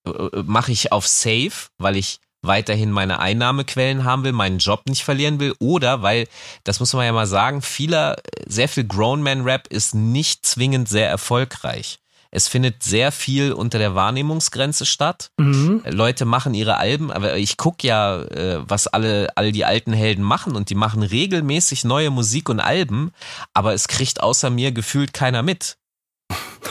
äh, 0.04 0.10
äh, 0.10 0.42
mache 0.42 0.72
ich 0.72 0.90
auf 0.90 1.06
Safe, 1.06 1.68
weil 1.78 1.96
ich 1.96 2.18
weiterhin 2.42 2.90
meine 2.90 3.18
Einnahmequellen 3.18 4.04
haben 4.04 4.24
will, 4.24 4.32
meinen 4.32 4.58
Job 4.58 4.82
nicht 4.86 5.04
verlieren 5.04 5.40
will 5.40 5.54
oder 5.58 6.02
weil, 6.02 6.28
das 6.64 6.80
muss 6.80 6.92
man 6.92 7.04
ja 7.04 7.12
mal 7.12 7.26
sagen, 7.26 7.62
vieler, 7.62 8.16
sehr 8.46 8.68
viel 8.68 8.84
Grown-Man-Rap 8.84 9.66
ist 9.68 9.94
nicht 9.94 10.46
zwingend 10.46 10.88
sehr 10.88 11.08
erfolgreich. 11.08 11.98
Es 12.30 12.46
findet 12.46 12.82
sehr 12.82 13.10
viel 13.10 13.52
unter 13.52 13.78
der 13.78 13.94
Wahrnehmungsgrenze 13.94 14.84
statt. 14.84 15.30
Mhm. 15.38 15.82
Leute 15.86 16.26
machen 16.26 16.52
ihre 16.52 16.76
Alben, 16.76 17.10
aber 17.10 17.38
ich 17.38 17.56
gucke 17.56 17.86
ja, 17.86 18.20
äh, 18.20 18.60
was 18.68 18.86
alle, 18.86 19.28
all 19.34 19.50
die 19.50 19.64
alten 19.64 19.94
Helden 19.94 20.22
machen 20.22 20.54
und 20.54 20.68
die 20.68 20.74
machen 20.74 21.02
regelmäßig 21.02 21.84
neue 21.84 22.10
Musik 22.10 22.50
und 22.50 22.60
Alben, 22.60 23.12
aber 23.54 23.72
es 23.72 23.88
kriegt 23.88 24.22
außer 24.22 24.50
mir 24.50 24.72
gefühlt 24.72 25.14
keiner 25.14 25.42
mit. 25.42 25.78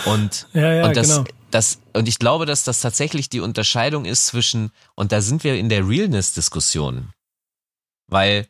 Und, 0.06 0.48
ja, 0.54 0.74
ja, 0.74 0.86
und 0.86 0.96
das, 0.96 1.08
genau. 1.08 1.26
Das, 1.58 1.80
und 1.94 2.08
ich 2.08 2.20
glaube, 2.20 2.46
dass 2.46 2.64
das 2.64 2.82
tatsächlich 2.82 3.30
die 3.30 3.40
Unterscheidung 3.40 4.06
ist 4.06 4.28
zwischen, 4.28 4.72
und 4.94 5.12
da 5.12 5.22
sind 5.22 5.44
wir 5.44 5.56
in 5.56 5.70
der 5.70 5.88
Realness-Diskussion. 5.88 7.14
Weil 8.08 8.48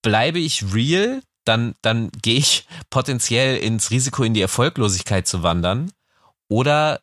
bleibe 0.00 0.38
ich 0.38 0.72
real, 0.72 1.22
dann, 1.44 1.74
dann 1.82 2.10
gehe 2.22 2.38
ich 2.38 2.66
potenziell 2.88 3.58
ins 3.58 3.90
Risiko, 3.90 4.24
in 4.24 4.32
die 4.32 4.40
Erfolglosigkeit 4.40 5.26
zu 5.26 5.42
wandern. 5.42 5.92
Oder 6.48 7.00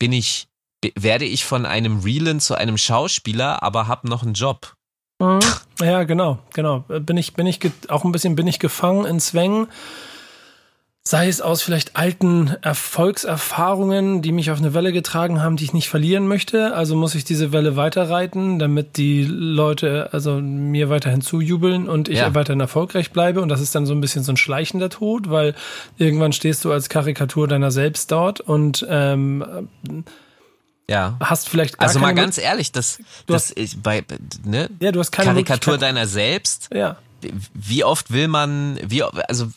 bin 0.00 0.12
ich, 0.12 0.48
werde 0.96 1.26
ich 1.26 1.44
von 1.44 1.64
einem 1.64 2.00
Realen 2.00 2.40
zu 2.40 2.56
einem 2.56 2.76
Schauspieler, 2.76 3.62
aber 3.62 3.86
habe 3.86 4.08
noch 4.08 4.24
einen 4.24 4.34
Job? 4.34 4.74
Mhm. 5.20 5.38
Ja, 5.80 6.02
genau, 6.02 6.40
genau. 6.52 6.80
Bin 6.88 7.16
ich, 7.16 7.34
bin 7.34 7.46
ich 7.46 7.60
auch 7.88 8.04
ein 8.04 8.10
bisschen 8.10 8.34
bin 8.34 8.48
ich 8.48 8.58
gefangen 8.58 9.04
in 9.06 9.20
Zwängen 9.20 9.68
sei 11.06 11.28
es 11.28 11.40
aus 11.40 11.62
vielleicht 11.62 11.94
alten 11.94 12.56
Erfolgserfahrungen, 12.62 14.22
die 14.22 14.32
mich 14.32 14.50
auf 14.50 14.58
eine 14.58 14.74
Welle 14.74 14.92
getragen 14.92 15.40
haben, 15.40 15.56
die 15.56 15.62
ich 15.62 15.72
nicht 15.72 15.88
verlieren 15.88 16.26
möchte. 16.26 16.74
Also 16.74 16.96
muss 16.96 17.14
ich 17.14 17.22
diese 17.22 17.52
Welle 17.52 17.76
weiterreiten, 17.76 18.58
damit 18.58 18.96
die 18.96 19.22
Leute 19.24 20.08
also 20.10 20.40
mir 20.40 20.90
weiterhin 20.90 21.20
zujubeln 21.20 21.88
und 21.88 22.08
ich 22.08 22.18
ja. 22.18 22.34
weiterhin 22.34 22.58
erfolgreich 22.58 23.12
bleibe. 23.12 23.40
Und 23.40 23.50
das 23.50 23.60
ist 23.60 23.72
dann 23.76 23.86
so 23.86 23.94
ein 23.94 24.00
bisschen 24.00 24.24
so 24.24 24.32
ein 24.32 24.36
schleichender 24.36 24.90
Tod, 24.90 25.30
weil 25.30 25.54
irgendwann 25.96 26.32
stehst 26.32 26.64
du 26.64 26.72
als 26.72 26.88
Karikatur 26.88 27.46
deiner 27.46 27.70
selbst 27.70 28.10
dort 28.10 28.40
und 28.40 28.84
ähm, 28.90 29.68
ja. 30.90 31.16
Hast 31.20 31.48
vielleicht 31.48 31.78
gar 31.78 31.86
Also 31.86 32.00
mal 32.00 32.14
ganz 32.14 32.36
ehrlich, 32.36 32.72
das, 32.72 32.98
das 33.26 33.50
hast, 33.50 33.58
ich, 33.58 33.80
bei, 33.80 34.04
ne? 34.44 34.70
Ja, 34.80 34.90
du 34.90 34.98
hast 34.98 35.12
keine 35.12 35.30
Karikatur 35.30 35.78
deiner 35.78 36.08
selbst. 36.08 36.68
Ja. 36.74 36.96
Wie 37.54 37.84
oft 37.84 38.12
will 38.12 38.26
man, 38.26 38.80
wie, 38.82 39.04
also 39.04 39.50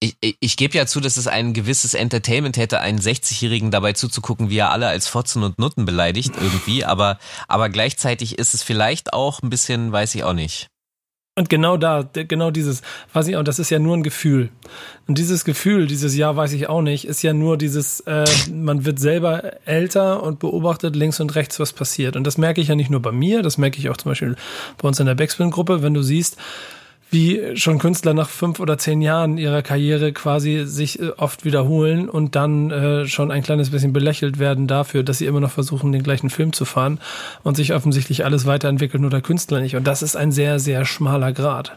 ich, 0.00 0.16
ich, 0.20 0.56
gebe 0.56 0.76
ja 0.76 0.86
zu, 0.86 1.00
dass 1.00 1.16
es 1.16 1.26
ein 1.26 1.54
gewisses 1.54 1.94
Entertainment 1.94 2.56
hätte, 2.56 2.80
einen 2.80 3.00
60-Jährigen 3.00 3.70
dabei 3.70 3.94
zuzugucken, 3.94 4.48
wie 4.48 4.58
er 4.58 4.70
alle 4.70 4.86
als 4.86 5.08
Fotzen 5.08 5.42
und 5.42 5.58
Nutten 5.58 5.84
beleidigt 5.84 6.34
irgendwie, 6.40 6.84
aber, 6.84 7.18
aber 7.48 7.68
gleichzeitig 7.68 8.38
ist 8.38 8.54
es 8.54 8.62
vielleicht 8.62 9.12
auch 9.12 9.42
ein 9.42 9.50
bisschen, 9.50 9.90
weiß 9.90 10.14
ich 10.14 10.24
auch 10.24 10.34
nicht. 10.34 10.68
Und 11.38 11.48
genau 11.48 11.76
da, 11.76 12.02
genau 12.02 12.50
dieses, 12.50 12.82
weiß 13.12 13.28
ich 13.28 13.36
auch, 13.36 13.44
das 13.44 13.60
ist 13.60 13.70
ja 13.70 13.78
nur 13.78 13.96
ein 13.96 14.02
Gefühl. 14.02 14.50
Und 15.06 15.18
dieses 15.18 15.44
Gefühl, 15.44 15.86
dieses 15.86 16.16
Ja, 16.16 16.34
weiß 16.34 16.52
ich 16.52 16.68
auch 16.68 16.82
nicht, 16.82 17.04
ist 17.04 17.22
ja 17.22 17.32
nur 17.32 17.56
dieses, 17.56 18.00
äh, 18.00 18.24
man 18.52 18.84
wird 18.84 18.98
selber 18.98 19.64
älter 19.64 20.24
und 20.24 20.40
beobachtet 20.40 20.96
links 20.96 21.20
und 21.20 21.36
rechts, 21.36 21.60
was 21.60 21.72
passiert. 21.72 22.16
Und 22.16 22.24
das 22.24 22.38
merke 22.38 22.60
ich 22.60 22.68
ja 22.68 22.74
nicht 22.74 22.90
nur 22.90 23.00
bei 23.00 23.12
mir, 23.12 23.42
das 23.42 23.56
merke 23.56 23.78
ich 23.78 23.88
auch 23.88 23.96
zum 23.96 24.10
Beispiel 24.10 24.34
bei 24.78 24.88
uns 24.88 24.98
in 24.98 25.06
der 25.06 25.14
Backspin-Gruppe, 25.14 25.80
wenn 25.80 25.94
du 25.94 26.02
siehst, 26.02 26.38
wie 27.10 27.56
schon 27.56 27.78
Künstler 27.78 28.12
nach 28.12 28.28
fünf 28.28 28.60
oder 28.60 28.76
zehn 28.76 29.00
Jahren 29.00 29.38
ihrer 29.38 29.62
Karriere 29.62 30.12
quasi 30.12 30.64
sich 30.66 31.00
äh, 31.00 31.10
oft 31.16 31.44
wiederholen 31.44 32.08
und 32.08 32.36
dann 32.36 32.70
äh, 32.70 33.06
schon 33.06 33.30
ein 33.30 33.42
kleines 33.42 33.70
bisschen 33.70 33.92
belächelt 33.92 34.38
werden 34.38 34.66
dafür, 34.66 35.02
dass 35.02 35.18
sie 35.18 35.26
immer 35.26 35.40
noch 35.40 35.50
versuchen, 35.50 35.92
den 35.92 36.02
gleichen 36.02 36.30
Film 36.30 36.52
zu 36.52 36.64
fahren 36.64 37.00
und 37.44 37.56
sich 37.56 37.72
offensichtlich 37.72 38.24
alles 38.24 38.46
weiterentwickelt, 38.46 39.00
nur 39.00 39.10
der 39.10 39.22
Künstler 39.22 39.60
nicht. 39.60 39.76
Und 39.76 39.84
das 39.84 40.02
ist 40.02 40.16
ein 40.16 40.32
sehr, 40.32 40.58
sehr 40.58 40.84
schmaler 40.84 41.32
Grad. 41.32 41.76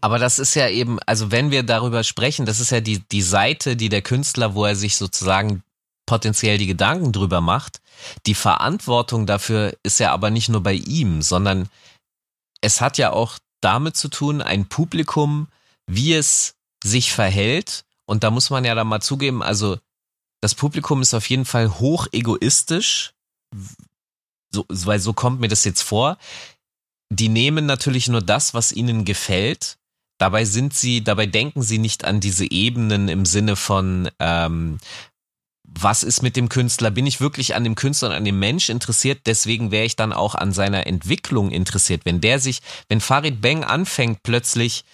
Aber 0.00 0.18
das 0.18 0.38
ist 0.38 0.54
ja 0.54 0.68
eben, 0.68 0.98
also 1.04 1.30
wenn 1.30 1.50
wir 1.50 1.62
darüber 1.62 2.04
sprechen, 2.04 2.46
das 2.46 2.60
ist 2.60 2.70
ja 2.70 2.80
die, 2.80 3.00
die 3.10 3.22
Seite, 3.22 3.76
die 3.76 3.88
der 3.88 4.02
Künstler, 4.02 4.54
wo 4.54 4.64
er 4.64 4.76
sich 4.76 4.96
sozusagen 4.96 5.62
potenziell 6.06 6.58
die 6.58 6.66
Gedanken 6.66 7.12
drüber 7.12 7.40
macht. 7.40 7.80
Die 8.26 8.34
Verantwortung 8.34 9.26
dafür 9.26 9.74
ist 9.82 10.00
ja 10.00 10.12
aber 10.12 10.30
nicht 10.30 10.48
nur 10.48 10.62
bei 10.62 10.72
ihm, 10.72 11.22
sondern 11.22 11.68
es 12.62 12.80
hat 12.80 12.98
ja 12.98 13.12
auch 13.12 13.38
damit 13.60 13.96
zu 13.96 14.08
tun, 14.08 14.42
ein 14.42 14.66
Publikum, 14.66 15.48
wie 15.86 16.14
es 16.14 16.54
sich 16.82 17.12
verhält. 17.12 17.84
Und 18.06 18.24
da 18.24 18.30
muss 18.30 18.50
man 18.50 18.64
ja 18.64 18.74
dann 18.74 18.88
mal 18.88 19.00
zugeben, 19.00 19.42
also 19.42 19.78
das 20.40 20.54
Publikum 20.54 21.02
ist 21.02 21.14
auf 21.14 21.28
jeden 21.28 21.44
Fall 21.44 21.78
hoch 21.78 22.06
egoistisch, 22.12 23.12
so, 24.52 24.64
weil 24.68 24.98
so 24.98 25.12
kommt 25.12 25.40
mir 25.40 25.48
das 25.48 25.64
jetzt 25.64 25.82
vor. 25.82 26.18
Die 27.12 27.28
nehmen 27.28 27.66
natürlich 27.66 28.08
nur 28.08 28.22
das, 28.22 28.54
was 28.54 28.72
ihnen 28.72 29.04
gefällt. 29.04 29.76
Dabei 30.18 30.44
sind 30.44 30.74
sie, 30.74 31.02
dabei 31.02 31.26
denken 31.26 31.62
sie 31.62 31.78
nicht 31.78 32.04
an 32.04 32.20
diese 32.20 32.50
Ebenen 32.50 33.08
im 33.08 33.26
Sinne 33.26 33.56
von, 33.56 34.10
ähm, 34.18 34.78
was 35.78 36.02
ist 36.02 36.22
mit 36.22 36.36
dem 36.36 36.48
Künstler? 36.48 36.90
Bin 36.90 37.06
ich 37.06 37.20
wirklich 37.20 37.54
an 37.54 37.64
dem 37.64 37.74
Künstler 37.74 38.08
und 38.08 38.14
an 38.14 38.24
dem 38.24 38.38
Mensch 38.38 38.68
interessiert? 38.68 39.20
Deswegen 39.26 39.70
wäre 39.70 39.84
ich 39.84 39.96
dann 39.96 40.12
auch 40.12 40.34
an 40.34 40.52
seiner 40.52 40.86
Entwicklung 40.86 41.50
interessiert. 41.50 42.02
Wenn 42.04 42.20
der 42.20 42.38
sich, 42.38 42.60
wenn 42.88 43.00
Farid 43.00 43.40
Bang 43.40 43.64
anfängt, 43.64 44.22
plötzlich 44.22 44.84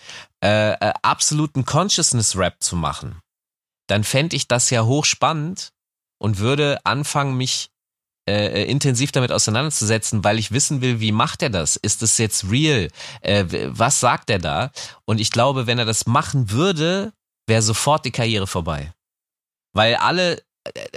äh, 0.43 0.73
äh, 0.73 0.93
absoluten 1.03 1.65
Consciousness-Rap 1.65 2.57
zu 2.61 2.77
machen, 2.77 3.21
dann 3.89 4.05
fände 4.05 4.37
ich 4.37 4.49
das 4.49 4.71
ja 4.71 4.85
hochspannend 4.85 5.73
und 6.19 6.39
würde 6.39 6.85
anfangen, 6.85 7.37
mich 7.37 7.71
äh, 8.29 8.63
äh, 8.63 8.65
intensiv 8.65 9.13
damit 9.13 9.31
auseinanderzusetzen, 9.31 10.25
weil 10.25 10.39
ich 10.39 10.51
wissen 10.51 10.81
will, 10.81 10.99
wie 10.99 11.13
macht 11.13 11.43
er 11.43 11.51
das? 11.51 11.77
Ist 11.77 12.03
das 12.03 12.19
jetzt 12.19 12.51
real? 12.51 12.89
Äh, 13.21 13.45
was 13.69 14.01
sagt 14.01 14.31
er 14.31 14.41
da? 14.41 14.73
Und 15.05 15.21
ich 15.21 15.31
glaube, 15.31 15.67
wenn 15.69 15.79
er 15.79 15.85
das 15.85 16.07
machen 16.07 16.51
würde, 16.51 17.13
wäre 17.47 17.63
sofort 17.63 18.05
die 18.05 18.11
Karriere 18.11 18.49
vorbei. 18.49 18.93
Weil 19.73 19.95
alle 19.95 20.43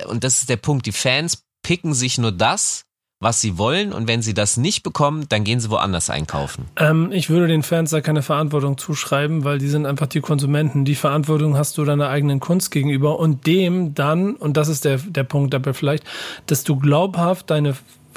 und 0.07 0.23
das 0.23 0.39
ist 0.39 0.49
der 0.49 0.57
Punkt, 0.57 0.85
die 0.85 0.91
Fans 0.91 1.43
picken 1.63 1.93
sich 1.93 2.17
nur 2.17 2.31
das, 2.31 2.85
was 3.21 3.41
sie 3.41 3.57
wollen 3.57 3.91
und 3.91 4.07
wenn 4.07 4.21
sie 4.21 4.33
das 4.33 4.55
nicht 4.55 4.81
bekommen, 4.81 5.25
dann 5.27 5.43
gehen 5.43 5.59
sie 5.59 5.69
woanders 5.69 6.09
einkaufen. 6.09 6.65
Ähm, 6.77 7.11
ich 7.11 7.29
würde 7.29 7.47
den 7.47 7.63
Fans 7.63 7.89
da 7.89 7.99
keine 7.99 8.21
Verantwortung 8.21 8.77
zuschreiben, 8.77 9.43
weil 9.43 9.57
die 9.57 9.67
sind 9.67 9.85
einfach 9.85 10.07
die 10.07 10.21
Konsumenten. 10.21 10.85
Die 10.85 10.95
Verantwortung 10.95 11.57
hast 11.57 11.77
du 11.77 11.83
deiner 11.83 12.07
eigenen 12.09 12.39
Kunst 12.39 12.71
gegenüber 12.71 13.19
und 13.19 13.45
dem 13.45 13.93
dann, 13.93 14.35
und 14.35 14.55
das 14.55 14.69
ist 14.69 14.85
der, 14.85 14.97
der 14.99 15.25
Punkt 15.25 15.53
dabei 15.53 15.73
vielleicht, 15.73 16.05
dass 16.45 16.63
du 16.63 16.77
glaubhaft 16.77 17.49
deine 17.49 17.75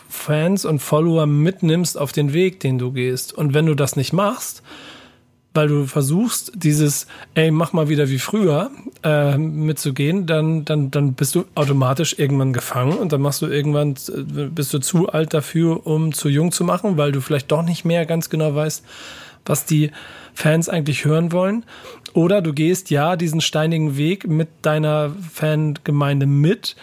Fans 0.08 0.64
und 0.64 0.78
Follower 0.78 1.26
mitnimmst 1.26 1.98
auf 1.98 2.12
den 2.12 2.32
Weg, 2.32 2.60
den 2.60 2.78
du 2.78 2.92
gehst. 2.92 3.32
Und 3.32 3.54
wenn 3.54 3.66
du 3.66 3.74
das 3.74 3.96
nicht 3.96 4.12
machst, 4.12 4.62
weil 5.54 5.68
du 5.68 5.86
versuchst, 5.86 6.52
dieses, 6.54 7.06
ey, 7.34 7.50
mach 7.50 7.72
mal 7.72 7.88
wieder 7.88 8.08
wie 8.08 8.18
früher 8.18 8.70
äh, 9.02 9.36
mitzugehen, 9.36 10.26
dann, 10.26 10.64
dann, 10.64 10.90
dann 10.90 11.12
bist 11.14 11.34
du 11.34 11.44
automatisch 11.54 12.18
irgendwann 12.18 12.52
gefangen 12.52 12.98
und 12.98 13.12
dann 13.12 13.20
machst 13.20 13.42
du 13.42 13.46
irgendwann, 13.46 13.94
äh, 14.08 14.46
bist 14.46 14.72
du 14.72 14.78
zu 14.78 15.08
alt 15.08 15.34
dafür, 15.34 15.86
um 15.86 16.12
zu 16.12 16.28
jung 16.28 16.52
zu 16.52 16.64
machen, 16.64 16.96
weil 16.96 17.12
du 17.12 17.20
vielleicht 17.20 17.52
doch 17.52 17.62
nicht 17.62 17.84
mehr 17.84 18.06
ganz 18.06 18.30
genau 18.30 18.54
weißt, 18.54 18.84
was 19.44 19.64
die 19.66 19.90
Fans 20.34 20.68
eigentlich 20.68 21.04
hören 21.04 21.32
wollen. 21.32 21.64
Oder 22.14 22.42
du 22.42 22.52
gehst 22.52 22.90
ja 22.90 23.16
diesen 23.16 23.40
steinigen 23.40 23.96
Weg 23.96 24.26
mit 24.26 24.48
deiner 24.62 25.12
Fangemeinde 25.32 26.26
mit 26.26 26.76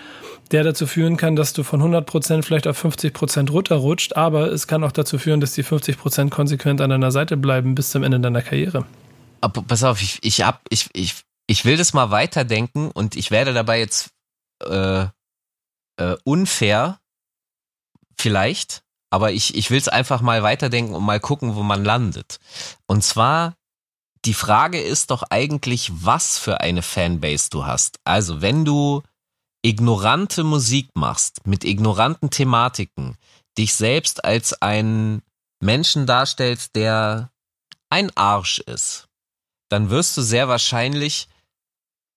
der 0.51 0.63
dazu 0.63 0.87
führen 0.87 1.17
kann, 1.17 1.35
dass 1.35 1.53
du 1.53 1.63
von 1.63 1.81
100% 1.81 2.43
vielleicht 2.43 2.67
auf 2.67 2.83
50% 2.83 3.51
runterrutscht, 3.51 4.15
aber 4.15 4.51
es 4.51 4.67
kann 4.67 4.83
auch 4.83 4.91
dazu 4.91 5.17
führen, 5.17 5.41
dass 5.41 5.53
die 5.53 5.63
50% 5.63 6.29
konsequent 6.29 6.81
an 6.81 6.89
deiner 6.89 7.11
Seite 7.11 7.37
bleiben 7.37 7.75
bis 7.75 7.91
zum 7.91 8.03
Ende 8.03 8.19
deiner 8.19 8.41
Karriere. 8.41 8.85
Aber 9.41 9.61
pass 9.61 9.83
auf, 9.83 10.01
ich, 10.01 10.19
ich, 10.21 10.41
hab, 10.41 10.61
ich, 10.69 10.89
ich, 10.93 11.15
ich 11.47 11.65
will 11.65 11.77
das 11.77 11.93
mal 11.93 12.11
weiterdenken 12.11 12.91
und 12.91 13.15
ich 13.15 13.31
werde 13.31 13.53
dabei 13.53 13.79
jetzt 13.79 14.09
äh, 14.65 15.05
äh, 15.97 16.15
unfair, 16.23 16.99
vielleicht, 18.17 18.83
aber 19.11 19.31
ich, 19.31 19.55
ich 19.55 19.71
will 19.71 19.77
es 19.77 19.87
einfach 19.87 20.21
mal 20.21 20.43
weiterdenken 20.43 20.93
und 20.93 21.03
mal 21.03 21.19
gucken, 21.19 21.55
wo 21.55 21.63
man 21.63 21.83
landet. 21.83 22.39
Und 22.85 23.03
zwar, 23.03 23.55
die 24.25 24.33
Frage 24.33 24.81
ist 24.81 25.11
doch 25.11 25.23
eigentlich, 25.23 25.91
was 25.93 26.37
für 26.37 26.59
eine 26.59 26.81
Fanbase 26.81 27.49
du 27.49 27.65
hast. 27.65 27.99
Also, 28.03 28.41
wenn 28.41 28.65
du 28.65 29.01
ignorante 29.61 30.43
Musik 30.43 30.89
machst, 30.95 31.45
mit 31.45 31.63
ignoranten 31.63 32.29
Thematiken, 32.29 33.17
dich 33.57 33.73
selbst 33.73 34.23
als 34.23 34.61
einen 34.61 35.21
Menschen 35.61 36.05
darstellst, 36.05 36.75
der 36.75 37.31
ein 37.89 38.15
Arsch 38.15 38.59
ist, 38.59 39.07
dann 39.69 39.89
wirst 39.89 40.15
du 40.17 40.21
sehr 40.21 40.47
wahrscheinlich 40.47 41.27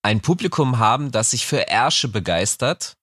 ein 0.03 0.21
Publikum 0.21 0.79
haben, 0.79 1.11
das 1.11 1.31
sich 1.31 1.47
für 1.47 1.69
Ärsche 1.69 2.09
begeistert. 2.09 2.97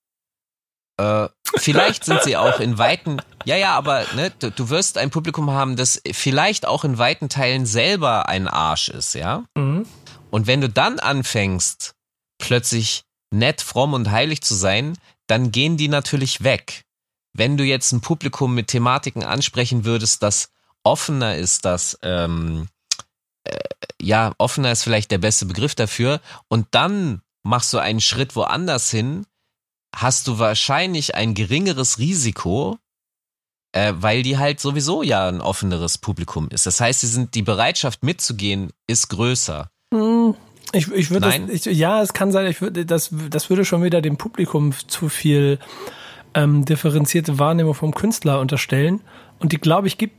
Äh, 0.98 1.28
vielleicht 1.56 2.04
sind 2.04 2.22
sie 2.22 2.36
auch 2.36 2.60
in 2.60 2.78
weiten, 2.78 3.22
ja, 3.44 3.56
ja, 3.56 3.74
aber 3.74 4.04
ne, 4.14 4.30
du, 4.38 4.50
du, 4.50 4.68
wirst 4.68 4.98
ein 4.98 5.10
Publikum 5.10 5.50
haben, 5.50 5.76
das 5.76 6.02
vielleicht 6.12 6.66
auch 6.66 6.84
in 6.84 6.98
weiten 6.98 7.28
Teilen 7.28 7.66
selber 7.66 8.28
ein 8.28 8.48
Arsch 8.48 8.88
ist, 8.88 9.14
ja. 9.14 9.44
Mhm. 9.56 9.86
Und 10.30 10.46
wenn 10.46 10.60
du 10.60 10.68
dann 10.68 10.98
anfängst, 10.98 11.94
plötzlich 12.38 13.04
nett, 13.30 13.60
fromm 13.60 13.94
und 13.94 14.10
heilig 14.10 14.42
zu 14.42 14.54
sein, 14.54 14.98
dann 15.26 15.52
gehen 15.52 15.76
die 15.76 15.88
natürlich 15.88 16.42
weg. 16.42 16.84
Wenn 17.32 17.56
du 17.56 17.64
jetzt 17.64 17.92
ein 17.92 18.00
Publikum 18.00 18.54
mit 18.54 18.68
Thematiken 18.68 19.24
ansprechen 19.24 19.84
würdest, 19.84 20.22
das 20.22 20.50
offener 20.82 21.36
ist, 21.36 21.64
das 21.64 21.98
ähm, 22.02 22.68
äh, 23.44 23.58
ja, 24.00 24.32
offener 24.38 24.72
ist 24.72 24.82
vielleicht 24.82 25.10
der 25.10 25.18
beste 25.18 25.46
Begriff 25.46 25.74
dafür, 25.74 26.20
und 26.48 26.66
dann 26.72 27.22
machst 27.42 27.72
du 27.72 27.78
einen 27.78 28.00
Schritt 28.00 28.34
woanders 28.36 28.90
hin, 28.90 29.26
hast 29.94 30.26
du 30.26 30.38
wahrscheinlich 30.38 31.14
ein 31.14 31.34
geringeres 31.34 31.98
Risiko, 31.98 32.78
äh, 33.72 33.92
weil 33.96 34.22
die 34.22 34.38
halt 34.38 34.60
sowieso 34.60 35.02
ja 35.02 35.28
ein 35.28 35.40
offeneres 35.40 35.98
Publikum 35.98 36.48
ist. 36.48 36.66
Das 36.66 36.80
heißt, 36.80 37.00
sie 37.00 37.06
sind 37.06 37.34
die 37.34 37.42
Bereitschaft 37.42 38.02
mitzugehen 38.02 38.72
ist 38.86 39.08
größer. 39.08 39.70
Ich, 40.72 40.90
ich 40.92 41.10
würde 41.10 41.32
ja, 41.50 42.02
es 42.02 42.12
kann 42.12 42.30
sein, 42.30 42.46
ich 42.46 42.60
würde 42.60 42.86
das 42.86 43.10
das 43.30 43.50
würde 43.50 43.64
schon 43.64 43.82
wieder 43.82 44.00
dem 44.00 44.16
Publikum 44.16 44.72
zu 44.86 45.08
viel 45.08 45.58
ähm, 46.34 46.64
differenzierte 46.64 47.38
Wahrnehmung 47.38 47.74
vom 47.74 47.92
Künstler 47.92 48.40
unterstellen 48.40 49.00
und 49.40 49.52
die 49.52 49.58
glaube 49.58 49.88
ich 49.88 49.98
gibt 49.98 50.14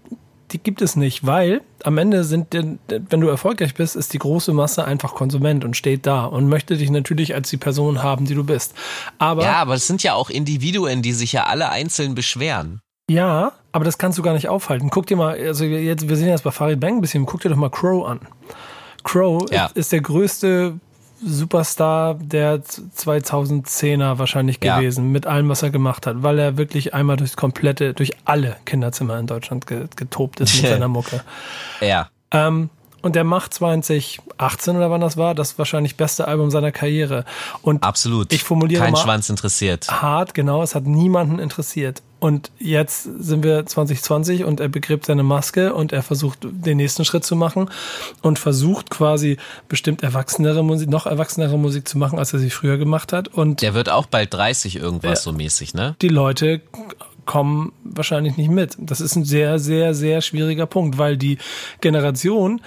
die 0.52 0.60
gibt 0.60 0.82
es 0.82 0.96
nicht, 0.96 1.26
weil 1.26 1.62
am 1.84 1.98
Ende 1.98 2.24
sind, 2.24 2.48
wenn 2.54 3.22
du 3.22 3.28
erfolgreich 3.28 3.74
bist, 3.74 3.96
ist 3.96 4.14
die 4.14 4.20
große 4.20 4.54
Masse 4.54 4.86
einfach 4.86 5.16
Konsument 5.16 5.64
und 5.64 5.78
steht 5.78 6.06
da 6.06 6.26
und 6.26 6.50
möchte 6.50 6.78
dich 6.78 6.90
natürlich 6.90 7.34
als 7.34 7.50
die 7.50 7.58
Person 7.58 8.04
haben, 8.04 8.26
die 8.26 8.36
du 8.36 8.44
bist. 8.44 8.74
Aber 9.18 9.44
ja, 9.44 9.56
aber 9.56 9.76
es 9.76 9.88
sind 9.88 10.04
ja 10.04 10.14
auch 10.14 10.30
Individuen, 10.30 11.02
die 11.02 11.14
sich 11.14 11.32
ja 11.32 11.46
alle 11.46 11.70
einzeln 11.70 12.16
beschweren. 12.16 12.82
Ja, 13.10 13.54
aber 13.72 13.86
das 13.86 13.98
kannst 13.98 14.18
du 14.18 14.22
gar 14.22 14.34
nicht 14.34 14.50
aufhalten. 14.50 14.90
Guck 14.90 15.08
dir 15.08 15.18
mal, 15.18 15.38
also 15.38 15.66
jetzt, 15.66 16.08
wir 16.08 16.16
sehen 16.16 16.28
jetzt 16.28 16.44
bei 16.44 16.52
Farid 16.52 16.80
Bang 16.80 16.96
ein 16.96 17.02
bisschen, 17.02 17.26
guck 17.26 17.42
dir 17.42 17.50
doch 17.50 17.56
mal 17.56 17.70
Crow 17.70 18.08
an. 18.08 18.20
Crow 19.04 19.46
ja. 19.52 19.70
ist, 19.74 19.92
der 19.92 20.02
größte 20.02 20.80
Superstar 21.24 22.16
der 22.16 22.62
2010er 22.64 24.18
wahrscheinlich 24.18 24.60
ja. 24.64 24.78
gewesen, 24.78 25.12
mit 25.12 25.28
allem, 25.28 25.50
was 25.50 25.62
er 25.62 25.70
gemacht 25.70 26.08
hat, 26.08 26.24
weil 26.24 26.40
er 26.40 26.58
wirklich 26.58 26.94
einmal 26.94 27.18
durchs 27.18 27.38
komplette, 27.38 27.94
durch 27.94 28.14
alle 28.26 28.58
Kinderzimmer 28.66 29.20
in 29.20 29.28
Deutschland 29.28 29.68
getobt 29.68 30.40
ist 30.40 30.62
mit 30.62 30.72
seiner 30.72 30.88
Mucke. 30.88 31.22
Ja. 31.80 32.10
Ähm, 32.32 32.70
und 33.02 33.16
der 33.16 33.24
macht 33.24 33.54
2018 33.54 34.76
oder 34.76 34.92
wann 34.92 35.02
das 35.02 35.18
war, 35.18 35.36
das 35.36 35.58
wahrscheinlich 35.58 35.96
beste 35.96 36.28
Album 36.28 36.52
seiner 36.52 36.72
Karriere. 36.72 37.26
Und 37.62 37.84
absolut. 37.84 38.32
Ich 38.34 38.44
formuliere 38.44 38.82
kein 38.84 38.94
mal 38.94 39.00
Schwanz 39.00 39.30
interessiert. 39.30 39.90
Hart, 39.90 40.34
genau. 40.34 40.64
Es 40.64 40.76
hat 40.76 40.86
niemanden 40.86 41.40
interessiert. 41.40 42.02
Und 42.20 42.52
jetzt 42.60 43.04
sind 43.04 43.44
wir 43.44 43.66
2020 43.66 44.44
und 44.44 44.60
er 44.60 44.70
begräbt 44.70 45.08
seine 45.08 45.24
Maske 45.24 45.74
und 45.74 45.92
er 45.92 46.04
versucht 46.04 46.38
den 46.44 46.78
nächsten 46.78 47.04
Schritt 47.04 47.26
zu 47.26 47.36
machen 47.36 47.72
und 48.22 48.38
versucht 48.38 48.92
quasi 48.92 49.38
bestimmt 49.68 50.04
erwachsenere 50.04 50.64
Musik, 50.64 50.88
noch 50.88 51.08
erwachsenere 51.08 51.58
Musik 51.58 51.88
zu 51.88 51.98
machen, 51.98 52.20
als 52.20 52.32
er 52.32 52.38
sie 52.38 52.52
früher 52.52 52.78
gemacht 52.78 53.12
hat. 53.12 53.28
Und 53.28 53.64
der 53.64 53.74
wird 53.74 53.90
auch 53.90 54.06
bald 54.06 54.32
30 54.36 54.76
irgendwas 54.76 55.22
äh, 55.22 55.24
so 55.24 55.32
mäßig, 55.32 55.74
ne? 55.74 55.96
Die 56.04 56.10
Leute 56.10 56.62
kommen 57.26 57.72
wahrscheinlich 57.84 58.38
nicht 58.38 58.50
mit. 58.50 58.76
Das 58.78 59.02
ist 59.02 59.16
ein 59.16 59.26
sehr, 59.26 59.58
sehr, 59.58 59.94
sehr 59.94 60.22
schwieriger 60.22 60.66
Punkt, 60.66 60.98
weil 60.98 61.18
die 61.18 61.38
Generation, 61.80 62.62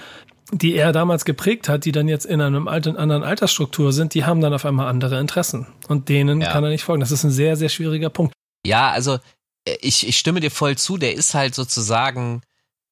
die 0.51 0.75
er 0.75 0.91
damals 0.91 1.25
geprägt 1.25 1.69
hat, 1.69 1.85
die 1.85 1.91
dann 1.91 2.07
jetzt 2.07 2.25
in 2.25 2.41
einem 2.41 2.67
alten, 2.67 2.97
anderen 2.97 3.23
Altersstruktur 3.23 3.91
sind, 3.93 4.13
die 4.13 4.25
haben 4.25 4.41
dann 4.41 4.53
auf 4.53 4.65
einmal 4.65 4.87
andere 4.87 5.19
Interessen. 5.19 5.67
Und 5.87 6.09
denen 6.09 6.41
ja. 6.41 6.51
kann 6.51 6.63
er 6.63 6.69
nicht 6.69 6.83
folgen. 6.83 6.99
Das 6.99 7.11
ist 7.11 7.23
ein 7.23 7.31
sehr, 7.31 7.55
sehr 7.55 7.69
schwieriger 7.69 8.09
Punkt. 8.09 8.33
Ja, 8.65 8.91
also 8.91 9.19
äh, 9.67 9.77
ich, 9.81 10.07
ich 10.07 10.17
stimme 10.17 10.39
dir 10.39 10.51
voll 10.51 10.77
zu, 10.77 10.97
der 10.97 11.13
ist 11.13 11.33
halt 11.33 11.55
sozusagen 11.55 12.41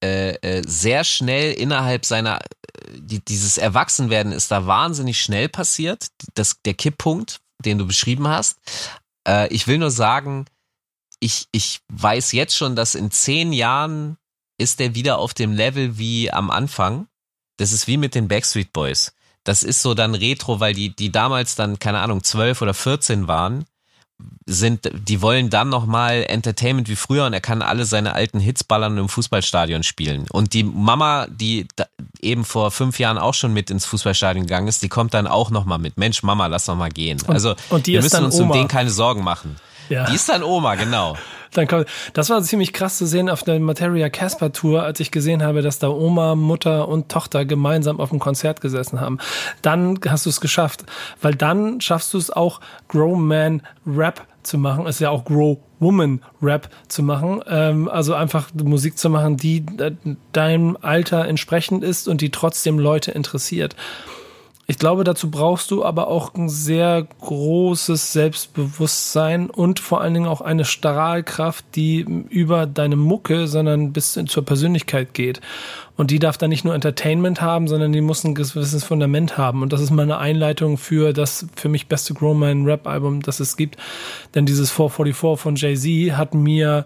äh, 0.04 0.34
äh, 0.42 0.64
sehr 0.66 1.04
schnell 1.04 1.54
innerhalb 1.54 2.06
seiner, 2.06 2.40
äh, 2.40 2.44
die, 2.96 3.24
dieses 3.24 3.58
Erwachsenwerden 3.58 4.32
ist 4.32 4.52
da 4.52 4.66
wahnsinnig 4.66 5.22
schnell 5.22 5.48
passiert, 5.48 6.08
das, 6.34 6.62
der 6.66 6.74
Kipppunkt, 6.74 7.40
den 7.64 7.78
du 7.78 7.86
beschrieben 7.86 8.28
hast. 8.28 8.58
Äh, 9.28 9.48
ich 9.54 9.68
will 9.68 9.78
nur 9.78 9.92
sagen, 9.92 10.46
ich, 11.20 11.48
ich 11.52 11.80
weiß 11.90 12.34
jetzt 12.34 12.58
schon, 12.58 12.76
dass 12.76 12.96
in 12.96 13.12
zehn 13.12 13.54
Jahren 13.54 14.18
ist 14.58 14.80
der 14.80 14.94
wieder 14.96 15.20
auf 15.20 15.34
dem 15.34 15.54
Level 15.54 15.98
wie 15.98 16.32
am 16.32 16.52
Anfang. 16.52 17.08
Das 17.64 17.72
ist 17.72 17.88
wie 17.88 17.96
mit 17.96 18.14
den 18.14 18.28
Backstreet 18.28 18.74
Boys. 18.74 19.14
Das 19.46 19.64
ist 19.64 19.82
so 19.82 19.94
dann 19.94 20.16
Retro, 20.16 20.60
weil 20.60 20.74
die, 20.74 20.94
die 20.94 21.14
damals 21.14 21.56
dann, 21.56 21.80
keine 21.80 22.00
Ahnung, 22.00 22.22
zwölf 22.22 22.62
oder 22.62 22.74
vierzehn 22.74 23.30
waren, 23.30 23.64
sind, 24.46 24.92
die 24.94 25.22
wollen 25.22 25.50
dann 25.50 25.70
nochmal 25.70 26.26
Entertainment 26.28 26.90
wie 26.90 26.98
früher 26.98 27.26
und 27.26 27.32
er 27.32 27.40
kann 27.40 27.62
alle 27.62 27.86
seine 27.86 28.16
alten 28.16 28.42
Hits 28.42 28.66
ballern 28.66 28.94
und 28.94 28.98
im 29.00 29.08
Fußballstadion 29.08 29.84
spielen. 29.84 30.26
Und 30.30 30.54
die 30.54 30.66
Mama, 30.66 31.26
die 31.30 31.66
eben 32.22 32.44
vor 32.44 32.70
fünf 32.72 33.00
Jahren 33.00 33.18
auch 33.18 33.34
schon 33.34 33.54
mit 33.54 33.72
ins 33.72 33.86
Fußballstadion 33.86 34.46
gegangen 34.46 34.68
ist, 34.68 34.84
die 34.84 34.90
kommt 34.90 35.14
dann 35.14 35.26
auch 35.26 35.50
nochmal 35.50 35.80
mit. 35.80 35.98
Mensch, 35.98 36.22
Mama, 36.22 36.48
lass 36.48 36.68
noch 36.68 36.76
mal 36.76 36.90
gehen. 36.90 37.22
Und, 37.22 37.34
also 37.34 37.56
und 37.70 37.88
wir 37.88 38.02
müssen 38.02 38.26
uns 38.26 38.36
Oma. 38.36 38.52
um 38.52 38.52
den 38.52 38.68
keine 38.68 38.90
Sorgen 38.90 39.24
machen. 39.24 39.56
Ja. 39.94 40.06
Die 40.06 40.16
ist 40.16 40.28
dann 40.28 40.44
Oma, 40.44 40.76
genau. 40.76 41.16
Dann 41.54 41.68
kommt, 41.68 41.86
das 42.14 42.32
war 42.32 42.42
ziemlich 42.42 42.74
krass 42.74 42.98
zu 42.98 43.06
sehen 43.06 43.30
auf 43.30 43.44
der 43.44 43.60
Materia 43.60 44.10
Casper 44.10 44.52
Tour, 44.52 44.82
als 44.82 45.00
ich 45.00 45.12
gesehen 45.12 45.44
habe, 45.44 45.62
dass 45.62 45.78
da 45.78 45.88
Oma, 45.90 46.34
Mutter 46.34 46.88
und 46.88 47.10
Tochter 47.10 47.46
gemeinsam 47.46 48.00
auf 48.00 48.10
dem 48.10 48.18
Konzert 48.18 48.60
gesessen 48.60 49.00
haben. 49.00 49.20
Dann 49.62 50.00
hast 50.08 50.26
du 50.26 50.32
es 50.32 50.42
geschafft, 50.42 50.84
weil 51.22 51.36
dann 51.36 51.80
schaffst 51.80 52.12
du 52.16 52.18
es 52.18 52.32
auch 52.32 52.60
Grow 52.88 53.16
Man 53.16 53.62
Rap 53.86 54.26
zu 54.42 54.58
machen, 54.58 54.88
ist 54.88 55.00
ja 55.00 55.12
auch 55.12 55.26
Grow 55.26 55.60
Woman 55.80 56.22
Rap 56.42 56.70
zu 56.88 57.04
machen, 57.04 57.42
ähm, 57.48 57.88
also 57.88 58.16
einfach 58.16 58.50
Musik 58.56 58.98
zu 58.98 59.12
machen, 59.12 59.38
die 59.38 59.64
äh, 59.78 59.92
deinem 60.32 60.76
Alter 60.82 61.28
entsprechend 61.28 61.84
ist 61.84 62.08
und 62.08 62.22
die 62.22 62.32
trotzdem 62.32 62.80
Leute 62.80 63.12
interessiert. 63.12 63.76
Ich 64.74 64.80
glaube, 64.80 65.04
dazu 65.04 65.30
brauchst 65.30 65.70
du 65.70 65.86
aber 65.86 66.08
auch 66.08 66.34
ein 66.34 66.50
sehr 66.50 67.06
großes 67.22 68.12
Selbstbewusstsein 68.12 69.52
und 69.52 69.80
vor 69.80 70.02
allen 70.02 70.16
Dingen 70.16 70.26
auch 70.26 70.42
eine 70.42 70.66
Strahlkraft, 70.66 71.64
die 71.76 72.00
über 72.00 72.66
deine 72.66 72.96
Mucke, 72.96 73.48
sondern 73.48 73.94
bis 73.94 74.14
zur 74.14 74.44
Persönlichkeit 74.44 75.14
geht. 75.14 75.42
Und 75.96 76.10
die 76.10 76.18
darf 76.18 76.40
dann 76.40 76.50
nicht 76.50 76.66
nur 76.66 76.74
Entertainment 76.74 77.40
haben, 77.40 77.68
sondern 77.68 77.92
die 77.92 78.02
muss 78.02 78.24
ein 78.24 78.34
gewisses 78.34 78.84
Fundament 78.84 79.38
haben. 79.38 79.62
Und 79.62 79.74
das 79.74 79.80
ist 79.80 79.92
meine 79.92 80.18
Einleitung 80.18 80.80
für 80.80 81.14
das 81.14 81.46
für 81.56 81.70
mich 81.70 81.86
beste 81.86 82.16
Growman 82.16 82.66
Rap 82.66 82.88
Album, 82.88 83.22
das 83.22 83.40
es 83.40 83.56
gibt. 83.58 83.78
Denn 84.34 84.48
dieses 84.48 84.72
444 84.72 85.40
von 85.40 85.56
Jay-Z 85.56 86.18
hat 86.18 86.34
mir 86.34 86.86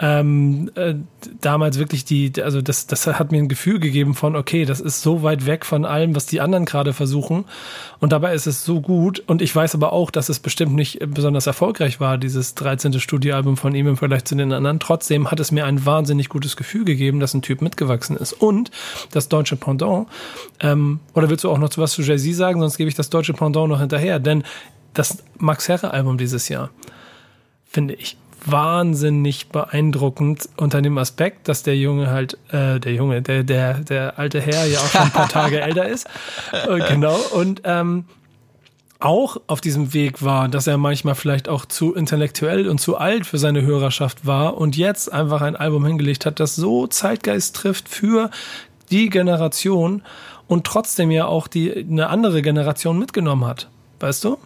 ähm, 0.00 0.72
äh, 0.74 0.94
damals 1.40 1.78
wirklich 1.78 2.04
die, 2.04 2.32
also 2.42 2.60
das, 2.60 2.88
das 2.88 3.06
hat 3.06 3.30
mir 3.30 3.38
ein 3.38 3.48
Gefühl 3.48 3.78
gegeben 3.78 4.14
von, 4.14 4.34
okay, 4.34 4.64
das 4.64 4.80
ist 4.80 5.02
so 5.02 5.22
weit 5.22 5.46
weg 5.46 5.64
von 5.64 5.84
allem, 5.84 6.16
was 6.16 6.26
die 6.26 6.40
anderen 6.40 6.64
gerade 6.64 6.92
versuchen. 6.92 7.44
Und 8.00 8.10
dabei 8.10 8.34
ist 8.34 8.48
es 8.48 8.64
so 8.64 8.80
gut. 8.80 9.22
Und 9.26 9.40
ich 9.40 9.54
weiß 9.54 9.74
aber 9.76 9.92
auch, 9.92 10.10
dass 10.10 10.28
es 10.28 10.40
bestimmt 10.40 10.74
nicht 10.74 10.98
besonders 11.14 11.46
erfolgreich 11.46 12.00
war, 12.00 12.18
dieses 12.18 12.56
13. 12.56 12.98
Studioalbum 12.98 13.56
von 13.56 13.74
ihm 13.74 13.86
im 13.86 13.96
Vergleich 13.96 14.24
zu 14.24 14.34
den 14.34 14.52
anderen. 14.52 14.80
Trotzdem 14.80 15.30
hat 15.30 15.38
es 15.38 15.52
mir 15.52 15.64
ein 15.64 15.86
wahnsinnig 15.86 16.28
gutes 16.28 16.56
Gefühl 16.56 16.84
gegeben, 16.84 17.20
dass 17.20 17.34
ein 17.34 17.42
Typ 17.42 17.62
mitgewachsen 17.62 18.16
ist. 18.16 18.32
Und 18.32 18.72
das 19.12 19.28
deutsche 19.28 19.56
Pendant, 19.56 20.08
ähm, 20.58 20.98
oder 21.14 21.30
willst 21.30 21.44
du 21.44 21.50
auch 21.50 21.58
noch 21.58 21.70
was 21.76 21.92
zu 21.92 22.02
Jay-Z 22.02 22.34
sagen? 22.34 22.58
Sonst 22.58 22.78
gebe 22.78 22.88
ich 22.88 22.96
das 22.96 23.10
deutsche 23.10 23.32
Pendant 23.32 23.68
noch 23.68 23.80
hinterher. 23.80 24.18
Denn 24.18 24.42
das 24.92 25.18
Max 25.38 25.68
Herre 25.68 25.92
Album 25.92 26.18
dieses 26.18 26.48
Jahr, 26.48 26.70
finde 27.64 27.94
ich 27.94 28.16
wahnsinnig 28.46 29.48
beeindruckend 29.48 30.48
unter 30.56 30.82
dem 30.82 30.98
Aspekt, 30.98 31.48
dass 31.48 31.62
der 31.62 31.76
Junge 31.76 32.10
halt, 32.10 32.38
äh, 32.50 32.80
der 32.80 32.92
Junge, 32.94 33.22
der, 33.22 33.42
der, 33.42 33.80
der 33.80 34.18
alte 34.18 34.40
Herr 34.40 34.66
ja 34.66 34.78
auch 34.78 34.88
schon 34.88 35.02
ein 35.02 35.10
paar 35.10 35.28
Tage 35.28 35.60
älter 35.62 35.88
ist. 35.88 36.06
Äh, 36.52 36.80
genau. 36.88 37.16
Und 37.32 37.62
ähm, 37.64 38.04
auch 39.00 39.36
auf 39.46 39.60
diesem 39.60 39.92
Weg 39.92 40.22
war, 40.22 40.48
dass 40.48 40.66
er 40.66 40.78
manchmal 40.78 41.14
vielleicht 41.14 41.48
auch 41.48 41.66
zu 41.66 41.94
intellektuell 41.94 42.68
und 42.68 42.80
zu 42.80 42.96
alt 42.96 43.26
für 43.26 43.38
seine 43.38 43.62
Hörerschaft 43.62 44.26
war 44.26 44.56
und 44.56 44.76
jetzt 44.76 45.12
einfach 45.12 45.42
ein 45.42 45.56
Album 45.56 45.84
hingelegt 45.84 46.24
hat, 46.26 46.40
das 46.40 46.56
so 46.56 46.86
Zeitgeist 46.86 47.56
trifft 47.56 47.88
für 47.88 48.30
die 48.90 49.10
Generation 49.10 50.02
und 50.46 50.64
trotzdem 50.64 51.10
ja 51.10 51.26
auch 51.26 51.48
die 51.48 51.74
eine 51.74 52.08
andere 52.08 52.42
Generation 52.42 52.98
mitgenommen 52.98 53.46
hat. 53.46 53.68
Weißt 54.00 54.24
du? 54.24 54.38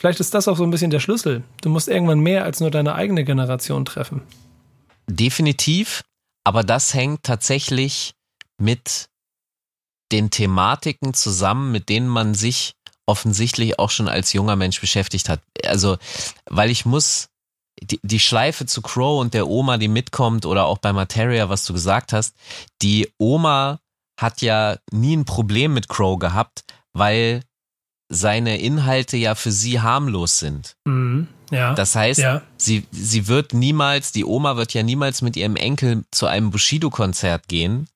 Vielleicht 0.00 0.20
ist 0.20 0.32
das 0.32 0.48
auch 0.48 0.56
so 0.56 0.64
ein 0.64 0.70
bisschen 0.70 0.90
der 0.90 0.98
Schlüssel. 0.98 1.44
Du 1.60 1.68
musst 1.68 1.86
irgendwann 1.86 2.20
mehr 2.20 2.44
als 2.44 2.60
nur 2.60 2.70
deine 2.70 2.94
eigene 2.94 3.22
Generation 3.22 3.84
treffen. 3.84 4.22
Definitiv, 5.06 6.04
aber 6.42 6.64
das 6.64 6.94
hängt 6.94 7.22
tatsächlich 7.22 8.14
mit 8.56 9.10
den 10.10 10.30
Thematiken 10.30 11.12
zusammen, 11.12 11.70
mit 11.70 11.90
denen 11.90 12.08
man 12.08 12.32
sich 12.32 12.72
offensichtlich 13.04 13.78
auch 13.78 13.90
schon 13.90 14.08
als 14.08 14.32
junger 14.32 14.56
Mensch 14.56 14.80
beschäftigt 14.80 15.28
hat. 15.28 15.42
Also, 15.66 15.98
weil 16.46 16.70
ich 16.70 16.86
muss, 16.86 17.28
die, 17.82 18.00
die 18.02 18.20
Schleife 18.20 18.64
zu 18.64 18.80
Crow 18.80 19.20
und 19.20 19.34
der 19.34 19.48
Oma, 19.48 19.76
die 19.76 19.88
mitkommt, 19.88 20.46
oder 20.46 20.64
auch 20.64 20.78
bei 20.78 20.94
Materia, 20.94 21.50
was 21.50 21.66
du 21.66 21.74
gesagt 21.74 22.14
hast, 22.14 22.34
die 22.80 23.12
Oma 23.18 23.80
hat 24.18 24.40
ja 24.40 24.78
nie 24.92 25.14
ein 25.14 25.26
Problem 25.26 25.74
mit 25.74 25.90
Crow 25.90 26.18
gehabt, 26.18 26.64
weil 26.94 27.42
seine 28.10 28.60
Inhalte 28.60 29.16
ja 29.16 29.34
für 29.34 29.52
sie 29.52 29.80
harmlos 29.80 30.40
sind. 30.40 30.76
Mhm. 30.84 31.28
Ja. 31.50 31.74
Das 31.74 31.94
heißt, 31.94 32.20
ja. 32.20 32.42
sie, 32.56 32.86
sie 32.90 33.28
wird 33.28 33.54
niemals, 33.54 34.12
die 34.12 34.24
Oma 34.24 34.56
wird 34.56 34.74
ja 34.74 34.82
niemals 34.82 35.22
mit 35.22 35.36
ihrem 35.36 35.56
Enkel 35.56 36.04
zu 36.10 36.26
einem 36.26 36.50
Bushido-Konzert 36.50 37.48
gehen, 37.48 37.88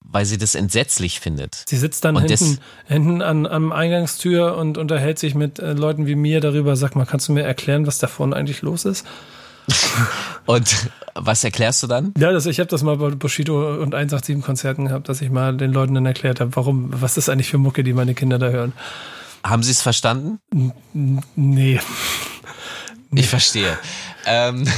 weil 0.00 0.24
sie 0.24 0.38
das 0.38 0.54
entsetzlich 0.54 1.20
findet. 1.20 1.64
Sie 1.68 1.76
sitzt 1.76 2.04
dann 2.04 2.16
Und 2.16 2.28
hinten, 2.28 2.58
hinten 2.86 3.22
an, 3.22 3.46
am 3.46 3.72
Eingangstür 3.72 4.56
und 4.56 4.78
unterhält 4.78 5.18
sich 5.18 5.34
mit 5.34 5.58
äh, 5.58 5.72
Leuten 5.72 6.06
wie 6.06 6.14
mir 6.14 6.40
darüber. 6.40 6.76
Sag 6.76 6.94
mal, 6.94 7.06
kannst 7.06 7.28
du 7.28 7.32
mir 7.32 7.42
erklären, 7.42 7.86
was 7.86 7.98
da 7.98 8.06
vorne 8.06 8.36
eigentlich 8.36 8.62
los 8.62 8.84
ist? 8.84 9.04
Und 10.46 10.90
was 11.14 11.42
erklärst 11.42 11.82
du 11.82 11.88
dann? 11.88 12.14
Ja, 12.18 12.30
das, 12.30 12.46
ich 12.46 12.60
habe 12.60 12.68
das 12.68 12.84
mal 12.84 12.98
bei 12.98 13.10
Bushido 13.10 13.82
und 13.82 13.96
187 13.96 14.40
Konzerten 14.40 14.84
gehabt, 14.86 15.08
dass 15.08 15.20
ich 15.22 15.30
mal 15.30 15.56
den 15.56 15.72
Leuten 15.72 15.94
dann 15.94 16.06
erklärt 16.06 16.38
habe, 16.38 16.54
warum, 16.54 16.90
was 16.92 17.16
ist 17.16 17.28
eigentlich 17.28 17.48
für 17.48 17.58
Mucke, 17.58 17.82
die 17.82 17.92
meine 17.92 18.14
Kinder 18.14 18.38
da 18.38 18.50
hören. 18.50 18.74
Haben 19.48 19.62
sie 19.62 19.70
es 19.70 19.82
verstanden? 19.82 20.40
Nee. 21.34 21.80
Ich 23.12 23.28
verstehe. 23.28 23.78
ähm, 24.26 24.68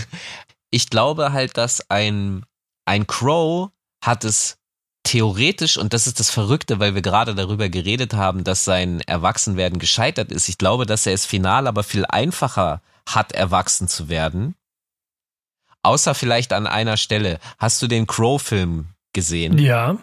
ich 0.70 0.90
glaube 0.90 1.32
halt, 1.32 1.56
dass 1.56 1.90
ein, 1.90 2.44
ein 2.84 3.06
Crow 3.06 3.70
hat 4.04 4.24
es 4.24 4.58
theoretisch, 5.04 5.78
und 5.78 5.94
das 5.94 6.06
ist 6.06 6.20
das 6.20 6.30
Verrückte, 6.30 6.80
weil 6.80 6.94
wir 6.94 7.00
gerade 7.00 7.34
darüber 7.34 7.70
geredet 7.70 8.12
haben, 8.12 8.44
dass 8.44 8.64
sein 8.64 9.00
Erwachsenwerden 9.00 9.78
gescheitert 9.78 10.30
ist. 10.30 10.50
Ich 10.50 10.58
glaube, 10.58 10.84
dass 10.84 11.06
er 11.06 11.14
es 11.14 11.24
final 11.24 11.66
aber 11.66 11.82
viel 11.82 12.04
einfacher 12.04 12.82
hat, 13.08 13.32
erwachsen 13.32 13.88
zu 13.88 14.10
werden. 14.10 14.54
Außer 15.82 16.14
vielleicht 16.14 16.52
an 16.52 16.66
einer 16.66 16.98
Stelle. 16.98 17.38
Hast 17.58 17.80
du 17.80 17.86
den 17.86 18.06
Crow-Film 18.06 18.88
gesehen? 19.14 19.56
Ja. 19.56 19.96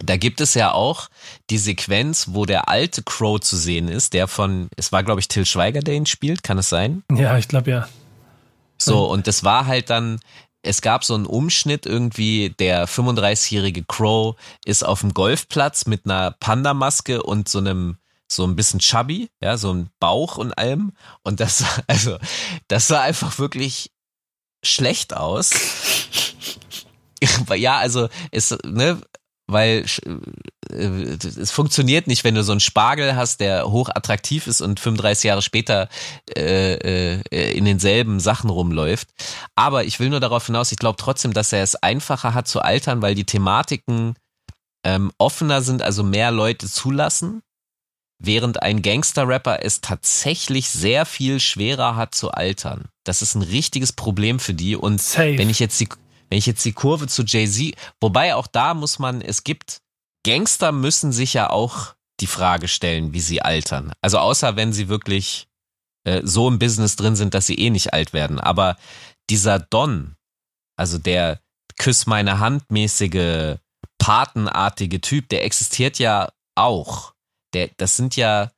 Da 0.00 0.16
gibt 0.16 0.40
es 0.40 0.54
ja 0.54 0.72
auch 0.72 1.08
die 1.50 1.58
Sequenz, 1.58 2.28
wo 2.30 2.46
der 2.46 2.68
alte 2.68 3.02
Crow 3.02 3.40
zu 3.40 3.56
sehen 3.56 3.88
ist, 3.88 4.12
der 4.12 4.28
von, 4.28 4.68
es 4.76 4.92
war 4.92 5.02
glaube 5.02 5.20
ich 5.20 5.28
Till 5.28 5.46
Schweiger, 5.46 5.80
der 5.80 5.94
ihn 5.94 6.06
spielt, 6.06 6.42
kann 6.42 6.58
es 6.58 6.68
sein? 6.68 7.02
Ja, 7.12 7.36
ich 7.36 7.48
glaube 7.48 7.70
ja. 7.70 7.88
So, 8.80 9.10
und 9.10 9.26
das 9.26 9.42
war 9.42 9.66
halt 9.66 9.90
dann, 9.90 10.20
es 10.62 10.82
gab 10.82 11.04
so 11.04 11.14
einen 11.14 11.26
Umschnitt 11.26 11.86
irgendwie, 11.86 12.54
der 12.58 12.88
35-jährige 12.88 13.84
Crow 13.84 14.36
ist 14.64 14.84
auf 14.84 15.00
dem 15.00 15.14
Golfplatz 15.14 15.86
mit 15.86 16.04
einer 16.04 16.32
Panda-Maske 16.32 17.22
und 17.22 17.48
so 17.48 17.58
einem, 17.58 17.98
so 18.30 18.44
ein 18.44 18.56
bisschen 18.56 18.80
chubby, 18.80 19.30
ja, 19.40 19.56
so 19.56 19.72
ein 19.72 19.90
Bauch 19.98 20.36
und 20.36 20.56
allem. 20.56 20.92
Und 21.22 21.40
das, 21.40 21.64
also, 21.86 22.18
das 22.68 22.88
sah 22.88 23.02
einfach 23.02 23.38
wirklich 23.38 23.90
schlecht 24.62 25.14
aus. 25.14 25.50
ja, 27.56 27.78
also, 27.78 28.08
es, 28.30 28.56
ne, 28.64 29.00
weil 29.48 29.86
äh, 30.70 31.16
es 31.24 31.50
funktioniert 31.50 32.06
nicht, 32.06 32.22
wenn 32.22 32.34
du 32.34 32.44
so 32.44 32.52
einen 32.52 32.60
Spargel 32.60 33.16
hast, 33.16 33.40
der 33.40 33.70
hoch 33.70 33.88
attraktiv 33.88 34.46
ist 34.46 34.60
und 34.60 34.78
35 34.78 35.24
Jahre 35.24 35.42
später 35.42 35.88
äh, 36.36 37.14
äh, 37.20 37.52
in 37.56 37.64
denselben 37.64 38.20
Sachen 38.20 38.50
rumläuft. 38.50 39.08
Aber 39.56 39.84
ich 39.84 39.98
will 39.98 40.10
nur 40.10 40.20
darauf 40.20 40.46
hinaus, 40.46 40.70
ich 40.70 40.78
glaube 40.78 40.96
trotzdem, 40.98 41.32
dass 41.32 41.52
er 41.52 41.62
es 41.62 41.74
einfacher 41.74 42.34
hat 42.34 42.46
zu 42.46 42.60
altern, 42.60 43.02
weil 43.02 43.14
die 43.14 43.24
Thematiken 43.24 44.14
ähm, 44.84 45.10
offener 45.18 45.62
sind, 45.62 45.82
also 45.82 46.02
mehr 46.02 46.30
Leute 46.30 46.68
zulassen, 46.68 47.42
während 48.18 48.62
ein 48.62 48.82
Gangster-Rapper 48.82 49.64
es 49.64 49.80
tatsächlich 49.80 50.68
sehr 50.68 51.06
viel 51.06 51.40
schwerer 51.40 51.96
hat 51.96 52.14
zu 52.14 52.30
altern. 52.32 52.88
Das 53.04 53.22
ist 53.22 53.34
ein 53.34 53.42
richtiges 53.42 53.92
Problem 53.92 54.40
für 54.40 54.54
die. 54.54 54.76
Und 54.76 55.00
Safe. 55.00 55.38
wenn 55.38 55.48
ich 55.48 55.58
jetzt 55.58 55.80
die 55.80 55.88
wenn 56.28 56.38
ich 56.38 56.46
jetzt 56.46 56.64
die 56.64 56.72
Kurve 56.72 57.06
zu 57.06 57.22
Jay-Z, 57.22 57.74
wobei 58.00 58.34
auch 58.34 58.46
da 58.46 58.74
muss 58.74 58.98
man, 58.98 59.20
es 59.20 59.44
gibt, 59.44 59.80
Gangster 60.24 60.72
müssen 60.72 61.12
sich 61.12 61.34
ja 61.34 61.50
auch 61.50 61.94
die 62.20 62.26
Frage 62.26 62.68
stellen, 62.68 63.12
wie 63.12 63.20
sie 63.20 63.42
altern. 63.42 63.92
Also 64.02 64.18
außer 64.18 64.56
wenn 64.56 64.72
sie 64.72 64.88
wirklich 64.88 65.48
äh, 66.04 66.22
so 66.24 66.48
im 66.48 66.58
Business 66.58 66.96
drin 66.96 67.16
sind, 67.16 67.34
dass 67.34 67.46
sie 67.46 67.58
eh 67.58 67.70
nicht 67.70 67.92
alt 67.92 68.12
werden. 68.12 68.40
Aber 68.40 68.76
dieser 69.30 69.58
Don, 69.58 70.16
also 70.76 70.98
der 70.98 71.40
Küss 71.78 72.06
meine 72.06 72.40
Hand 72.40 72.70
mäßige, 72.70 73.56
patenartige 73.98 75.00
Typ, 75.00 75.28
der 75.28 75.44
existiert 75.44 75.98
ja 75.98 76.30
auch. 76.56 77.14
Der, 77.54 77.70
das 77.76 77.96
sind 77.96 78.16
ja, 78.16 78.50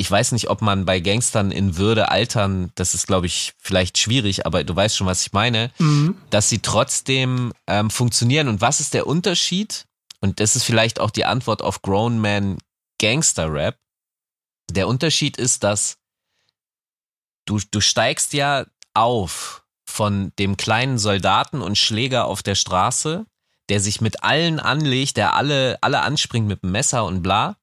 ich 0.00 0.10
weiß 0.10 0.32
nicht, 0.32 0.48
ob 0.48 0.62
man 0.62 0.86
bei 0.86 0.98
Gangstern 1.00 1.52
in 1.52 1.76
Würde 1.76 2.08
altern, 2.10 2.72
das 2.74 2.94
ist, 2.94 3.06
glaube 3.06 3.26
ich, 3.26 3.52
vielleicht 3.58 3.98
schwierig, 3.98 4.46
aber 4.46 4.64
du 4.64 4.74
weißt 4.74 4.96
schon, 4.96 5.06
was 5.06 5.20
ich 5.26 5.32
meine, 5.34 5.70
Mhm. 5.78 6.16
dass 6.30 6.48
sie 6.48 6.60
trotzdem 6.60 7.52
ähm, 7.66 7.90
funktionieren. 7.90 8.48
Und 8.48 8.62
was 8.62 8.80
ist 8.80 8.94
der 8.94 9.06
Unterschied? 9.06 9.84
Und 10.20 10.40
das 10.40 10.56
ist 10.56 10.64
vielleicht 10.64 11.00
auch 11.00 11.10
die 11.10 11.26
Antwort 11.26 11.60
auf 11.60 11.82
Grown 11.82 12.18
Man 12.18 12.56
Gangster 12.98 13.52
Rap. 13.52 13.76
Der 14.70 14.88
Unterschied 14.88 15.36
ist, 15.36 15.64
dass 15.64 15.96
du, 17.44 17.60
du 17.70 17.80
steigst 17.80 18.32
ja 18.32 18.64
auf 18.94 19.64
von 19.84 20.32
dem 20.38 20.56
kleinen 20.56 20.98
Soldaten 20.98 21.60
und 21.60 21.76
Schläger 21.76 22.24
auf 22.24 22.42
der 22.42 22.54
Straße, 22.54 23.26
der 23.68 23.80
sich 23.80 24.00
mit 24.00 24.22
allen 24.24 24.60
anlegt, 24.60 25.16
der 25.16 25.34
alle, 25.34 25.78
alle 25.82 26.00
anspringt 26.00 26.46
mit 26.48 26.62
dem 26.62 26.72
Messer 26.72 27.04
und 27.04 27.22
bla, 27.22 27.56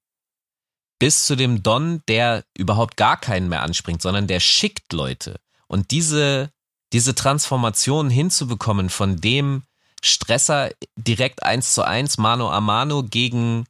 bis 0.99 1.25
zu 1.25 1.35
dem 1.35 1.63
Don, 1.63 2.01
der 2.07 2.43
überhaupt 2.57 2.97
gar 2.97 3.17
keinen 3.17 3.49
mehr 3.49 3.63
anspringt, 3.63 4.01
sondern 4.01 4.27
der 4.27 4.39
schickt 4.39 4.93
Leute. 4.93 5.39
Und 5.67 5.91
diese, 5.91 6.51
diese 6.93 7.15
Transformation 7.15 8.09
hinzubekommen 8.09 8.89
von 8.89 9.17
dem 9.17 9.63
Stresser 10.01 10.71
direkt 10.95 11.43
eins 11.43 11.73
zu 11.73 11.83
eins, 11.83 12.17
Mano 12.17 12.49
a 12.49 12.61
Mano 12.61 13.03
gegen 13.03 13.65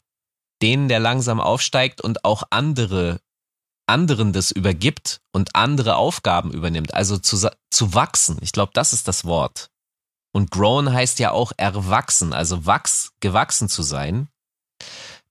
den, 0.62 0.90
der 0.90 1.00
langsam 1.00 1.40
aufsteigt 1.40 2.02
und 2.02 2.26
auch 2.26 2.44
andere, 2.50 3.20
anderen 3.88 4.34
das 4.34 4.52
übergibt 4.52 5.22
und 5.32 5.56
andere 5.56 5.96
Aufgaben 5.96 6.52
übernimmt, 6.52 6.94
also 6.94 7.18
zu, 7.18 7.50
zu 7.70 7.94
wachsen. 7.94 8.38
Ich 8.42 8.52
glaube, 8.52 8.72
das 8.74 8.94
ist 8.94 9.08
das 9.08 9.26
Wort. 9.26 9.70
Und 10.34 10.52
grown 10.52 10.92
heißt 10.92 11.20
ja 11.20 11.32
auch 11.32 11.52
erwachsen, 11.58 12.34
also 12.34 12.66
wachs, 12.66 13.12
gewachsen 13.20 13.70
zu 13.70 13.82
sein. 13.82 14.28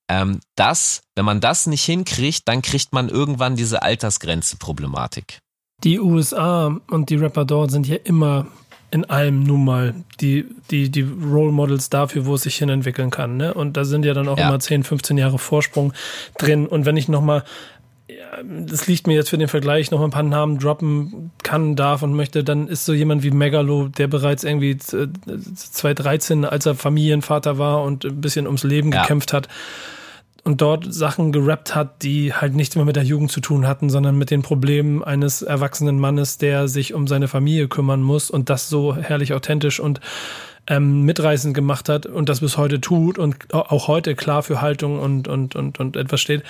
Ähm, 0.09 0.41
das, 0.55 1.03
wenn 1.17 1.25
man 1.25 1.41
das 1.41 1.67
nicht 1.67 1.85
hinkriegt, 1.85 2.43
dann 2.47 2.63
kriegt 2.63 2.93
man 2.93 3.09
irgendwann 3.09 3.57
diese 3.57 3.83
Altersgrenze-Problematik. 3.83 5.39
Die 5.85 5.99
USA 6.01 6.77
und 6.91 7.11
die 7.11 7.17
Rapper 7.17 7.45
dort 7.45 7.71
sind 7.71 7.87
ja 7.87 7.97
immer 8.05 8.47
in 8.93 9.05
allem 9.05 9.43
nun 9.43 9.65
mal 9.65 9.95
die, 10.21 10.47
die, 10.71 10.91
die 10.91 11.03
Role 11.03 11.51
Models 11.53 11.91
dafür, 11.91 12.25
wo 12.25 12.37
es 12.37 12.43
sich 12.43 12.57
hin 12.57 12.69
entwickeln 12.69 13.11
kann. 13.11 13.37
Ne? 13.37 13.53
Und 13.53 13.77
da 13.77 13.85
sind 13.85 14.05
ja 14.05 14.15
dann 14.15 14.29
auch 14.29 14.39
Ja. 14.39 14.49
immer 14.49 14.61
10, 14.61 14.85
15 14.85 15.19
Jahre 15.19 15.39
Vorsprung 15.39 15.93
drin. 16.39 16.67
Und 16.69 16.87
wenn 16.87 16.97
ich 16.97 17.09
nochmal, 17.09 17.43
ja, 18.09 18.43
das 18.45 18.87
liegt 18.87 19.09
mir 19.09 19.15
jetzt 19.15 19.29
für 19.29 19.39
den 19.39 19.49
Vergleich, 19.49 19.91
noch 19.91 20.01
ein 20.03 20.11
paar 20.11 20.23
Namen 20.23 20.59
droppen 20.61 21.33
kann, 21.43 21.75
darf 21.75 22.03
und 22.03 22.15
möchte, 22.15 22.45
dann 22.45 22.69
ist 22.69 22.85
so 22.85 22.95
jemand 22.95 23.25
wie 23.25 23.33
Megalo, 23.33 23.89
der 23.89 24.07
bereits 24.07 24.45
irgendwie 24.45 24.71
äh, 24.71 25.09
2013, 25.57 26.45
als 26.45 26.65
er 26.65 26.77
Familienvater 26.77 27.59
war 27.59 27.83
und 27.83 28.05
ein 28.05 28.21
bisschen 28.21 28.47
ums 28.47 28.63
Leben 28.63 28.93
Ja. 28.93 29.03
gekämpft 29.03 29.33
hat, 29.33 29.49
und 30.47 30.61
dort 30.61 30.95
Sachen 30.95 31.33
gerappt 31.33 31.75
hat, 31.75 32.05
die 32.05 32.33
halt 32.33 32.55
nichts 32.55 32.77
mehr 32.77 32.85
mit 32.85 32.95
der 32.95 33.03
Jugend 33.03 33.33
zu 33.33 33.41
tun 33.41 33.67
hatten, 33.67 33.91
sondern 33.91 34.17
mit 34.17 34.31
den 34.31 34.43
Problemen 34.43 35.03
eines 35.03 35.43
erwachsenen 35.43 35.99
Mannes, 35.99 36.39
der 36.39 36.69
sich 36.69 36.95
um 36.95 37.09
seine 37.09 37.27
Familie 37.27 37.67
kümmern 37.67 38.01
muss 38.01 38.31
und 38.31 38.49
das 38.49 38.69
so 38.69 38.95
herrlich 38.95 39.35
authentisch 39.35 39.81
und 39.81 40.01
ähm, 40.69 41.03
mitreißend 41.03 41.55
gemacht 41.55 41.89
hat 41.89 42.07
und 42.07 42.29
das 42.29 42.41
bis 42.41 42.57
heute 42.57 42.81
tut 42.81 43.19
und 43.19 43.53
auch 43.55 43.89
heute 43.89 44.15
klar 44.15 44.43
für 44.43 44.61
Haltung 44.61 44.99
und, 44.99 45.29
und, 45.29 45.55
und, 45.55 45.79
und 45.79 45.97
etwas 45.97 46.21
steht, 46.21 46.43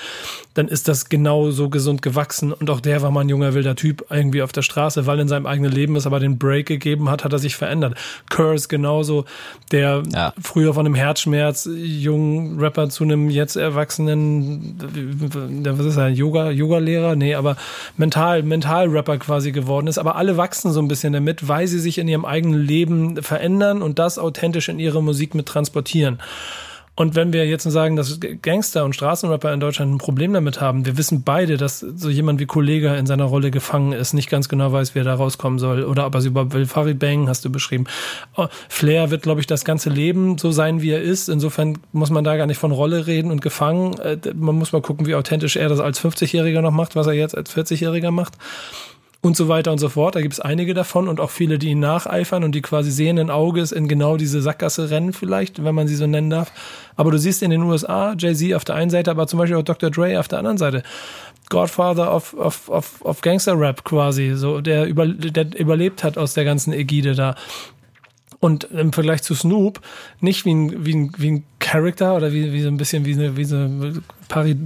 dann 0.55 0.69
ist 0.69 0.89
das 0.89 1.09
genau 1.09 1.51
so 1.51 1.69
gesund 1.69 2.01
gewachsen. 2.01 2.53
Und 2.53 2.71
auch 2.71 2.81
der 2.81 3.03
war 3.03 3.11
mal 3.11 3.21
ein 3.21 3.29
junger 3.29 3.55
wilder 3.55 3.77
Typ 3.77 4.07
irgendwie 4.11 4.43
auf 4.43 4.53
der 4.53 4.63
Straße, 4.63 5.07
weil 5.07 5.21
in 5.21 5.29
seinem 5.29 5.47
eigenen 5.47 5.71
Leben 5.73 5.97
es 5.97 6.07
aber 6.07 6.21
den 6.21 6.39
Break 6.39 6.67
gegeben 6.67 7.11
hat, 7.11 7.25
hat 7.25 7.33
er 7.33 7.39
sich 7.39 7.57
verändert. 7.57 7.95
Curse 8.31 8.69
genauso, 8.69 9.25
der 9.71 10.03
Ja. 10.15 10.33
früher 10.41 10.73
von 10.75 10.87
einem 10.87 10.95
Herzschmerz 10.95 11.69
jungen 11.75 12.59
Rapper 12.59 12.89
zu 12.89 13.05
einem 13.05 13.29
jetzt 13.29 13.57
erwachsenen, 13.57 14.79
was 15.79 15.87
ist 15.87 15.97
er, 15.97 16.09
Yoga, 16.09 16.51
Yoga-Lehrer? 16.51 17.17
Nee, 17.17 17.35
aber 17.35 17.57
mental, 17.97 18.43
Mental-Rapper 18.43 19.19
quasi 19.19 19.53
geworden 19.53 19.89
ist. 19.89 19.99
Aber 19.99 20.17
alle 20.17 20.37
wachsen 20.37 20.73
so 20.73 20.81
ein 20.81 20.89
bisschen 20.89 21.13
damit, 21.13 21.49
weil 21.49 21.67
sie 21.67 21.81
sich 21.81 21.99
in 21.99 22.09
ihrem 22.09 22.25
eigenen 22.25 22.61
Leben 22.61 23.23
verändern 23.23 23.83
und 23.83 23.99
das 23.99 24.06
authentisch 24.19 24.69
in 24.69 24.79
ihre 24.79 25.03
Musik 25.03 25.35
mit 25.35 25.47
transportieren. 25.47 26.19
Und 26.99 27.15
wenn 27.15 27.35
wir 27.35 27.47
jetzt 27.47 27.65
sagen, 27.65 27.95
dass 27.95 28.19
Gangster 28.41 28.87
und 28.87 28.95
Straßenrapper 28.95 29.53
in 29.53 29.61
Deutschland 29.61 29.93
ein 29.93 29.99
Problem 29.99 30.33
damit 30.33 30.63
haben, 30.63 30.87
wir 30.87 30.97
wissen 30.97 31.23
beide, 31.25 31.59
dass 31.59 31.81
so 31.81 32.09
jemand 32.09 32.41
wie 32.41 32.47
Kollega 32.47 32.95
in 32.95 33.05
seiner 33.05 33.25
Rolle 33.25 33.51
gefangen 33.51 33.93
ist, 33.93 34.15
nicht 34.15 34.31
ganz 34.31 34.49
genau 34.49 34.73
weiß, 34.73 34.95
wie 34.95 35.01
er 35.01 35.05
da 35.05 35.15
rauskommen 35.15 35.59
soll 35.59 35.85
oder 35.85 36.07
ob 36.07 36.15
er 36.15 36.23
sie 36.23 36.29
überhaupt 36.29 36.55
will. 36.55 36.65
Farid 36.65 36.99
Bang 36.99 37.29
hast 37.29 37.45
du 37.45 37.53
beschrieben. 37.53 37.85
Oh, 38.35 38.47
Flair 38.71 39.11
wird, 39.11 39.23
glaube 39.23 39.43
ich, 39.43 39.47
das 39.47 39.67
ganze 39.67 39.91
Leben 39.91 40.39
so 40.39 40.53
sein, 40.53 40.81
wie 40.81 40.91
er 40.91 41.03
ist. 41.03 41.29
Insofern 41.29 41.77
muss 41.93 42.09
man 42.09 42.25
da 42.25 42.39
gar 42.39 42.47
nicht 42.47 42.59
von 42.59 42.73
Rolle 42.73 43.07
reden 43.07 43.31
und 43.31 43.43
gefangen. 43.43 43.99
Äh, 43.99 44.17
Man 44.35 44.57
muss 44.57 44.73
mal 44.73 44.81
gucken, 44.81 45.07
wie 45.07 45.15
authentisch 45.15 45.57
er 45.57 45.69
das 45.69 45.81
als 45.81 46.01
50-Jähriger 46.01 46.63
noch 46.63 46.71
macht, 46.71 46.97
was 46.97 47.07
er 47.07 47.13
jetzt 47.13 47.37
als 47.37 47.55
40-Jähriger 47.55 48.11
macht. 48.11 48.33
Und 49.27 49.37
so 49.37 49.49
weiter 49.49 49.73
und 49.73 49.79
so 49.79 49.89
fort. 49.89 50.15
Da 50.15 50.21
gibt 50.21 50.35
es 50.35 50.41
einige 50.41 50.73
davon 50.73 51.09
und 51.09 51.21
auch 51.21 51.31
viele, 51.31 51.59
die 51.59 51.69
ihn 51.69 51.81
nacheifern 51.81 52.45
und 52.45 52.55
die 52.55 52.63
quasi 52.63 52.91
sehenden 52.91 53.31
Auges 53.31 53.73
in 53.73 53.89
genau 53.89 54.17
diese 54.17 54.41
Sackgasse 54.41 54.91
rennen 54.91 55.13
vielleicht, 55.13 55.65
wenn 55.65 55.75
man 55.75 55.89
sie 55.89 55.97
so 55.97 56.07
nennen 56.07 56.31
darf. 56.31 56.53
Aber 56.97 57.11
du 57.11 57.19
siehst 57.19 57.43
in 57.43 57.51
den 57.51 57.63
USA 57.63 58.15
Jay-Z 58.17 58.55
auf 58.55 58.65
der 58.65 58.77
einen 58.77 58.91
Seite, 58.91 59.11
aber 59.11 59.27
zum 59.27 59.39
Beispiel 59.39 59.57
auch 59.57 59.63
Dr. 59.63 59.91
Dre 59.91 60.19
auf 60.19 60.29
der 60.29 60.39
anderen 60.39 60.59
Seite. 60.59 60.83
Godfather 61.49 62.15
of, 62.15 62.35
of, 62.35 62.69
of, 62.69 63.03
of 63.03 63.21
Gangster-Rap 63.21 63.85
quasi, 63.85 64.33
so, 64.35 64.61
der, 64.61 64.87
über, 64.87 65.07
der 65.07 65.59
überlebt 65.59 66.03
hat 66.03 66.19
aus 66.19 66.35
der 66.35 66.45
ganzen 66.45 66.73
Ägide 66.73 67.15
da. 67.15 67.37
Und 68.39 68.65
im 68.65 68.93
Vergleich 68.93 69.23
zu 69.23 69.35
Snoop 69.35 69.81
nicht 70.21 70.45
wie 70.45 70.55
ein, 70.55 70.85
wie 70.85 70.95
ein, 70.95 71.13
wie 71.17 71.31
ein 71.31 71.45
Character 71.59 72.17
oder 72.17 72.33
wie, 72.33 72.53
wie 72.53 72.63
so 72.63 72.69
ein 72.69 72.77
bisschen 72.77 73.05
wie 73.07 73.15
eine, 73.15 73.37
wie 73.37 73.47
eine 73.53 74.03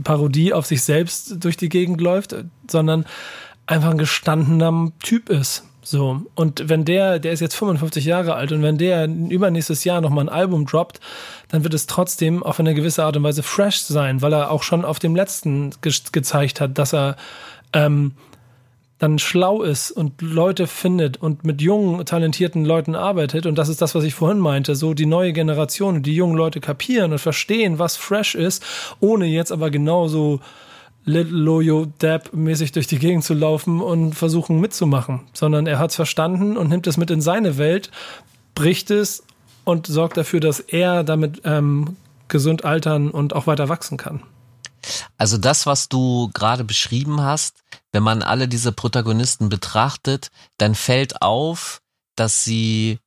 Parodie 0.02 0.52
auf 0.52 0.66
sich 0.66 0.82
selbst 0.82 1.44
durch 1.44 1.56
die 1.56 1.68
Gegend 1.68 2.00
läuft, 2.00 2.34
sondern 2.68 3.04
einfach 3.70 3.90
ein 3.90 3.98
gestandener 3.98 4.90
Typ 5.00 5.28
ist. 5.28 5.64
So. 5.82 6.22
Und 6.34 6.68
wenn 6.68 6.84
der, 6.84 7.18
der 7.18 7.32
ist 7.32 7.40
jetzt 7.40 7.54
55 7.54 8.04
Jahre 8.04 8.34
alt 8.34 8.52
und 8.52 8.62
wenn 8.62 8.78
der 8.78 9.06
übernächstes 9.06 9.84
Jahr 9.84 10.00
nochmal 10.00 10.24
ein 10.24 10.28
Album 10.28 10.66
droppt, 10.66 11.00
dann 11.48 11.62
wird 11.62 11.72
es 11.72 11.86
trotzdem 11.86 12.42
auf 12.42 12.60
eine 12.60 12.74
gewisse 12.74 13.04
Art 13.04 13.16
und 13.16 13.22
Weise 13.22 13.42
fresh 13.42 13.80
sein, 13.80 14.22
weil 14.22 14.32
er 14.32 14.50
auch 14.50 14.62
schon 14.62 14.84
auf 14.84 14.98
dem 14.98 15.16
letzten 15.16 15.70
ge 15.80 15.92
gezeigt 16.12 16.60
hat, 16.60 16.78
dass 16.78 16.92
er 16.92 17.16
ähm, 17.72 18.12
dann 18.98 19.18
schlau 19.18 19.62
ist 19.62 19.90
und 19.92 20.20
Leute 20.20 20.66
findet 20.66 21.16
und 21.16 21.44
mit 21.44 21.62
jungen, 21.62 22.04
talentierten 22.04 22.64
Leuten 22.66 22.94
arbeitet. 22.94 23.46
Und 23.46 23.56
das 23.56 23.70
ist 23.70 23.80
das, 23.80 23.94
was 23.94 24.04
ich 24.04 24.14
vorhin 24.14 24.40
meinte. 24.40 24.74
So 24.74 24.94
die 24.94 25.06
neue 25.06 25.32
Generation, 25.32 26.02
die 26.02 26.14
jungen 26.14 26.36
Leute 26.36 26.60
kapieren 26.60 27.12
und 27.12 27.18
verstehen, 27.18 27.78
was 27.78 27.96
fresh 27.96 28.34
ist, 28.34 28.62
ohne 28.98 29.26
jetzt 29.26 29.52
aber 29.52 29.70
genauso 29.70 30.40
Little 31.10 31.38
Loyo 31.38 31.86
Dab 31.98 32.32
mäßig 32.32 32.72
durch 32.72 32.86
die 32.86 32.98
Gegend 32.98 33.24
zu 33.24 33.34
laufen 33.34 33.80
und 33.80 34.14
versuchen 34.14 34.60
mitzumachen, 34.60 35.20
sondern 35.32 35.66
er 35.66 35.78
hat 35.78 35.90
es 35.90 35.96
verstanden 35.96 36.56
und 36.56 36.68
nimmt 36.68 36.86
es 36.86 36.96
mit 36.96 37.10
in 37.10 37.20
seine 37.20 37.58
Welt, 37.58 37.90
bricht 38.54 38.90
es 38.90 39.24
und 39.64 39.86
sorgt 39.86 40.16
dafür, 40.16 40.40
dass 40.40 40.60
er 40.60 41.04
damit 41.04 41.42
ähm, 41.44 41.96
gesund 42.28 42.64
altern 42.64 43.10
und 43.10 43.34
auch 43.34 43.46
weiter 43.46 43.68
wachsen 43.68 43.98
kann. 43.98 44.22
Also 45.18 45.36
das, 45.36 45.66
was 45.66 45.88
du 45.88 46.30
gerade 46.32 46.64
beschrieben 46.64 47.20
hast, 47.20 47.62
wenn 47.92 48.02
man 48.02 48.22
alle 48.22 48.48
diese 48.48 48.72
Protagonisten 48.72 49.48
betrachtet, 49.48 50.30
dann 50.56 50.74
fällt 50.74 51.20
auf, 51.20 51.82
dass 52.16 52.44
sie, 52.44 52.98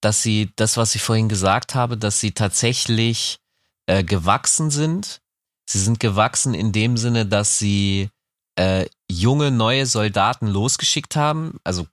dass 0.00 0.22
sie 0.22 0.50
das, 0.56 0.76
was 0.76 0.94
ich 0.94 1.02
vorhin 1.02 1.28
gesagt 1.28 1.74
habe, 1.74 1.96
dass 1.96 2.18
sie 2.18 2.32
tatsächlich 2.32 3.38
äh, 3.86 4.02
gewachsen 4.02 4.70
sind 4.70 5.20
Sie 5.68 5.80
sind 5.80 6.00
gewachsen 6.00 6.54
in 6.54 6.72
dem 6.72 6.96
Sinne, 6.96 7.26
dass 7.26 7.58
sie 7.58 8.08
äh, 8.56 8.86
junge, 9.10 9.50
neue 9.50 9.86
Soldaten 9.86 10.46
losgeschickt 10.46 11.16
haben. 11.16 11.58
Also 11.64 11.86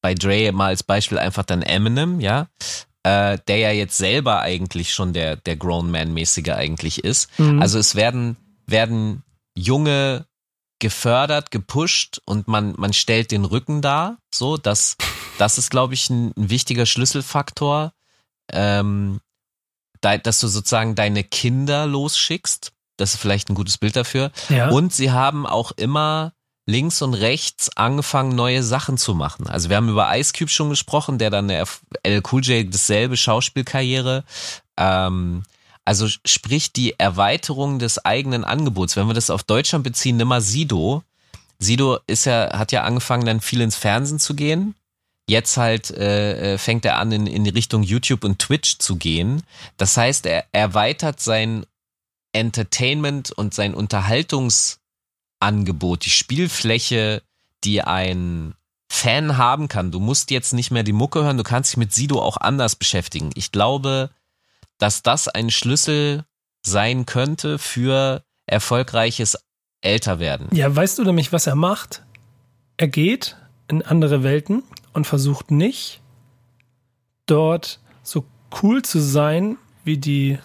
bei 0.00 0.14
Dre 0.14 0.52
mal 0.52 0.68
als 0.68 0.82
Beispiel 0.82 1.18
einfach 1.18 1.44
dann 1.44 1.62
Eminem, 1.62 2.20
ja, 2.20 2.48
äh, 3.02 3.38
der 3.48 3.58
ja 3.58 3.70
jetzt 3.72 3.96
selber 3.96 4.40
eigentlich 4.40 4.92
schon 4.92 5.12
der, 5.12 5.36
der 5.36 5.56
Grown 5.56 5.90
Man-mäßige 5.90 6.50
eigentlich 6.50 7.04
ist. 7.04 7.28
Mhm. 7.38 7.60
Also 7.60 7.78
es 7.78 7.94
werden, 7.94 8.36
werden 8.66 9.22
junge 9.56 10.26
gefördert, 10.78 11.50
gepusht 11.50 12.20
und 12.24 12.46
man, 12.46 12.74
man 12.76 12.92
stellt 12.92 13.30
den 13.32 13.44
Rücken 13.44 13.82
dar. 13.82 14.18
So, 14.32 14.56
das, 14.56 14.96
das 15.38 15.58
ist, 15.58 15.70
glaube 15.70 15.94
ich, 15.94 16.08
ein, 16.10 16.32
ein 16.36 16.50
wichtiger 16.50 16.86
Schlüsselfaktor. 16.86 17.92
Ähm, 18.52 19.20
da, 20.00 20.16
dass 20.16 20.40
du 20.40 20.46
sozusagen 20.46 20.94
deine 20.94 21.24
Kinder 21.24 21.86
losschickst. 21.86 22.72
Das 22.98 23.14
ist 23.14 23.20
vielleicht 23.20 23.48
ein 23.48 23.54
gutes 23.54 23.78
Bild 23.78 23.96
dafür. 23.96 24.30
Ja. 24.48 24.68
Und 24.68 24.92
sie 24.92 25.10
haben 25.10 25.46
auch 25.46 25.72
immer 25.72 26.32
links 26.66 27.00
und 27.00 27.14
rechts 27.14 27.74
angefangen, 27.76 28.36
neue 28.36 28.62
Sachen 28.62 28.98
zu 28.98 29.14
machen. 29.14 29.46
Also 29.46 29.70
wir 29.70 29.76
haben 29.76 29.88
über 29.88 30.14
Ice 30.18 30.34
Cube 30.36 30.50
schon 30.50 30.68
gesprochen, 30.68 31.16
der 31.16 31.30
dann 31.30 31.48
der 31.48 31.66
L 32.02 32.22
Cool 32.30 32.44
J 32.44 32.72
dasselbe 32.72 33.16
Schauspielkarriere. 33.16 34.22
Ähm, 34.76 35.44
also 35.86 36.06
sprich 36.26 36.74
die 36.74 36.98
Erweiterung 36.98 37.78
des 37.78 38.04
eigenen 38.04 38.44
Angebots. 38.44 38.96
Wenn 38.96 39.06
wir 39.06 39.14
das 39.14 39.30
auf 39.30 39.44
Deutschland 39.44 39.82
beziehen, 39.82 40.18
nimm 40.18 40.28
mal 40.28 40.42
Sido. 40.42 41.02
Sido 41.58 42.00
ist 42.06 42.26
ja, 42.26 42.58
hat 42.58 42.70
ja 42.72 42.82
angefangen, 42.82 43.24
dann 43.24 43.40
viel 43.40 43.62
ins 43.62 43.76
Fernsehen 43.76 44.18
zu 44.18 44.34
gehen. 44.34 44.74
Jetzt 45.26 45.56
halt 45.56 45.90
äh, 45.90 46.54
äh 46.54 46.58
fängt 46.58 46.84
er 46.84 46.98
an, 46.98 47.12
in, 47.12 47.26
in 47.26 47.46
Richtung 47.46 47.82
YouTube 47.82 48.24
und 48.24 48.38
Twitch 48.38 48.76
zu 48.78 48.96
gehen. 48.96 49.42
Das 49.78 49.96
heißt, 49.96 50.26
er 50.26 50.44
erweitert 50.52 51.20
sein 51.20 51.64
Entertainment 52.32 53.32
und 53.32 53.54
sein 53.54 53.74
Unterhaltungsangebot, 53.74 56.04
die 56.04 56.10
Spielfläche, 56.10 57.22
die 57.64 57.82
ein 57.82 58.54
Fan 58.90 59.36
haben 59.36 59.68
kann. 59.68 59.90
Du 59.90 60.00
musst 60.00 60.30
jetzt 60.30 60.52
nicht 60.52 60.70
mehr 60.70 60.82
die 60.82 60.92
Mucke 60.92 61.22
hören, 61.22 61.36
du 61.36 61.42
kannst 61.42 61.72
dich 61.72 61.76
mit 61.76 61.92
Sido 61.92 62.20
auch 62.20 62.36
anders 62.36 62.76
beschäftigen. 62.76 63.30
Ich 63.34 63.52
glaube, 63.52 64.10
dass 64.78 65.02
das 65.02 65.28
ein 65.28 65.50
Schlüssel 65.50 66.24
sein 66.62 67.06
könnte 67.06 67.58
für 67.58 68.22
erfolgreiches 68.46 69.38
Älterwerden. 69.80 70.48
Ja, 70.52 70.74
weißt 70.74 70.98
du 70.98 71.04
nämlich, 71.04 71.32
was 71.32 71.46
er 71.46 71.54
macht? 71.54 72.02
Er 72.76 72.88
geht 72.88 73.36
in 73.68 73.82
andere 73.82 74.22
Welten 74.22 74.62
und 74.92 75.06
versucht 75.06 75.50
nicht 75.50 76.00
dort 77.26 77.80
so 78.02 78.24
cool 78.62 78.82
zu 78.82 79.00
sein 79.00 79.58
wie 79.84 79.98
die 79.98 80.38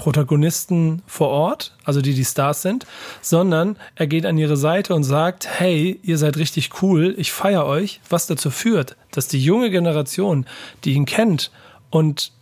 Protagonisten 0.00 1.02
vor 1.06 1.28
Ort, 1.28 1.76
also 1.84 2.00
die 2.00 2.14
die 2.14 2.24
Stars 2.24 2.62
sind, 2.62 2.86
sondern 3.20 3.76
er 3.96 4.06
geht 4.06 4.24
an 4.24 4.38
ihre 4.38 4.56
Seite 4.56 4.94
und 4.94 5.04
sagt, 5.04 5.46
hey, 5.46 6.00
ihr 6.02 6.16
seid 6.16 6.38
richtig 6.38 6.80
cool, 6.80 7.14
ich 7.18 7.32
feiere 7.32 7.66
euch, 7.66 8.00
was 8.08 8.26
dazu 8.26 8.50
führt, 8.50 8.96
dass 9.10 9.28
die 9.28 9.44
junge 9.44 9.70
Generation, 9.70 10.46
die 10.84 10.94
ihn 10.94 11.04
kennt 11.04 11.50
und 11.90 12.32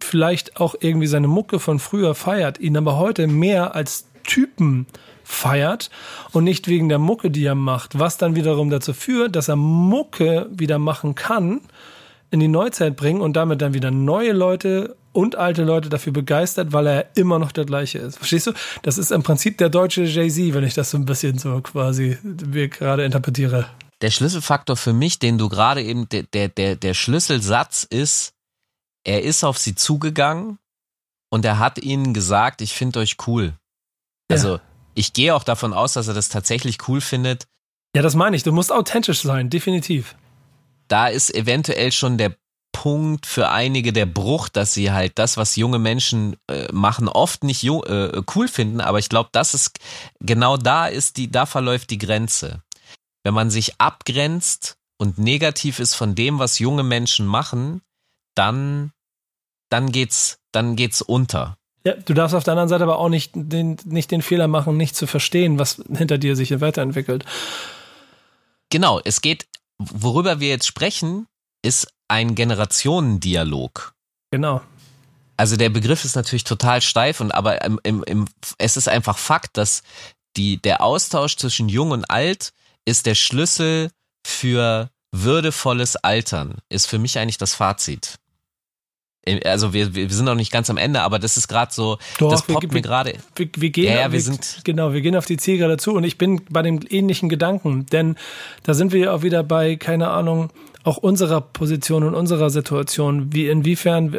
vielleicht 0.00 0.60
auch 0.60 0.74
irgendwie 0.80 1.06
seine 1.06 1.28
Mucke 1.28 1.60
von 1.60 1.78
früher 1.78 2.16
feiert, 2.16 2.58
ihn 2.58 2.76
aber 2.76 2.98
heute 2.98 3.28
mehr 3.28 3.76
als 3.76 4.08
Typen 4.24 4.88
feiert 5.22 5.90
und 6.32 6.42
nicht 6.42 6.66
wegen 6.66 6.88
der 6.88 6.98
Mucke, 6.98 7.30
die 7.30 7.44
er 7.44 7.54
macht, 7.54 8.00
was 8.00 8.18
dann 8.18 8.34
wiederum 8.34 8.68
dazu 8.68 8.94
führt, 8.94 9.36
dass 9.36 9.46
er 9.46 9.54
Mucke 9.54 10.48
wieder 10.50 10.80
machen 10.80 11.14
kann, 11.14 11.60
in 12.32 12.40
die 12.40 12.48
Neuzeit 12.48 12.96
bringen 12.96 13.20
und 13.20 13.34
damit 13.36 13.62
dann 13.62 13.74
wieder 13.74 13.92
neue 13.92 14.32
Leute 14.32 14.96
und 15.12 15.36
alte 15.36 15.62
Leute 15.64 15.88
dafür 15.88 16.12
begeistert, 16.12 16.72
weil 16.72 16.86
er 16.86 17.16
immer 17.16 17.38
noch 17.38 17.52
der 17.52 17.64
gleiche 17.64 17.98
ist. 17.98 18.16
Verstehst 18.16 18.46
du? 18.46 18.52
Das 18.82 18.98
ist 18.98 19.12
im 19.12 19.22
Prinzip 19.22 19.58
der 19.58 19.68
deutsche 19.68 20.04
Jay-Z, 20.04 20.54
wenn 20.54 20.64
ich 20.64 20.74
das 20.74 20.90
so 20.90 20.98
ein 20.98 21.04
bisschen 21.04 21.38
so 21.38 21.60
quasi 21.60 22.18
mir 22.22 22.68
gerade 22.68 23.04
interpretiere. 23.04 23.68
Der 24.00 24.10
Schlüsselfaktor 24.10 24.76
für 24.76 24.92
mich, 24.92 25.18
den 25.18 25.38
du 25.38 25.48
gerade 25.48 25.82
eben, 25.82 26.08
der, 26.08 26.48
der, 26.48 26.76
der, 26.76 26.94
Schlüsselsatz 26.94 27.84
ist, 27.84 28.32
er 29.04 29.22
ist 29.22 29.44
auf 29.44 29.58
sie 29.58 29.74
zugegangen 29.74 30.58
und 31.30 31.44
er 31.44 31.58
hat 31.58 31.78
ihnen 31.78 32.12
gesagt, 32.12 32.62
ich 32.62 32.72
finde 32.72 32.98
euch 32.98 33.16
cool. 33.26 33.54
Also, 34.28 34.56
ja. 34.56 34.60
ich 34.94 35.12
gehe 35.12 35.34
auch 35.34 35.44
davon 35.44 35.72
aus, 35.72 35.92
dass 35.92 36.08
er 36.08 36.14
das 36.14 36.30
tatsächlich 36.30 36.88
cool 36.88 37.00
findet. 37.00 37.46
Ja, 37.94 38.02
das 38.02 38.14
meine 38.14 38.34
ich. 38.34 38.42
Du 38.42 38.52
musst 38.52 38.72
authentisch 38.72 39.22
sein, 39.22 39.50
definitiv. 39.50 40.16
Da 40.88 41.06
ist 41.06 41.32
eventuell 41.34 41.92
schon 41.92 42.18
der 42.18 42.34
Punkt 42.72 43.26
für 43.26 43.50
einige 43.50 43.92
der 43.92 44.06
Bruch, 44.06 44.48
dass 44.48 44.74
sie 44.74 44.90
halt 44.90 45.18
das, 45.18 45.36
was 45.36 45.56
junge 45.56 45.78
Menschen 45.78 46.36
äh, 46.48 46.70
machen, 46.72 47.08
oft 47.08 47.44
nicht 47.44 47.64
äh, 47.64 48.22
cool 48.34 48.48
finden. 48.48 48.80
Aber 48.80 48.98
ich 48.98 49.08
glaube, 49.08 49.28
das 49.32 49.54
ist 49.54 49.78
genau 50.20 50.56
da 50.56 50.86
ist 50.86 51.16
die, 51.16 51.30
da 51.30 51.46
verläuft 51.46 51.90
die 51.90 51.98
Grenze. 51.98 52.62
Wenn 53.22 53.34
man 53.34 53.50
sich 53.50 53.80
abgrenzt 53.80 54.76
und 54.98 55.18
negativ 55.18 55.78
ist 55.78 55.94
von 55.94 56.14
dem, 56.14 56.38
was 56.38 56.58
junge 56.58 56.82
Menschen 56.82 57.26
machen, 57.26 57.82
dann, 58.34 58.92
dann 59.70 59.92
geht's, 59.92 60.38
dann 60.52 60.74
geht's 60.74 61.02
unter. 61.02 61.56
Ja, 61.84 61.94
du 61.94 62.14
darfst 62.14 62.34
auf 62.34 62.44
der 62.44 62.52
anderen 62.52 62.68
Seite 62.68 62.84
aber 62.84 62.98
auch 62.98 63.08
nicht 63.08 63.32
den, 63.34 63.76
nicht 63.84 64.10
den 64.10 64.22
Fehler 64.22 64.48
machen, 64.48 64.76
nicht 64.76 64.94
zu 64.94 65.06
verstehen, 65.06 65.58
was 65.58 65.82
hinter 65.92 66.18
dir 66.18 66.36
sich 66.36 66.60
weiterentwickelt. 66.60 67.24
Genau, 68.70 69.00
es 69.04 69.20
geht, 69.20 69.46
worüber 69.78 70.40
wir 70.40 70.48
jetzt 70.48 70.66
sprechen, 70.66 71.26
ist 71.62 71.91
ein 72.08 72.34
Generationendialog. 72.34 73.94
Genau. 74.30 74.62
Also 75.36 75.56
der 75.56 75.70
Begriff 75.70 76.04
ist 76.04 76.14
natürlich 76.14 76.44
total 76.44 76.80
steif 76.82 77.20
und 77.20 77.32
aber 77.32 77.64
im, 77.64 77.80
im, 77.82 78.04
im, 78.04 78.24
es 78.58 78.76
ist 78.76 78.88
einfach 78.88 79.18
Fakt, 79.18 79.56
dass 79.56 79.82
die, 80.36 80.60
der 80.60 80.82
Austausch 80.82 81.36
zwischen 81.36 81.68
Jung 81.68 81.90
und 81.90 82.10
Alt 82.10 82.52
ist 82.84 83.06
der 83.06 83.14
Schlüssel 83.14 83.90
für 84.26 84.90
würdevolles 85.12 85.96
Altern, 85.96 86.58
ist 86.68 86.86
für 86.86 86.98
mich 86.98 87.18
eigentlich 87.18 87.38
das 87.38 87.54
Fazit. 87.54 88.18
Also 89.44 89.72
wir, 89.72 89.94
wir 89.94 90.10
sind 90.10 90.24
noch 90.24 90.34
nicht 90.34 90.50
ganz 90.50 90.68
am 90.68 90.76
Ende, 90.76 91.02
aber 91.02 91.20
das 91.20 91.36
ist 91.36 91.46
gerade 91.46 91.72
so, 91.72 91.98
Doch, 92.18 92.32
das 92.32 92.42
poppt 92.42 92.62
wir, 92.62 92.72
mir 92.72 92.82
gerade. 92.82 93.14
Wir, 93.36 93.48
wir, 93.54 93.70
gehen, 93.70 93.84
ja, 93.84 94.00
ja, 94.00 94.06
wir, 94.06 94.12
wir, 94.14 94.20
sind 94.20 94.62
genau, 94.64 94.92
wir 94.92 95.00
gehen 95.00 95.14
auf 95.14 95.26
die 95.26 95.36
Zielgerade 95.36 95.76
zu 95.76 95.92
und 95.92 96.02
ich 96.02 96.18
bin 96.18 96.42
bei 96.50 96.62
dem 96.62 96.80
ähnlichen 96.88 97.28
Gedanken, 97.28 97.86
denn 97.86 98.16
da 98.64 98.74
sind 98.74 98.92
wir 98.92 98.98
ja 99.00 99.12
auch 99.12 99.22
wieder 99.22 99.44
bei 99.44 99.76
keine 99.76 100.10
Ahnung 100.10 100.50
auch 100.84 100.96
unserer 100.96 101.40
Position 101.40 102.02
und 102.02 102.14
unserer 102.14 102.50
Situation, 102.50 103.32
wie 103.32 103.48
inwiefern 103.48 104.14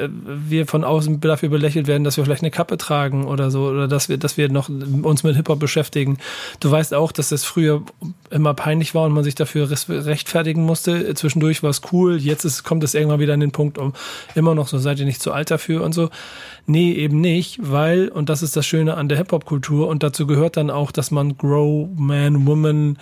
wir 0.47 0.65
von 0.65 0.83
außen 0.83 1.19
dafür 1.19 1.49
belächelt 1.49 1.87
werden, 1.87 2.03
dass 2.03 2.17
wir 2.17 2.23
vielleicht 2.23 2.43
eine 2.43 2.51
Kappe 2.51 2.77
tragen 2.77 3.25
oder 3.25 3.51
so, 3.51 3.65
oder 3.67 3.87
dass 3.87 4.07
wir, 4.07 4.17
dass 4.17 4.37
wir 4.37 4.49
noch 4.49 4.69
uns 4.69 5.23
mit 5.23 5.35
Hip-Hop 5.35 5.59
beschäftigen. 5.59 6.17
Du 6.59 6.71
weißt 6.71 6.93
auch, 6.93 7.11
dass 7.11 7.29
das 7.29 7.43
früher 7.43 7.83
immer 8.29 8.53
peinlich 8.53 8.95
war 8.95 9.05
und 9.05 9.11
man 9.13 9.23
sich 9.23 9.35
dafür 9.35 9.69
rechtfertigen 9.69 10.63
musste. 10.63 11.13
Zwischendurch 11.15 11.63
war 11.63 11.69
es 11.69 11.81
cool, 11.91 12.17
jetzt 12.17 12.45
ist, 12.45 12.63
kommt 12.63 12.83
es 12.83 12.93
irgendwann 12.93 13.19
wieder 13.19 13.33
an 13.33 13.41
den 13.41 13.51
Punkt, 13.51 13.77
um 13.77 13.93
immer 14.35 14.55
noch 14.55 14.67
so, 14.67 14.77
seid 14.77 14.99
ihr 14.99 15.05
nicht 15.05 15.21
zu 15.21 15.33
alt 15.33 15.51
dafür 15.51 15.83
und 15.83 15.93
so. 15.93 16.09
Nee, 16.65 16.93
eben 16.93 17.19
nicht, 17.19 17.59
weil, 17.61 18.07
und 18.07 18.29
das 18.29 18.41
ist 18.41 18.55
das 18.55 18.65
Schöne 18.65 18.95
an 18.95 19.09
der 19.09 19.17
Hip-Hop-Kultur, 19.17 19.87
und 19.87 20.01
dazu 20.01 20.25
gehört 20.27 20.55
dann 20.55 20.69
auch, 20.69 20.91
dass 20.91 21.11
man 21.11 21.37
Grow, 21.37 21.89
Man, 21.95 22.47
Woman, 22.47 22.97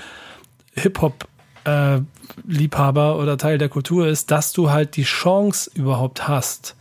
Hip-Hop 0.74 1.28
äh, 1.66 2.00
Liebhaber 2.48 3.18
oder 3.18 3.38
Teil 3.38 3.58
der 3.58 3.70
Kultur 3.70 4.08
ist, 4.08 4.32
dass 4.32 4.54
du 4.54 4.72
halt 4.72 4.96
die 4.96 5.04
Chance 5.04 5.70
überhaupt 5.74 6.28
hast, 6.28 6.76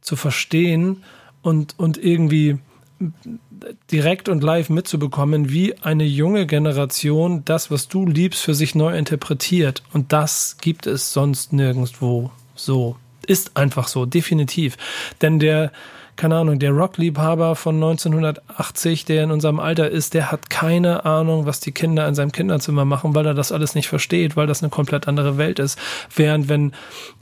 zu 0.00 0.16
verstehen 0.16 1.02
und, 1.42 1.74
und 1.78 1.98
irgendwie 1.98 2.58
direkt 3.90 4.28
und 4.28 4.42
live 4.42 4.70
mitzubekommen, 4.70 5.50
wie 5.50 5.76
eine 5.78 6.04
junge 6.04 6.46
Generation 6.46 7.44
das, 7.44 7.70
was 7.70 7.88
du 7.88 8.06
liebst, 8.06 8.42
für 8.42 8.54
sich 8.54 8.74
neu 8.74 8.96
interpretiert. 8.96 9.82
Und 9.92 10.12
das 10.12 10.56
gibt 10.60 10.86
es 10.86 11.12
sonst 11.12 11.52
nirgendwo 11.52 12.30
so. 12.54 12.96
Ist 13.26 13.56
einfach 13.56 13.88
so, 13.88 14.06
definitiv. 14.06 14.76
Denn 15.20 15.38
der, 15.38 15.72
keine 16.16 16.36
Ahnung, 16.36 16.58
der 16.58 16.72
Rockliebhaber 16.72 17.56
von 17.56 17.76
1980, 17.76 19.04
der 19.04 19.24
in 19.24 19.30
unserem 19.30 19.60
Alter 19.60 19.90
ist, 19.90 20.14
der 20.14 20.32
hat 20.32 20.50
keine 20.50 21.04
Ahnung, 21.04 21.46
was 21.46 21.60
die 21.60 21.72
Kinder 21.72 22.08
in 22.08 22.14
seinem 22.14 22.32
Kinderzimmer 22.32 22.84
machen, 22.84 23.14
weil 23.14 23.26
er 23.26 23.34
das 23.34 23.52
alles 23.52 23.74
nicht 23.74 23.88
versteht, 23.88 24.36
weil 24.36 24.46
das 24.46 24.62
eine 24.62 24.70
komplett 24.70 25.08
andere 25.08 25.38
Welt 25.38 25.58
ist. 25.58 25.78
Während 26.14 26.48
wenn 26.48 26.72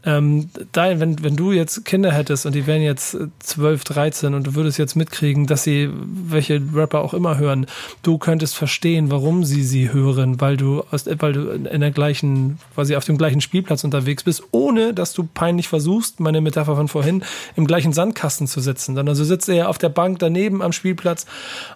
ähm, 0.07 0.51
dein, 0.73 1.01
wenn, 1.01 1.23
wenn 1.23 1.37
du 1.37 1.53
jetzt 1.53 1.85
Kinder 1.85 2.13
hättest 2.13 2.45
und 2.47 2.55
die 2.55 2.67
wären 2.67 2.83
jetzt 2.83 3.17
12, 3.41 3.85
13 3.85 4.35
und 4.35 4.47
du 4.47 4.55
würdest 4.55 4.79
jetzt 4.79 4.97
mitkriegen, 4.97 5.47
dass 5.47 5.65
sie 5.65 5.89
welche 5.93 6.61
Rapper 6.75 7.01
auch 7.01 7.15
immer 7.15 7.39
hören, 7.39 7.67
du 8.03 8.19
könntest 8.19 8.55
verstehen, 8.55 9.11
warum 9.11 9.45
sie 9.45 9.65
sie 9.65 9.93
hören, 9.93 10.41
weil 10.41 10.57
du 10.57 10.85
aus, 10.91 11.07
weil 11.19 11.33
du 11.33 11.51
in 11.51 11.81
der 11.81 11.91
gleichen, 11.91 12.59
quasi 12.75 12.97
auf 12.97 13.05
dem 13.05 13.17
gleichen 13.17 13.41
Spielplatz 13.41 13.83
unterwegs 13.85 14.25
bist, 14.25 14.43
ohne 14.51 14.93
dass 14.93 15.15
du 15.15 15.25
peinlich 15.25 15.69
versuchst, 15.69 16.21
meine 16.21 16.41
Metapher 16.41 16.77
von 16.77 16.89
vorhin, 16.89 17.25
im 17.57 17.67
gleichen 17.67 17.93
Sandkasten 17.93 18.47
zu 18.47 18.61
sitzen. 18.61 18.84
Dann 18.89 19.09
also 19.09 19.25
sitzt 19.25 19.49
er 19.49 19.55
ja 19.55 19.69
auf 19.69 19.79
der 19.79 19.89
Bank 19.89 20.19
daneben 20.19 20.63
am 20.63 20.73
Spielplatz 20.73 21.27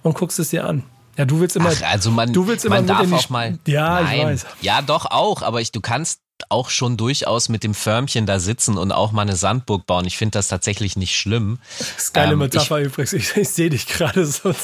und 0.03 0.15
guckst 0.15 0.39
es 0.39 0.51
dir 0.51 0.67
an. 0.67 0.85
Ja, 1.17 1.25
du 1.25 1.41
willst 1.41 1.57
immer. 1.57 1.73
Ach, 1.75 1.91
also 1.91 2.11
man, 2.11 2.33
du 2.33 2.47
willst 2.47 2.65
immer 2.65 2.77
man 2.77 2.87
darf 2.87 3.13
auch 3.13 3.29
mal. 3.29 3.59
Ja, 3.67 4.03
nein, 4.03 4.19
ich 4.19 4.25
weiß. 4.25 4.47
Ja, 4.61 4.83
doch 4.83 5.07
auch, 5.07 5.43
aber 5.43 5.61
ich, 5.61 5.73
du 5.73 5.81
kannst 5.81 6.21
auch 6.49 6.71
schon 6.71 6.97
durchaus 6.97 7.49
mit 7.49 7.65
dem 7.65 7.75
Förmchen 7.75 8.25
da 8.25 8.39
sitzen 8.39 8.79
und 8.79 8.93
auch 8.93 9.13
mal 9.13 9.23
eine 9.23 9.37
Sandburg 9.37 9.87
bauen. 9.87 10.05
Ich 10.07 10.17
finde 10.17 10.39
das 10.39 10.49
tatsächlich 10.49 10.97
nicht 10.97 11.19
schlimm. 11.19 11.59
Das 11.79 11.91
ist 11.97 12.15
geile 12.15 12.33
ähm, 12.33 12.39
Metapher 12.39 12.81
ich, 12.81 12.87
übrigens. 12.87 13.13
Ich, 13.13 13.37
ich 13.37 13.49
sehe 13.49 13.71
dich 13.71 13.87
gerade 13.87 14.25
so. 14.25 14.55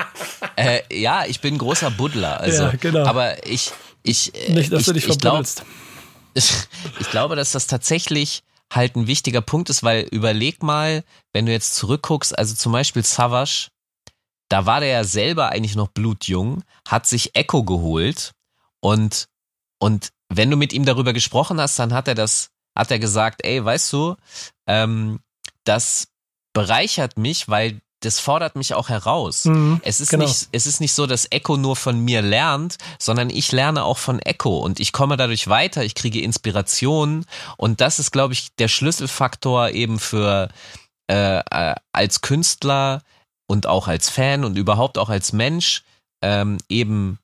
äh, 0.56 0.80
ja, 0.92 1.24
ich 1.26 1.40
bin 1.40 1.58
großer 1.58 1.90
Buddler. 1.90 2.40
Also, 2.40 2.64
ja, 2.64 2.72
genau. 2.78 3.06
Aber 3.06 3.46
ich, 3.46 3.72
ich, 4.02 4.32
nicht, 4.50 4.72
dass 4.72 4.80
ich, 4.80 4.86
du 4.86 4.92
dich 4.92 5.08
ich, 5.08 5.18
glaub, 5.18 5.44
ich, 6.34 6.44
ich 7.00 7.10
glaube, 7.10 7.34
dass 7.34 7.52
das 7.52 7.66
tatsächlich 7.66 8.42
halt 8.72 8.96
ein 8.96 9.06
wichtiger 9.06 9.40
Punkt 9.40 9.70
ist, 9.70 9.82
weil 9.82 10.02
überleg 10.10 10.62
mal, 10.62 11.04
wenn 11.32 11.46
du 11.46 11.52
jetzt 11.52 11.74
zurückguckst, 11.76 12.38
also 12.38 12.54
zum 12.54 12.72
Beispiel 12.72 13.04
Savage, 13.04 13.68
da 14.48 14.66
war 14.66 14.80
der 14.80 14.88
ja 14.88 15.04
selber 15.04 15.50
eigentlich 15.50 15.76
noch 15.76 15.88
blutjung, 15.88 16.62
hat 16.86 17.06
sich 17.06 17.34
Echo 17.34 17.64
geholt 17.64 18.32
und, 18.80 19.26
und 19.78 20.10
wenn 20.28 20.50
du 20.50 20.56
mit 20.56 20.72
ihm 20.72 20.84
darüber 20.84 21.12
gesprochen 21.12 21.60
hast, 21.60 21.78
dann 21.78 21.92
hat 21.94 22.08
er 22.08 22.14
das, 22.14 22.50
hat 22.76 22.90
er 22.90 22.98
gesagt, 22.98 23.44
ey, 23.44 23.64
weißt 23.64 23.92
du, 23.92 24.16
ähm, 24.66 25.20
das 25.64 26.08
bereichert 26.52 27.18
mich, 27.18 27.48
weil 27.48 27.80
das 28.00 28.20
fordert 28.20 28.56
mich 28.56 28.74
auch 28.74 28.88
heraus. 28.88 29.44
Mhm, 29.44 29.80
es 29.82 30.00
ist 30.00 30.10
genau. 30.10 30.24
nicht, 30.24 30.48
es 30.52 30.66
ist 30.66 30.80
nicht 30.80 30.92
so, 30.92 31.06
dass 31.06 31.26
Echo 31.30 31.56
nur 31.56 31.76
von 31.76 31.98
mir 32.00 32.22
lernt, 32.22 32.76
sondern 32.98 33.30
ich 33.30 33.52
lerne 33.52 33.84
auch 33.84 33.98
von 33.98 34.18
Echo 34.20 34.58
und 34.58 34.80
ich 34.80 34.92
komme 34.92 35.16
dadurch 35.16 35.48
weiter, 35.48 35.84
ich 35.84 35.94
kriege 35.94 36.20
Inspiration 36.20 37.24
und 37.56 37.80
das 37.80 37.98
ist, 37.98 38.12
glaube 38.12 38.34
ich, 38.34 38.54
der 38.56 38.68
Schlüsselfaktor 38.68 39.70
eben 39.70 39.98
für 39.98 40.48
äh, 41.10 41.38
äh, 41.38 41.74
als 41.92 42.20
Künstler 42.20 43.02
und 43.46 43.66
auch 43.66 43.88
als 43.88 44.10
Fan 44.10 44.44
und 44.44 44.56
überhaupt 44.56 44.98
auch 44.98 45.08
als 45.08 45.32
Mensch 45.32 45.82
ähm, 46.22 46.58
eben 46.68 47.18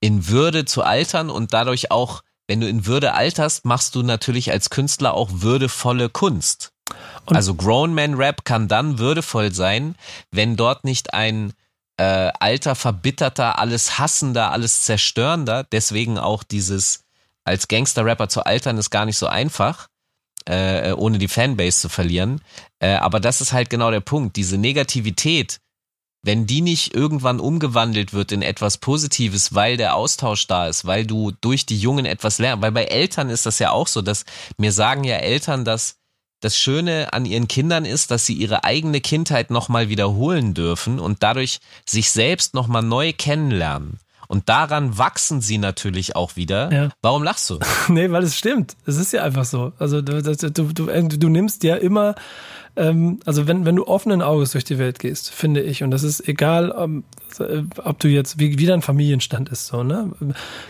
in 0.00 0.28
Würde 0.28 0.64
zu 0.64 0.82
altern 0.82 1.30
und 1.30 1.52
dadurch 1.52 1.90
auch 1.90 2.22
wenn 2.46 2.60
du 2.60 2.68
in 2.68 2.86
Würde 2.86 3.14
alterst, 3.14 3.64
machst 3.64 3.94
du 3.94 4.02
natürlich 4.02 4.52
als 4.52 4.68
Künstler 4.68 5.14
auch 5.14 5.30
würdevolle 5.32 6.10
Kunst. 6.10 6.73
Und 7.26 7.36
also 7.36 7.54
Grown 7.54 7.94
Man 7.94 8.14
Rap 8.14 8.44
kann 8.44 8.68
dann 8.68 8.98
würdevoll 8.98 9.52
sein, 9.52 9.94
wenn 10.30 10.56
dort 10.56 10.84
nicht 10.84 11.14
ein 11.14 11.54
äh, 11.96 12.30
alter, 12.38 12.74
verbitterter, 12.74 13.58
alles 13.58 13.98
hassender, 13.98 14.50
alles 14.50 14.82
zerstörender, 14.82 15.64
deswegen 15.64 16.18
auch 16.18 16.42
dieses 16.42 17.04
als 17.44 17.68
Gangster-Rapper 17.68 18.28
zu 18.28 18.44
altern 18.44 18.78
ist 18.78 18.90
gar 18.90 19.04
nicht 19.04 19.18
so 19.18 19.26
einfach, 19.26 19.88
äh, 20.46 20.92
ohne 20.92 21.18
die 21.18 21.28
Fanbase 21.28 21.80
zu 21.80 21.88
verlieren. 21.88 22.40
Äh, 22.78 22.94
aber 22.94 23.20
das 23.20 23.40
ist 23.40 23.52
halt 23.52 23.70
genau 23.70 23.90
der 23.90 24.00
Punkt. 24.00 24.36
Diese 24.36 24.56
Negativität, 24.56 25.60
wenn 26.22 26.46
die 26.46 26.62
nicht 26.62 26.94
irgendwann 26.94 27.40
umgewandelt 27.40 28.14
wird 28.14 28.32
in 28.32 28.40
etwas 28.40 28.78
Positives, 28.78 29.54
weil 29.54 29.76
der 29.76 29.94
Austausch 29.94 30.46
da 30.46 30.68
ist, 30.68 30.86
weil 30.86 31.06
du 31.06 31.32
durch 31.42 31.66
die 31.66 31.78
Jungen 31.78 32.06
etwas 32.06 32.38
lernst, 32.38 32.62
weil 32.62 32.72
bei 32.72 32.84
Eltern 32.84 33.28
ist 33.28 33.44
das 33.44 33.58
ja 33.58 33.70
auch 33.70 33.88
so, 33.88 34.00
dass 34.00 34.24
mir 34.56 34.72
sagen 34.72 35.04
ja 35.04 35.16
Eltern, 35.16 35.66
dass 35.66 35.96
das 36.44 36.56
Schöne 36.56 37.12
an 37.12 37.24
ihren 37.24 37.48
Kindern 37.48 37.84
ist, 37.84 38.10
dass 38.10 38.26
sie 38.26 38.34
ihre 38.34 38.64
eigene 38.64 39.00
Kindheit 39.00 39.50
nochmal 39.50 39.88
wiederholen 39.88 40.54
dürfen 40.54 41.00
und 41.00 41.22
dadurch 41.22 41.60
sich 41.86 42.10
selbst 42.10 42.54
nochmal 42.54 42.82
neu 42.82 43.12
kennenlernen. 43.12 43.98
Und 44.28 44.48
daran 44.48 44.96
wachsen 44.98 45.40
sie 45.40 45.58
natürlich 45.58 46.16
auch 46.16 46.36
wieder. 46.36 46.72
Ja. 46.72 46.88
Warum 47.02 47.22
lachst 47.22 47.50
du? 47.50 47.58
nee, 47.88 48.10
weil 48.10 48.22
es 48.22 48.36
stimmt. 48.36 48.76
Es 48.86 48.96
ist 48.96 49.12
ja 49.12 49.22
einfach 49.22 49.44
so. 49.44 49.72
Also 49.78 50.00
du, 50.00 50.22
du, 50.22 50.72
du, 50.72 51.08
du 51.08 51.28
nimmst 51.28 51.62
ja 51.62 51.76
immer 51.76 52.14
ähm, 52.76 53.20
also 53.24 53.46
wenn, 53.46 53.64
wenn 53.64 53.76
du 53.76 53.86
offenen 53.86 54.22
Auges 54.22 54.52
durch 54.52 54.64
die 54.64 54.78
Welt 54.78 54.98
gehst, 54.98 55.30
finde 55.30 55.62
ich, 55.62 55.82
und 55.82 55.90
das 55.90 56.02
ist 56.02 56.28
egal, 56.28 56.72
ob, 56.72 56.90
ob 57.84 57.98
du 58.00 58.08
jetzt, 58.08 58.38
wie, 58.38 58.58
wie 58.58 58.66
dein 58.66 58.82
Familienstand 58.82 59.48
ist, 59.48 59.66
so, 59.66 59.82
ne? 59.82 60.10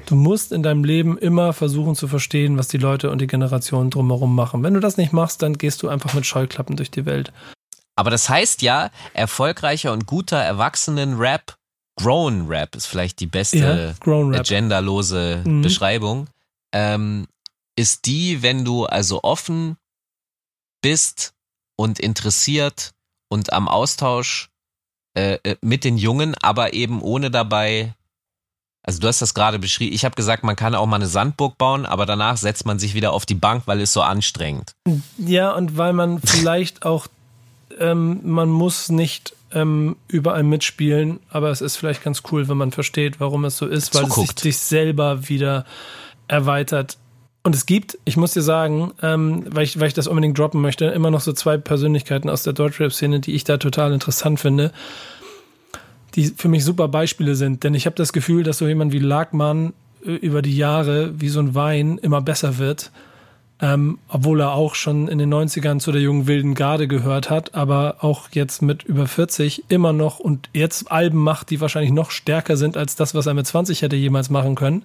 Du 0.07 0.15
musst 0.15 0.53
in 0.53 0.63
deinem 0.63 0.85
Leben 0.85 1.17
immer 1.17 1.53
versuchen 1.53 1.95
zu 1.95 2.09
verstehen, 2.09 2.59
was 2.59 2.69
die 2.69 2.79
Leute 2.79 3.11
und 3.11 3.21
die 3.21 3.27
Generationen 3.27 3.91
drumherum 3.91 4.35
machen. 4.35 4.63
Wenn 4.63 4.75
du 4.75 4.81
das 4.81 4.97
nicht 4.97 5.13
machst, 5.13 5.43
dann 5.43 5.57
gehst 5.57 5.83
du 5.83 5.89
einfach 5.89 6.15
mit 6.15 6.27
Scheuklappen 6.27 6.77
durch 6.77 6.91
die 6.91 7.07
Welt. 7.07 7.33
Aber 7.97 8.11
das 8.11 8.29
heißt 8.29 8.63
ja, 8.63 8.91
erfolgreicher 9.13 9.93
und 9.93 10.07
guter 10.07 10.39
Erwachsenen-Rap, 10.39 11.57
Grown 11.97 12.49
Rap 12.49 12.75
ist 12.75 12.87
vielleicht 12.87 13.21
die 13.21 13.27
beste 13.27 13.95
ja, 14.05 14.43
genderlose 14.43 15.43
mhm. 15.47 15.63
Beschreibung, 15.63 16.27
ähm, 16.73 17.29
ist 17.77 18.07
die, 18.07 18.43
wenn 18.43 18.65
du 18.65 18.85
also 18.85 19.23
offen 19.23 19.77
bist 20.83 21.34
und 21.77 21.99
interessiert 21.99 22.93
und 23.29 23.53
am 23.53 23.69
Austausch 23.69 24.49
äh, 25.17 25.39
äh, 25.43 25.57
mit 25.61 25.85
den 25.85 25.97
Jungen, 25.97 26.35
aber 26.41 26.73
eben 26.73 27.01
ohne 27.03 27.31
dabei 27.31 27.95
also 28.87 29.01
du 29.01 29.09
hast 29.09 29.23
das 29.23 29.33
gerade 29.33 29.59
beschrieben. 29.59 29.95
Ich 29.95 30.05
habe 30.05 30.15
gesagt, 30.15 30.45
man 30.45 30.57
kann 30.57 30.75
auch 30.75 30.85
mal 30.85 30.97
eine 30.97 31.07
Sandburg 31.07 31.57
bauen, 31.57 31.87
aber 31.87 32.05
danach 32.05 32.37
setzt 32.37 32.67
man 32.67 32.79
sich 32.79 32.95
wieder 32.95 33.15
auf 33.15 33.25
die 33.25 33.35
Bank, 33.35 33.63
weil 33.65 33.81
es 33.81 33.95
so 33.95 34.03
anstrengend. 34.03 34.75
Ja, 35.17 35.53
und 35.53 35.79
weil 35.79 35.95
man 35.95 36.21
vielleicht 36.25 36.85
auch, 36.85 37.07
ähm, 37.79 38.21
man 38.25 38.51
muss 38.51 38.91
nicht 38.91 39.35
ähm, 39.53 39.97
überall 40.09 40.43
mitspielen, 40.43 41.21
aber 41.31 41.49
es 41.49 41.63
ist 41.63 41.77
vielleicht 41.77 42.03
ganz 42.03 42.23
cool, 42.31 42.47
wenn 42.49 42.59
man 42.59 42.73
versteht, 42.73 43.21
warum 43.21 43.47
es 43.47 43.57
so 43.57 43.67
ist, 43.67 43.95
weil 43.95 44.03
Zuguckt. 44.03 44.37
es 44.37 44.43
sich, 44.43 44.57
sich 44.57 44.59
selber 44.59 45.31
wieder 45.31 45.65
erweitert 46.29 46.99
und 47.45 47.55
es 47.55 47.67
gibt, 47.67 47.99
ich 48.07 48.17
muss 48.17 48.33
dir 48.33 48.43
sagen, 48.43 48.93
ähm, 49.03 49.45
weil, 49.51 49.65
ich, 49.65 49.79
weil 49.79 49.89
ich 49.89 49.95
das 49.95 50.07
unbedingt 50.07 50.39
droppen 50.39 50.63
möchte, 50.63 50.87
immer 50.87 51.11
noch 51.11 51.21
so 51.21 51.35
zwei 51.35 51.59
Persönlichkeiten 51.59 52.31
aus 52.31 52.43
der 52.43 52.55
Deutschrap-Szene, 52.55 53.21
die 53.21 53.35
ich 53.35 53.45
da 53.45 53.59
total 53.59 53.93
interessant 53.93 54.41
finde, 54.41 54.73
die 56.15 56.25
für 56.29 56.49
mich 56.49 56.65
super 56.65 56.89
Beispiele 56.89 57.35
sind. 57.35 57.63
Denn 57.63 57.75
ich 57.75 57.85
habe 57.85 57.97
das 57.97 58.15
Gefühl, 58.15 58.45
dass 58.45 58.57
so 58.57 58.67
jemand 58.67 58.95
wie 58.95 58.99
Lagmann 58.99 59.75
äh, 60.07 60.13
über 60.13 60.41
die 60.41 60.57
Jahre 60.57 61.13
wie 61.21 61.29
so 61.29 61.41
ein 61.41 61.55
Wein 61.55 61.99
immer 61.99 62.23
besser 62.23 62.57
wird. 62.57 62.91
Ähm, 63.61 63.99
obwohl 64.09 64.41
er 64.41 64.53
auch 64.53 64.75
schon 64.75 65.07
in 65.07 65.19
den 65.19 65.33
90ern 65.33 65.81
zu 65.81 65.93
der 65.93 66.01
jungen 66.01 66.27
wilden 66.27 66.55
Garde 66.55 66.89
gehört 66.89 67.29
hat, 67.29 67.55
aber 67.55 67.99
auch 68.01 68.31
jetzt 68.33 68.63
mit 68.63 68.83
über 68.85 69.07
40 69.07 69.65
immer 69.69 69.93
noch 69.93 70.19
und 70.19 70.49
jetzt 70.55 70.91
Alben 70.91 71.19
macht, 71.19 71.51
die 71.51 71.61
wahrscheinlich 71.61 71.93
noch 71.93 72.11
stärker 72.11 72.57
sind 72.57 72.77
als 72.77 72.97
das, 72.97 73.15
was 73.15 73.27
er 73.27 73.35
mit 73.35 73.47
20 73.47 73.83
hätte 73.83 73.97
jemals 73.97 74.31
machen 74.31 74.55
können 74.55 74.85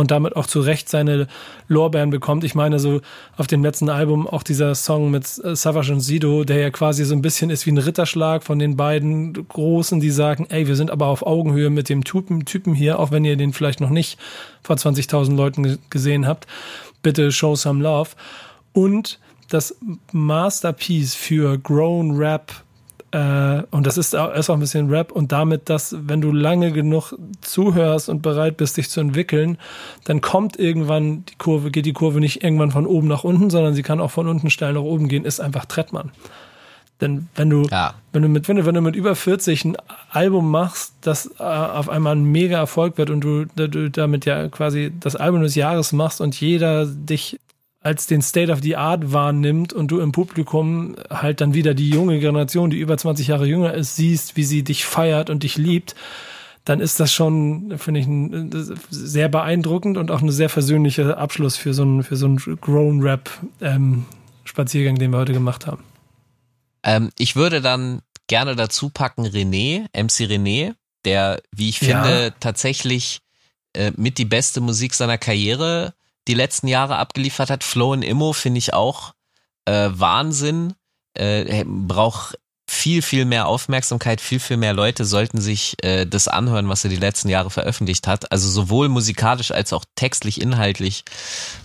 und 0.00 0.10
damit 0.10 0.34
auch 0.34 0.46
zu 0.46 0.60
Recht 0.60 0.88
seine 0.88 1.26
Lorbeeren 1.68 2.08
bekommt. 2.08 2.42
Ich 2.42 2.54
meine, 2.54 2.78
so 2.78 3.02
auf 3.36 3.46
dem 3.46 3.62
letzten 3.62 3.90
Album 3.90 4.26
auch 4.26 4.42
dieser 4.42 4.74
Song 4.74 5.10
mit 5.10 5.26
äh, 5.44 5.54
Savage 5.54 5.92
und 5.92 6.00
Sido, 6.00 6.44
der 6.44 6.58
ja 6.58 6.70
quasi 6.70 7.04
so 7.04 7.14
ein 7.14 7.20
bisschen 7.20 7.50
ist 7.50 7.66
wie 7.66 7.72
ein 7.72 7.76
Ritterschlag 7.76 8.42
von 8.42 8.58
den 8.58 8.76
beiden 8.76 9.34
Großen, 9.46 10.00
die 10.00 10.08
sagen, 10.08 10.46
ey, 10.48 10.66
wir 10.66 10.74
sind 10.74 10.90
aber 10.90 11.08
auf 11.08 11.26
Augenhöhe 11.26 11.68
mit 11.68 11.90
dem 11.90 12.02
Typen, 12.02 12.46
Typen 12.46 12.72
hier, 12.72 12.98
auch 12.98 13.10
wenn 13.10 13.26
ihr 13.26 13.36
den 13.36 13.52
vielleicht 13.52 13.82
noch 13.82 13.90
nicht 13.90 14.18
vor 14.62 14.76
20.000 14.76 15.36
Leuten 15.36 15.78
gesehen 15.90 16.26
habt. 16.26 16.46
Bitte 17.02 17.30
show 17.30 17.54
some 17.54 17.82
love. 17.82 18.12
Und 18.72 19.18
das 19.50 19.76
Masterpiece 20.12 21.14
für 21.14 21.58
Grown 21.58 22.16
Rap 22.16 22.52
äh, 23.12 23.62
und 23.70 23.86
das 23.86 23.98
ist 23.98 24.14
auch, 24.14 24.32
ist 24.32 24.50
auch 24.50 24.54
ein 24.54 24.60
bisschen 24.60 24.88
Rap 24.88 25.10
und 25.10 25.32
damit, 25.32 25.68
dass 25.68 25.96
wenn 25.98 26.20
du 26.20 26.30
lange 26.32 26.70
genug 26.72 27.14
zuhörst 27.40 28.08
und 28.08 28.22
bereit 28.22 28.56
bist, 28.56 28.76
dich 28.76 28.88
zu 28.88 29.00
entwickeln, 29.00 29.58
dann 30.04 30.20
kommt 30.20 30.58
irgendwann 30.58 31.24
die 31.24 31.36
Kurve, 31.36 31.70
geht 31.70 31.86
die 31.86 31.92
Kurve 31.92 32.20
nicht 32.20 32.44
irgendwann 32.44 32.70
von 32.70 32.86
oben 32.86 33.08
nach 33.08 33.24
unten, 33.24 33.50
sondern 33.50 33.74
sie 33.74 33.82
kann 33.82 34.00
auch 34.00 34.10
von 34.10 34.28
unten 34.28 34.50
steil 34.50 34.74
nach 34.74 34.82
oben 34.82 35.08
gehen, 35.08 35.24
ist 35.24 35.40
einfach 35.40 35.64
Trettmann. 35.64 36.12
Denn 37.00 37.28
wenn 37.34 37.50
du, 37.50 37.62
ja. 37.64 37.94
wenn 38.12 38.22
du 38.22 38.28
mit, 38.28 38.46
wenn 38.46 38.56
du, 38.56 38.66
wenn 38.66 38.74
du 38.74 38.82
mit 38.82 38.94
über 38.94 39.16
40 39.16 39.64
ein 39.64 39.76
Album 40.10 40.50
machst, 40.50 40.94
das 41.00 41.30
äh, 41.38 41.42
auf 41.42 41.88
einmal 41.88 42.14
ein 42.14 42.24
mega 42.24 42.58
Erfolg 42.58 42.98
wird 42.98 43.10
und 43.10 43.22
du, 43.22 43.46
du 43.46 43.90
damit 43.90 44.26
ja 44.26 44.48
quasi 44.48 44.92
das 45.00 45.16
Album 45.16 45.42
des 45.42 45.54
Jahres 45.54 45.92
machst 45.92 46.20
und 46.20 46.38
jeder 46.38 46.86
dich 46.86 47.40
als 47.80 48.06
den 48.06 48.20
State 48.20 48.52
of 48.52 48.60
the 48.62 48.76
Art 48.76 49.12
wahrnimmt 49.12 49.72
und 49.72 49.88
du 49.88 50.00
im 50.00 50.12
Publikum 50.12 50.96
halt 51.08 51.40
dann 51.40 51.54
wieder 51.54 51.74
die 51.74 51.88
junge 51.88 52.18
Generation, 52.20 52.70
die 52.70 52.78
über 52.78 52.98
20 52.98 53.28
Jahre 53.28 53.46
jünger 53.46 53.72
ist, 53.72 53.96
siehst, 53.96 54.36
wie 54.36 54.44
sie 54.44 54.62
dich 54.62 54.84
feiert 54.84 55.30
und 55.30 55.42
dich 55.42 55.56
liebt, 55.56 55.94
dann 56.64 56.80
ist 56.80 57.00
das 57.00 57.12
schon, 57.12 57.78
finde 57.78 58.00
ich, 58.00 58.06
ein, 58.06 58.50
sehr 58.90 59.30
beeindruckend 59.30 59.96
und 59.96 60.10
auch 60.10 60.20
ein 60.20 60.30
sehr 60.30 60.50
versöhnlicher 60.50 61.16
Abschluss 61.16 61.56
für 61.56 61.72
so 61.72 61.82
einen, 61.82 62.02
für 62.02 62.16
so 62.16 62.26
einen 62.26 62.36
Grown 62.60 63.00
Rap 63.00 63.30
ähm, 63.62 64.04
Spaziergang, 64.44 64.98
den 64.98 65.10
wir 65.10 65.18
heute 65.18 65.32
gemacht 65.32 65.66
haben. 65.66 65.82
Ähm, 66.82 67.10
ich 67.18 67.34
würde 67.34 67.62
dann 67.62 68.02
gerne 68.26 68.56
dazu 68.56 68.90
packen 68.90 69.26
René, 69.26 69.86
MC 69.94 70.28
René, 70.30 70.74
der, 71.06 71.40
wie 71.50 71.70
ich 71.70 71.78
finde, 71.78 72.24
ja. 72.24 72.30
tatsächlich 72.40 73.20
äh, 73.72 73.92
mit 73.96 74.18
die 74.18 74.26
beste 74.26 74.60
Musik 74.60 74.92
seiner 74.94 75.16
Karriere 75.18 75.94
die 76.28 76.34
letzten 76.34 76.68
Jahre 76.68 76.96
abgeliefert 76.96 77.50
hat. 77.50 77.64
Flow 77.64 77.92
and 77.92 78.04
Immo 78.04 78.32
finde 78.32 78.58
ich 78.58 78.74
auch 78.74 79.12
äh, 79.64 79.88
Wahnsinn. 79.92 80.74
Äh, 81.14 81.64
braucht 81.66 82.38
viel, 82.70 83.02
viel 83.02 83.24
mehr 83.24 83.48
Aufmerksamkeit, 83.48 84.20
viel, 84.20 84.38
viel 84.38 84.56
mehr 84.56 84.72
Leute 84.72 85.04
sollten 85.04 85.40
sich 85.40 85.74
äh, 85.82 86.06
das 86.06 86.28
anhören, 86.28 86.68
was 86.68 86.84
er 86.84 86.90
die 86.90 86.96
letzten 86.96 87.28
Jahre 87.28 87.50
veröffentlicht 87.50 88.06
hat. 88.06 88.30
Also 88.30 88.48
sowohl 88.48 88.88
musikalisch 88.88 89.50
als 89.50 89.72
auch 89.72 89.84
textlich, 89.96 90.40
inhaltlich 90.40 91.04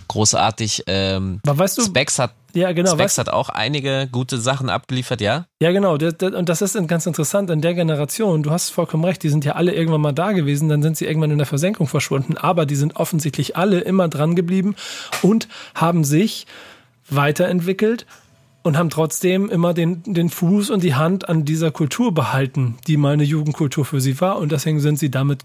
großartig. 0.08 0.82
Ähm, 0.88 1.40
Aber 1.46 1.58
weißt 1.58 1.78
du, 1.78 1.82
Specs 1.82 2.18
hat 2.18 2.34
ja, 2.56 2.72
genau. 2.72 2.92
Specs 2.94 3.18
hat 3.18 3.28
auch 3.28 3.48
einige 3.48 4.08
gute 4.10 4.38
Sachen 4.38 4.70
abgeliefert, 4.70 5.20
ja? 5.20 5.46
Ja, 5.60 5.72
genau. 5.72 5.92
Und 5.94 6.48
das 6.48 6.62
ist 6.62 6.88
ganz 6.88 7.06
interessant 7.06 7.50
in 7.50 7.60
der 7.60 7.74
Generation. 7.74 8.42
Du 8.42 8.50
hast 8.50 8.70
vollkommen 8.70 9.04
recht, 9.04 9.22
die 9.22 9.28
sind 9.28 9.44
ja 9.44 9.52
alle 9.52 9.74
irgendwann 9.74 10.00
mal 10.00 10.12
da 10.12 10.32
gewesen, 10.32 10.68
dann 10.68 10.82
sind 10.82 10.96
sie 10.96 11.04
irgendwann 11.04 11.30
in 11.30 11.38
der 11.38 11.46
Versenkung 11.46 11.86
verschwunden. 11.86 12.36
Aber 12.36 12.64
die 12.64 12.76
sind 12.76 12.96
offensichtlich 12.96 13.56
alle 13.56 13.80
immer 13.80 14.08
dran 14.08 14.34
geblieben 14.34 14.74
und 15.22 15.48
haben 15.74 16.02
sich 16.02 16.46
weiterentwickelt 17.10 18.06
und 18.62 18.76
haben 18.76 18.90
trotzdem 18.90 19.48
immer 19.50 19.74
den, 19.74 20.02
den 20.02 20.28
Fuß 20.30 20.70
und 20.70 20.82
die 20.82 20.94
Hand 20.94 21.28
an 21.28 21.44
dieser 21.44 21.70
Kultur 21.70 22.12
behalten, 22.12 22.78
die 22.86 22.96
mal 22.96 23.12
eine 23.12 23.22
Jugendkultur 23.22 23.84
für 23.84 24.00
sie 24.00 24.20
war. 24.20 24.38
Und 24.38 24.50
deswegen 24.50 24.80
sind 24.80 24.98
sie 24.98 25.10
damit 25.10 25.42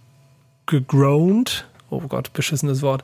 gegrownt, 0.66 1.68
oh 1.92 2.02
Gott, 2.08 2.34
beschissenes 2.34 2.82
Wort, 2.82 3.04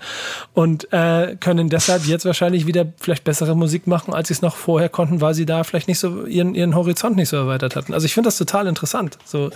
und 0.54 0.92
äh, 0.92 1.36
können 1.40 1.70
deshalb 1.70 2.06
jetzt 2.06 2.26
wahrscheinlich 2.26 2.66
wieder 2.66 2.86
vielleicht 2.98 3.24
bessere 3.24 3.56
Musik 3.56 3.86
machen, 3.88 4.14
als 4.14 4.30
sie 4.30 4.34
es 4.34 4.42
noch 4.42 4.56
vorher 4.56 4.90
konnten, 4.90 5.22
weil 5.22 5.34
sie 5.34 5.46
da 5.46 5.64
vielleicht 5.64 5.88
nicht 5.88 6.00
so 6.00 6.26
ihren, 6.26 6.56
ihren 6.56 6.76
Horizont 6.76 7.16
nicht 7.16 7.30
so 7.30 7.38
erweitert 7.38 7.76
hatten. 7.76 7.94
Also 7.94 8.06
ich 8.06 8.14
finde 8.14 8.28
das 8.28 8.38
total 8.38 8.68
interessant. 8.68 9.18
So, 9.26 9.52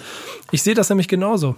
ich 0.51 0.61
sehe 0.61 0.75
das 0.75 0.89
nämlich 0.89 1.07
genauso. 1.07 1.55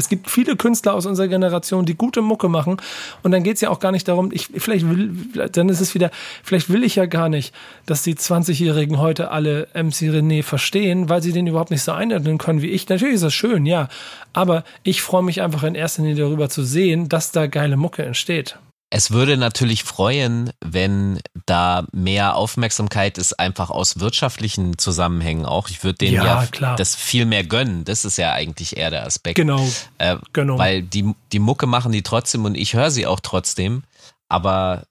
Es 0.00 0.08
gibt 0.08 0.30
viele 0.30 0.56
Künstler 0.56 0.94
aus 0.94 1.04
unserer 1.04 1.28
Generation, 1.28 1.84
die 1.84 1.94
gute 1.94 2.22
Mucke 2.22 2.48
machen. 2.48 2.78
Und 3.22 3.32
dann 3.32 3.42
geht 3.42 3.56
es 3.56 3.60
ja 3.60 3.68
auch 3.68 3.80
gar 3.80 3.92
nicht 3.92 4.08
darum, 4.08 4.30
ich, 4.32 4.48
vielleicht 4.56 4.88
will, 4.88 5.12
dann 5.52 5.68
ist 5.68 5.80
es 5.80 5.94
wieder, 5.94 6.10
vielleicht 6.42 6.70
will 6.70 6.82
ich 6.82 6.96
ja 6.96 7.04
gar 7.04 7.28
nicht, 7.28 7.54
dass 7.84 8.02
die 8.02 8.14
20-Jährigen 8.14 8.98
heute 8.98 9.30
alle 9.30 9.68
MC 9.74 10.08
René 10.10 10.42
verstehen, 10.42 11.08
weil 11.10 11.22
sie 11.22 11.32
den 11.32 11.46
überhaupt 11.46 11.70
nicht 11.70 11.82
so 11.82 11.92
einordnen 11.92 12.38
können 12.38 12.62
wie 12.62 12.70
ich. 12.70 12.88
Natürlich 12.88 13.16
ist 13.16 13.24
das 13.24 13.34
schön, 13.34 13.66
ja. 13.66 13.88
Aber 14.32 14.64
ich 14.82 15.02
freue 15.02 15.22
mich 15.22 15.42
einfach 15.42 15.62
in 15.64 15.74
erster 15.74 16.02
Linie 16.02 16.24
darüber 16.24 16.48
zu 16.48 16.62
sehen, 16.62 17.08
dass 17.08 17.30
da 17.30 17.46
geile 17.46 17.76
Mucke 17.76 18.02
entsteht. 18.02 18.58
Es 18.92 19.12
würde 19.12 19.36
natürlich 19.36 19.84
freuen, 19.84 20.50
wenn 20.60 21.20
da 21.46 21.86
mehr 21.92 22.34
Aufmerksamkeit 22.34 23.18
ist, 23.18 23.38
einfach 23.38 23.70
aus 23.70 24.00
wirtschaftlichen 24.00 24.78
Zusammenhängen 24.78 25.46
auch. 25.46 25.68
Ich 25.68 25.84
würde 25.84 25.98
denen 25.98 26.14
ja, 26.14 26.42
ja 26.42 26.74
das 26.74 26.96
viel 26.96 27.24
mehr 27.24 27.44
gönnen. 27.44 27.84
Das 27.84 28.04
ist 28.04 28.18
ja 28.18 28.32
eigentlich 28.32 28.76
eher 28.76 28.90
der 28.90 29.06
Aspekt. 29.06 29.36
Genau. 29.36 29.64
Äh, 29.98 30.16
genau. 30.32 30.58
Weil 30.58 30.82
die, 30.82 31.14
die 31.30 31.38
Mucke 31.38 31.68
machen 31.68 31.92
die 31.92 32.02
trotzdem 32.02 32.44
und 32.44 32.56
ich 32.56 32.74
höre 32.74 32.90
sie 32.90 33.06
auch 33.06 33.20
trotzdem. 33.20 33.84
Aber 34.28 34.82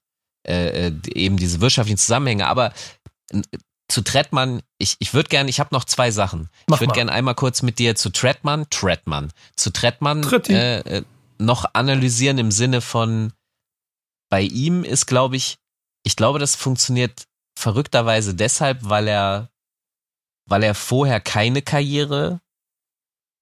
äh, 0.48 0.86
äh 0.86 0.92
eben 1.14 1.36
diese 1.36 1.60
wirtschaftlichen 1.60 1.98
Zusammenhänge. 1.98 2.46
Aber 2.46 2.72
zu 3.90 4.02
Trettmann, 4.02 4.62
ich, 4.78 4.96
ich 4.98 5.12
würde 5.12 5.28
gerne, 5.28 5.50
ich 5.50 5.60
habe 5.60 5.74
noch 5.74 5.84
zwei 5.84 6.10
Sachen. 6.10 6.48
Mach 6.68 6.76
ich 6.76 6.80
würde 6.80 6.94
gerne 6.94 7.12
einmal 7.12 7.34
kurz 7.34 7.60
mit 7.60 7.78
dir 7.78 7.96
zu 7.96 8.10
Trettmann, 8.10 8.66
Trettmann, 8.70 9.30
zu 9.56 9.70
Trettmann 9.70 10.22
äh, 10.48 10.78
äh, 10.78 11.02
noch 11.38 11.66
analysieren 11.74 12.38
im 12.38 12.50
Sinne 12.50 12.80
von, 12.80 13.32
bei 14.30 14.42
ihm 14.42 14.84
ist, 14.84 15.06
glaube 15.06 15.36
ich, 15.36 15.58
ich 16.02 16.16
glaube, 16.16 16.38
das 16.38 16.56
funktioniert 16.56 17.24
verrückterweise 17.58 18.34
deshalb, 18.34 18.88
weil 18.88 19.08
er, 19.08 19.50
weil 20.48 20.62
er 20.62 20.74
vorher 20.74 21.20
keine 21.20 21.60
Karriere, 21.60 22.40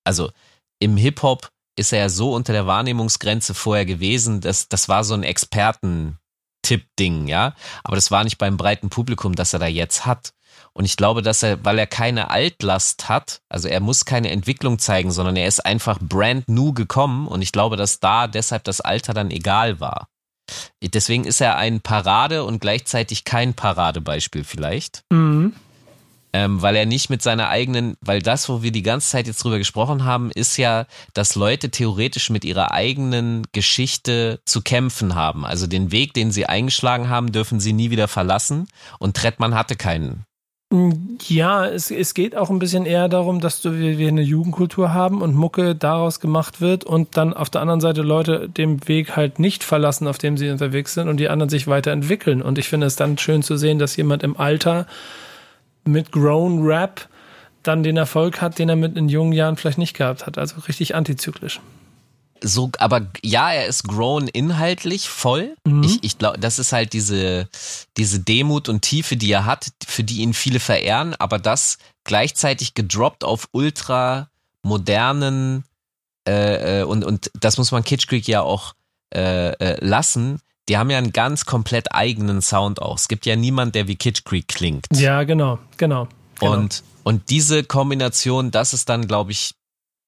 also 0.05 0.33
im 0.81 0.97
Hip-Hop 0.97 1.51
ist 1.77 1.93
er 1.93 2.01
ja 2.01 2.09
so 2.09 2.35
unter 2.35 2.53
der 2.53 2.67
Wahrnehmungsgrenze 2.67 3.55
vorher 3.55 3.87
gewesen, 3.87 4.41
dass 4.41 4.69
das 4.69 4.89
war 4.89 5.05
so 5.05 5.15
ein 5.15 5.23
Experten-Tipp-Ding, 5.23 7.29
ja. 7.29 7.55
Aber 7.85 7.95
das 7.95 8.11
war 8.11 8.25
nicht 8.25 8.39
beim 8.39 8.57
breiten 8.57 8.91
Publikum, 8.91 9.37
das 9.37 9.53
er 9.53 9.61
da 9.61 9.67
jetzt 9.67 10.07
hat. 10.07 10.33
Und 10.73 10.85
ich 10.85 10.97
glaube, 10.97 11.23
dass 11.23 11.43
er, 11.43 11.65
weil 11.65 11.79
er 11.79 11.87
keine 11.87 12.31
Altlast 12.31 13.09
hat, 13.09 13.43
also 13.49 13.69
er 13.69 13.81
muss 13.81 14.05
keine 14.05 14.31
Entwicklung 14.31 14.79
zeigen, 14.79 15.13
sondern 15.13 15.37
er 15.37 15.47
ist 15.47 15.65
einfach 15.65 15.99
brand 16.01 16.49
new 16.49 16.73
gekommen. 16.73 17.29
Und 17.29 17.43
ich 17.43 17.53
glaube, 17.53 17.77
dass 17.77 18.01
da 18.01 18.27
deshalb 18.27 18.65
das 18.65 18.81
Alter 18.81 19.15
dann 19.15 19.31
egal 19.31 19.79
war. 19.79 20.09
Deswegen 20.83 21.25
ist 21.25 21.41
er 21.41 21.57
ein 21.57 21.81
Parade 21.81 22.45
und 22.45 22.61
gleichzeitig 22.61 23.25
kein 23.25 23.55
Paradebeispiel 23.55 24.45
vielleicht. 24.45 25.03
Mhm. 25.11 25.53
Ähm, 26.35 26.61
weil 26.61 26.77
er 26.77 26.85
nicht 26.85 27.09
mit 27.09 27.23
seiner 27.23 27.49
eigenen, 27.49 27.97
weil 28.03 28.21
das, 28.21 28.51
wo 28.51 28.63
wir 28.63 28.71
die 28.71 28.83
ganze 28.83 29.09
Zeit 29.09 29.27
jetzt 29.27 29.43
drüber 29.43 29.57
gesprochen 29.57 30.05
haben, 30.05 30.31
ist 30.31 30.59
ja, 30.59 30.87
dass 31.15 31.37
Leute 31.37 31.71
theoretisch 31.71 32.29
mit 32.29 32.45
ihrer 32.45 32.73
eigenen 32.73 33.47
Geschichte 33.53 34.41
zu 34.45 34.61
kämpfen 34.61 35.15
haben. 35.15 35.47
Also 35.47 35.67
den 35.67 35.91
Weg, 35.91 36.13
den 36.13 36.31
sie 36.31 36.45
eingeschlagen 36.45 37.09
haben, 37.09 37.33
dürfen 37.33 37.61
sie 37.61 37.73
nie 37.73 37.91
wieder 37.91 38.09
verlassen. 38.09 38.69
Und 38.99 39.17
Trettmann 39.17 39.55
hatte 39.55 39.75
keinen. 39.75 40.27
Ja, 40.71 41.67
es, 41.67 41.91
es 41.91 42.13
geht 42.13 42.37
auch 42.37 42.51
ein 42.51 42.59
bisschen 42.59 42.85
eher 42.85 43.09
darum, 43.09 43.41
dass 43.41 43.63
du, 43.63 43.79
wir, 43.79 43.97
wir 43.97 44.09
eine 44.09 44.21
Jugendkultur 44.21 44.93
haben 44.93 45.23
und 45.23 45.35
Mucke 45.35 45.75
daraus 45.75 46.21
gemacht 46.21 46.61
wird 46.61 46.85
und 46.85 47.17
dann 47.17 47.33
auf 47.33 47.49
der 47.49 47.63
anderen 47.63 47.81
Seite 47.81 48.03
Leute 48.03 48.51
den 48.51 48.87
Weg 48.87 49.17
halt 49.17 49.39
nicht 49.39 49.65
verlassen, 49.65 50.07
auf 50.07 50.19
dem 50.19 50.37
sie 50.37 50.51
unterwegs 50.51 50.93
sind 50.93 51.09
und 51.09 51.17
die 51.17 51.31
anderen 51.31 51.49
sich 51.49 51.69
weiterentwickeln. 51.69 52.43
Und 52.43 52.59
ich 52.59 52.69
finde 52.69 52.87
es 52.87 52.97
dann 52.97 53.17
schön 53.17 53.43
zu 53.43 53.57
sehen, 53.57 53.79
dass 53.79 53.97
jemand 53.97 54.23
im 54.23 54.37
Alter 54.37 54.87
mit 55.85 56.13
Grown 56.13 56.63
Rap 56.63 57.09
dann 57.63 57.83
den 57.83 57.97
Erfolg 57.97 58.43
hat, 58.43 58.59
den 58.59 58.69
er 58.69 58.77
mit 58.77 58.95
in 58.99 59.09
jungen 59.09 59.33
Jahren 59.33 59.57
vielleicht 59.57 59.79
nicht 59.79 59.97
gehabt 59.97 60.27
hat. 60.27 60.37
Also 60.37 60.61
richtig 60.69 60.95
antizyklisch 60.95 61.61
so, 62.43 62.71
aber 62.79 63.07
ja, 63.23 63.53
er 63.53 63.67
ist 63.67 63.85
grown 63.85 64.29
inhaltlich 64.29 65.09
voll. 65.09 65.57
Mhm. 65.65 65.83
Ich, 65.83 66.05
ich 66.05 66.19
glaube, 66.19 66.39
das 66.39 66.59
ist 66.59 66.73
halt 66.73 66.93
diese, 66.93 67.49
diese 67.97 68.21
Demut 68.21 68.69
und 68.69 68.83
Tiefe, 68.83 69.17
die 69.17 69.31
er 69.31 69.45
hat, 69.45 69.69
für 69.87 70.05
die 70.05 70.19
ihn 70.19 70.35
viele 70.35 70.61
verehren, 70.61 71.15
aber 71.15 71.39
das 71.39 71.79
gleichzeitig 72.05 72.75
gedroppt 72.75 73.25
auf 73.25 73.49
ultra 73.53 74.31
modernen 74.63 75.65
äh, 76.27 76.81
äh 76.81 76.83
und, 76.83 77.05
und 77.05 77.31
das 77.39 77.59
muss 77.59 77.73
man 77.73 77.85
Kitsch 77.85 78.07
Creek 78.07 78.27
ja 78.29 78.43
auch 78.43 78.75
äh, 79.15 79.53
äh, 79.53 79.85
lassen. 79.85 80.41
Die 80.69 80.77
haben 80.77 80.91
ja 80.91 80.99
einen 80.99 81.13
ganz 81.13 81.47
komplett 81.47 81.95
eigenen 81.95 82.43
Sound 82.43 82.83
auch. 82.83 82.97
Es 82.97 83.09
gibt 83.09 83.25
ja 83.25 83.37
niemand, 83.37 83.75
der 83.75 83.89
wie 83.89 83.97
Kitsch 83.97 84.25
Creek 84.25 84.49
klingt. 84.49 84.87
Ja, 84.93 85.23
genau, 85.25 85.59
genau. 85.79 86.09
genau. 86.39 86.53
Und, 86.53 86.83
und 87.05 87.31
diese 87.31 87.65
Kombination, 87.65 88.51
das 88.51 88.75
ist 88.75 88.91
dann, 88.91 89.07
glaube 89.07 89.33
ich, 89.33 89.55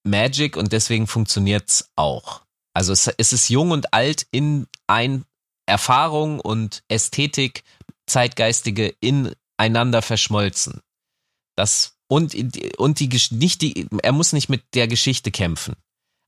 Magic 0.05 0.57
und 0.57 0.73
deswegen 0.73 1.07
funktioniert's 1.07 1.91
auch. 1.97 2.43
Also 2.75 2.93
es, 2.93 3.09
es 3.09 3.33
ist 3.33 3.49
jung 3.49 3.71
und 3.71 3.93
alt 3.93 4.27
in 4.31 4.67
ein 4.87 5.25
Erfahrung 5.67 6.41
und 6.41 6.83
Ästhetik, 6.89 7.65
zeitgeistige 8.07 8.95
ineinander 9.01 10.03
verschmolzen. 10.03 10.81
Das 11.57 11.97
und 12.09 12.35
und 12.79 12.99
die 13.01 13.09
nicht 13.31 13.63
die 13.63 13.87
er 14.03 14.13
muss 14.13 14.33
nicht 14.33 14.49
mit 14.49 14.75
der 14.75 14.89
Geschichte 14.89 15.31
kämpfen. 15.31 15.77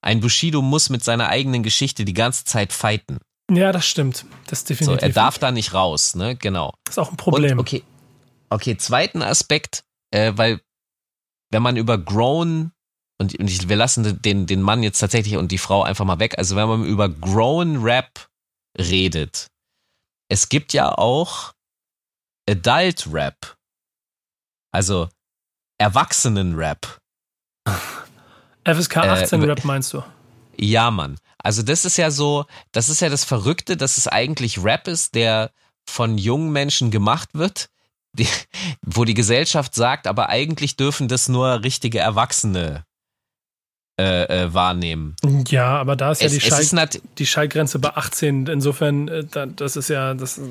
ein 0.00 0.20
Bushido 0.20 0.62
muss 0.62 0.90
mit 0.90 1.02
seiner 1.02 1.28
eigenen 1.28 1.62
Geschichte 1.62 2.04
die 2.04 2.14
ganze 2.14 2.44
Zeit 2.44 2.72
fighten. 2.72 3.18
Ja, 3.50 3.72
das 3.72 3.86
stimmt. 3.86 4.24
Das 4.46 4.64
definitiv. 4.64 5.00
So, 5.00 5.06
er 5.06 5.12
darf 5.12 5.38
da 5.38 5.50
nicht 5.50 5.74
raus, 5.74 6.14
ne? 6.14 6.36
Genau. 6.36 6.74
Das 6.84 6.94
ist 6.94 6.98
auch 6.98 7.10
ein 7.10 7.16
Problem. 7.16 7.52
Und, 7.52 7.60
okay. 7.60 7.82
Okay, 8.48 8.76
zweiten 8.76 9.22
Aspekt, 9.22 9.84
äh, 10.10 10.32
weil 10.36 10.60
wenn 11.50 11.62
man 11.62 11.76
über 11.76 11.98
Grown 11.98 12.72
und, 13.22 13.38
und 13.38 13.48
ich, 13.48 13.68
wir 13.68 13.76
lassen 13.76 14.20
den, 14.20 14.46
den 14.46 14.60
Mann 14.60 14.82
jetzt 14.82 14.98
tatsächlich 14.98 15.36
und 15.36 15.52
die 15.52 15.58
Frau 15.58 15.84
einfach 15.84 16.04
mal 16.04 16.18
weg. 16.18 16.36
Also 16.38 16.56
wenn 16.56 16.68
man 16.68 16.84
über 16.84 17.08
Grown 17.08 17.82
Rap 17.82 18.28
redet, 18.76 19.46
es 20.28 20.48
gibt 20.48 20.72
ja 20.72 20.92
auch 20.92 21.52
Adult 22.50 23.08
Rap. 23.12 23.54
Also 24.72 25.08
Erwachsenen-Rap. 25.78 26.98
FSK 28.64 28.96
18 28.96 29.42
äh, 29.42 29.46
Rap 29.46 29.64
meinst 29.64 29.92
du? 29.92 30.02
Ja, 30.56 30.90
Mann. 30.90 31.18
Also 31.38 31.62
das 31.62 31.84
ist 31.84 31.96
ja 31.96 32.10
so, 32.10 32.46
das 32.72 32.88
ist 32.88 33.00
ja 33.00 33.08
das 33.08 33.24
Verrückte, 33.24 33.76
dass 33.76 33.98
es 33.98 34.08
eigentlich 34.08 34.62
Rap 34.62 34.88
ist, 34.88 35.14
der 35.14 35.52
von 35.88 36.18
jungen 36.18 36.50
Menschen 36.52 36.90
gemacht 36.90 37.30
wird, 37.34 37.68
die, 38.12 38.28
wo 38.84 39.04
die 39.04 39.14
Gesellschaft 39.14 39.74
sagt, 39.74 40.06
aber 40.06 40.28
eigentlich 40.28 40.76
dürfen 40.76 41.08
das 41.08 41.28
nur 41.28 41.62
richtige 41.62 41.98
Erwachsene 41.98 42.84
äh, 43.98 44.44
äh, 44.44 44.54
wahrnehmen. 44.54 45.16
Ja, 45.48 45.76
aber 45.78 45.96
da 45.96 46.12
ist 46.12 46.22
es, 46.22 46.32
ja 46.32 46.38
die, 46.58 46.64
Schall, 46.64 46.88
die 47.18 47.26
Schallgrenze 47.26 47.78
bei 47.78 47.90
18. 47.90 48.46
Insofern, 48.46 49.08
äh, 49.08 49.24
das 49.54 49.76
ist 49.76 49.88
ja 49.88 50.14
das. 50.14 50.38
Äh, 50.38 50.42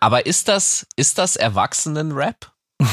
aber 0.00 0.26
ist 0.26 0.48
das, 0.48 0.86
ist 0.96 1.18
das 1.18 1.36
Erwachsenen-Rap? 1.36 2.50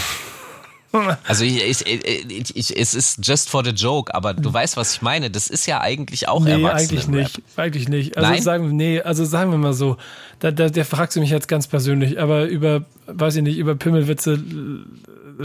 Also 1.26 1.46
ich, 1.46 1.64
ich, 1.64 2.56
ich, 2.56 2.78
es 2.78 2.94
ist 2.94 3.26
just 3.26 3.50
for 3.50 3.64
the 3.64 3.72
joke, 3.72 4.14
aber 4.14 4.34
du 4.34 4.52
weißt, 4.52 4.76
was 4.76 4.94
ich 4.94 5.02
meine. 5.02 5.32
Das 5.32 5.48
ist 5.48 5.66
ja 5.66 5.80
eigentlich 5.80 6.28
auch 6.28 6.44
nee, 6.44 6.66
eigentlich 6.66 7.08
nicht, 7.08 7.42
eigentlich 7.56 7.88
nicht. 7.88 8.18
Also 8.18 8.30
Nein? 8.30 8.42
sagen 8.42 8.76
nee, 8.76 9.02
also 9.02 9.24
sagen 9.24 9.52
wir 9.52 9.58
mal 9.58 9.72
so, 9.72 9.96
da, 10.40 10.52
da, 10.52 10.68
der 10.68 10.84
fragst 10.84 11.16
du 11.16 11.22
mich 11.22 11.30
jetzt 11.30 11.48
ganz 11.48 11.68
persönlich, 11.68 12.20
aber 12.20 12.46
über, 12.46 12.84
weiß 13.08 13.38
ich 13.38 13.44
nicht, 13.44 13.58
über 13.58 13.76
Pimmelwitze 13.76 14.44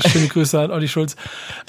schöne 0.01 0.29
Grüße 0.29 0.59
an 0.59 0.71
Olli 0.71 0.89
Schulz. 0.89 1.17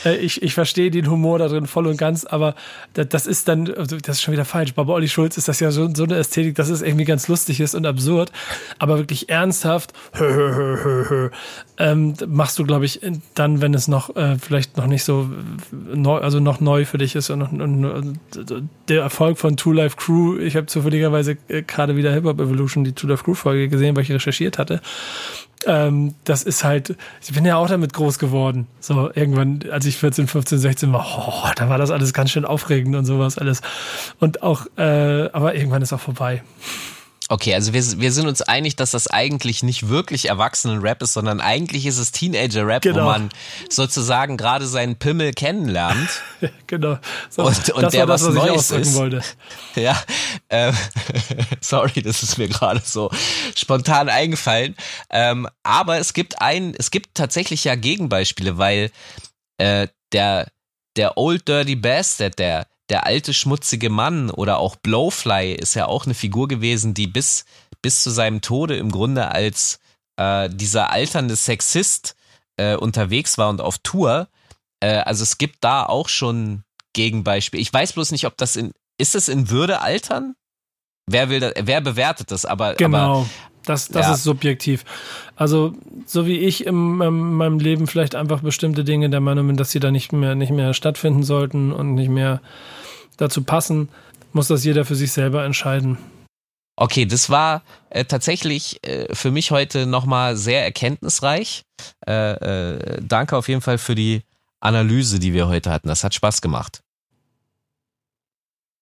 Äh, 0.05 0.17
ich, 0.17 0.41
ich 0.41 0.53
verstehe 0.53 0.91
den 0.91 1.09
Humor 1.09 1.39
da 1.39 1.47
drin 1.47 1.67
voll 1.67 1.87
und 1.87 1.97
ganz, 1.97 2.25
aber 2.25 2.55
das 2.93 3.27
ist 3.27 3.47
dann, 3.47 3.73
also 3.73 3.97
das 3.97 4.17
ist 4.17 4.21
schon 4.21 4.33
wieder 4.33 4.45
falsch. 4.45 4.73
Bei 4.73 4.85
Olli 4.85 5.07
Schulz 5.07 5.37
ist 5.37 5.47
das 5.47 5.59
ja 5.59 5.71
so, 5.71 5.93
so 5.93 6.03
eine 6.03 6.17
Ästhetik, 6.17 6.55
dass 6.55 6.69
es 6.69 6.81
irgendwie 6.81 7.05
ganz 7.05 7.27
lustig 7.27 7.59
ist 7.59 7.75
und 7.75 7.85
absurd, 7.85 8.31
aber 8.79 8.97
wirklich 8.97 9.29
ernsthaft, 9.29 9.93
hö, 10.13 10.33
hö, 10.33 10.77
hö, 10.83 11.09
hö, 11.09 11.29
ähm, 11.77 12.15
machst 12.27 12.57
du, 12.59 12.65
glaube 12.65 12.85
ich, 12.85 13.01
dann, 13.35 13.61
wenn 13.61 13.73
es 13.73 13.87
noch 13.87 14.15
äh, 14.15 14.37
vielleicht 14.37 14.77
noch 14.77 14.87
nicht 14.87 15.03
so 15.03 15.29
neu, 15.71 16.17
also 16.19 16.39
noch 16.39 16.59
neu 16.59 16.85
für 16.85 16.97
dich 16.97 17.15
ist 17.15 17.29
und, 17.29 17.41
und, 17.41 17.85
und 17.85 18.19
der 18.87 19.01
Erfolg 19.01 19.37
von 19.37 19.57
Two 19.57 19.71
Life 19.71 19.95
Crew. 19.97 20.37
Ich 20.37 20.55
habe 20.55 20.65
zufälligerweise 20.65 21.37
äh, 21.47 21.61
gerade 21.61 21.95
wieder 21.95 22.13
Hip 22.13 22.23
Hop 22.23 22.39
Evolution, 22.39 22.83
die 22.83 22.93
Two 22.93 23.07
Life 23.07 23.23
Crew 23.23 23.35
Folge 23.35 23.69
gesehen, 23.69 23.95
weil 23.95 24.03
ich 24.03 24.11
recherchiert 24.11 24.57
hatte 24.57 24.81
ähm, 25.65 26.15
das 26.23 26.43
ist 26.43 26.63
halt, 26.63 26.95
ich 27.21 27.33
bin 27.33 27.45
ja 27.45 27.57
auch 27.57 27.67
damit 27.67 27.93
groß 27.93 28.19
geworden. 28.19 28.67
So, 28.79 29.09
irgendwann, 29.13 29.61
als 29.71 29.85
ich 29.85 29.97
14, 29.97 30.27
15, 30.27 30.59
16 30.59 30.93
war, 30.93 31.05
oh, 31.17 31.49
da 31.55 31.69
war 31.69 31.77
das 31.77 31.91
alles 31.91 32.13
ganz 32.13 32.31
schön 32.31 32.45
aufregend 32.45 32.95
und 32.95 33.05
sowas 33.05 33.37
alles. 33.37 33.61
Und 34.19 34.43
auch, 34.43 34.67
äh, 34.77 35.29
aber 35.31 35.55
irgendwann 35.55 35.81
ist 35.81 35.93
auch 35.93 35.99
vorbei. 35.99 36.43
Okay, 37.29 37.53
also 37.53 37.73
wir, 37.73 37.83
wir 37.99 38.11
sind 38.13 38.27
uns 38.27 38.41
einig, 38.41 38.77
dass 38.77 38.91
das 38.91 39.07
eigentlich 39.07 39.61
nicht 39.61 39.89
wirklich 39.89 40.29
Erwachsenen-Rap 40.29 41.01
ist, 41.03 41.13
sondern 41.13 41.41
eigentlich 41.41 41.85
ist 41.85 41.97
es 41.97 42.13
Teenager-Rap, 42.13 42.83
genau. 42.83 43.01
wo 43.01 43.05
man 43.05 43.29
sozusagen 43.69 44.37
gerade 44.37 44.65
seinen 44.65 44.95
Pimmel 44.95 45.33
kennenlernt. 45.33 46.09
genau. 46.67 46.97
So, 47.29 47.43
und 47.43 47.69
und 47.71 47.93
der 47.93 48.05
das, 48.05 48.23
was, 48.23 48.35
was 48.35 48.45
Neues 48.45 48.71
ist. 48.71 48.93
Wollte. 48.95 49.21
Ja, 49.75 50.01
äh, 50.49 50.73
sorry, 51.61 52.01
das 52.01 52.23
ist 52.23 52.37
mir 52.39 52.47
gerade 52.47 52.81
so 52.83 53.11
spontan 53.55 54.09
eingefallen. 54.09 54.75
Ähm, 55.11 55.47
aber 55.61 55.99
es 55.99 56.13
gibt 56.13 56.41
ein, 56.41 56.73
es 56.79 56.89
gibt 56.89 57.13
tatsächlich 57.13 57.63
ja 57.63 57.75
Gegenbeispiele, 57.75 58.57
weil 58.57 58.91
äh, 59.57 59.87
der 60.13 60.47
der 60.95 61.15
Old 61.17 61.47
Dirty 61.47 61.75
Bastard, 61.75 62.39
der 62.39 62.65
der 62.89 63.05
alte 63.05 63.33
schmutzige 63.33 63.89
Mann 63.89 64.29
oder 64.29 64.59
auch 64.59 64.75
Blowfly 64.77 65.53
ist 65.53 65.75
ja 65.75 65.87
auch 65.87 66.05
eine 66.05 66.13
Figur 66.13 66.47
gewesen, 66.47 66.93
die 66.93 67.07
bis, 67.07 67.45
bis 67.81 68.03
zu 68.03 68.09
seinem 68.09 68.41
Tode 68.41 68.77
im 68.77 68.91
Grunde 68.91 69.29
als 69.29 69.79
äh, 70.17 70.49
dieser 70.49 70.91
alternde 70.91 71.35
Sexist 71.35 72.15
äh, 72.57 72.75
unterwegs 72.75 73.37
war 73.37 73.49
und 73.49 73.61
auf 73.61 73.77
Tour. 73.79 74.29
Äh, 74.79 74.99
also 74.99 75.23
es 75.23 75.37
gibt 75.37 75.63
da 75.63 75.85
auch 75.85 76.09
schon 76.09 76.63
Gegenbeispiele. 76.93 77.61
Ich 77.61 77.73
weiß 77.73 77.93
bloß 77.93 78.11
nicht, 78.11 78.25
ob 78.25 78.37
das 78.37 78.55
in, 78.55 78.71
ist 78.97 79.15
es 79.15 79.27
in 79.27 79.49
Würde 79.49 79.81
altern? 79.81 80.35
Wer 81.09 81.29
will 81.29 81.39
das, 81.39 81.53
wer 81.57 81.81
bewertet 81.81 82.31
das? 82.31 82.45
Aber, 82.45 82.75
genau. 82.75 83.21
Aber, 83.21 83.29
das, 83.67 83.89
das 83.89 84.07
ja. 84.07 84.13
ist 84.13 84.23
subjektiv. 84.23 84.85
Also, 85.35 85.73
so 86.05 86.25
wie 86.25 86.37
ich 86.37 86.65
in, 86.65 87.01
in 87.01 87.33
meinem 87.33 87.59
Leben 87.59 87.87
vielleicht 87.87 88.15
einfach 88.15 88.41
bestimmte 88.41 88.83
Dinge 88.83 89.09
der 89.09 89.19
Meinung 89.19 89.47
bin, 89.47 89.57
dass 89.57 89.71
sie 89.71 89.79
da 89.79 89.91
nicht 89.91 90.13
mehr, 90.13 90.35
nicht 90.35 90.51
mehr 90.51 90.73
stattfinden 90.73 91.23
sollten 91.23 91.71
und 91.71 91.93
nicht 91.93 92.09
mehr 92.09 92.41
dazu 93.17 93.43
passen, 93.43 93.89
muss 94.33 94.47
das 94.47 94.63
jeder 94.63 94.85
für 94.85 94.95
sich 94.95 95.11
selber 95.11 95.43
entscheiden. 95.43 95.97
Okay, 96.75 97.05
das 97.05 97.29
war 97.29 97.63
äh, 97.89 98.05
tatsächlich 98.05 98.79
äh, 98.83 99.13
für 99.13 99.31
mich 99.31 99.51
heute 99.51 99.87
nochmal 99.87 100.37
sehr 100.37 100.63
erkenntnisreich. 100.63 101.63
Äh, 102.07 102.31
äh, 102.33 103.01
danke 103.01 103.35
auf 103.35 103.49
jeden 103.49 103.61
Fall 103.61 103.79
für 103.79 103.95
die 103.95 104.21
Analyse, 104.59 105.19
die 105.19 105.33
wir 105.33 105.47
heute 105.47 105.71
hatten. 105.71 105.87
Das 105.87 106.03
hat 106.03 106.13
Spaß 106.13 106.41
gemacht. 106.41 106.81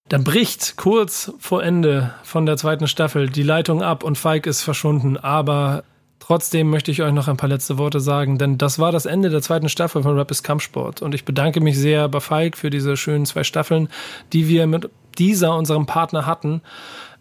Dann 0.08 0.24
bricht 0.24 0.78
kurz 0.78 1.34
vor 1.40 1.64
Ende 1.64 2.14
von 2.24 2.46
der 2.46 2.58
zweiten 2.58 2.88
Staffel 2.88 3.28
die 3.28 3.42
Leitung 3.42 3.82
ab 3.82 4.04
und 4.04 4.20
Feig 4.20 4.46
ist 4.46 4.62
verschwunden. 4.62 5.18
Aber 5.18 5.84
trotzdem 6.20 6.70
möchte 6.70 6.92
ich 6.92 7.02
euch 7.02 7.12
noch 7.12 7.28
ein 7.28 7.38
paar 7.38 7.50
letzte 7.50 7.80
Worte 7.80 8.00
sagen, 8.00 8.38
denn 8.38 8.60
das 8.60 8.78
war 8.78 8.92
das 8.92 9.08
Ende 9.08 9.32
der 9.32 9.42
zweiten 9.42 9.68
Staffel 9.68 10.04
von 10.04 10.16
Rap 10.16 10.30
ist 10.30 10.44
Kampfsport. 10.44 11.02
Und 11.02 11.16
ich 11.16 11.26
bedanke 11.26 11.60
mich 11.60 11.80
sehr 11.80 12.08
bei 12.08 12.20
Feig 12.20 12.56
für 12.56 12.70
diese 12.70 12.98
schönen 12.98 13.26
zwei 13.26 13.44
Staffeln, 13.44 13.90
die 14.32 14.48
wir 14.48 14.68
mit 14.68 14.92
dieser, 15.18 15.58
unserem 15.58 15.88
Partner, 15.88 16.28
hatten. 16.28 16.62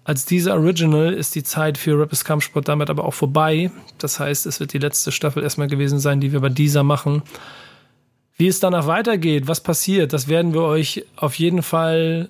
Als 0.05 0.27
dieser 0.27 0.53
Original 0.53 1.15
ist 1.15 1.35
die 1.35 1.43
Zeit 1.43 1.79
für 1.79 1.99
Rap 1.99 2.13
ist 2.13 2.27
Kampfsport 2.27 2.69
damit 2.69 2.91
aber 2.91 3.07
auch 3.07 3.15
vorbei. 3.15 3.71
Das 3.97 4.21
heißt, 4.21 4.45
es 4.45 4.61
wird 4.61 4.75
die 4.75 4.79
letzte 4.79 5.11
Staffel 5.11 5.43
erstmal 5.43 5.69
gewesen 5.69 6.01
sein, 6.01 6.21
die 6.21 6.33
wir 6.33 6.41
bei 6.41 6.51
dieser 6.51 6.83
machen. 6.83 7.23
Wie 8.37 8.49
es 8.49 8.61
danach 8.61 8.87
weitergeht, 8.87 9.49
was 9.49 9.63
passiert, 9.63 10.13
das 10.13 10.29
werden 10.29 10.53
wir 10.53 10.63
euch 10.63 11.07
auf 11.17 11.39
jeden 11.39 11.63
Fall 11.63 12.29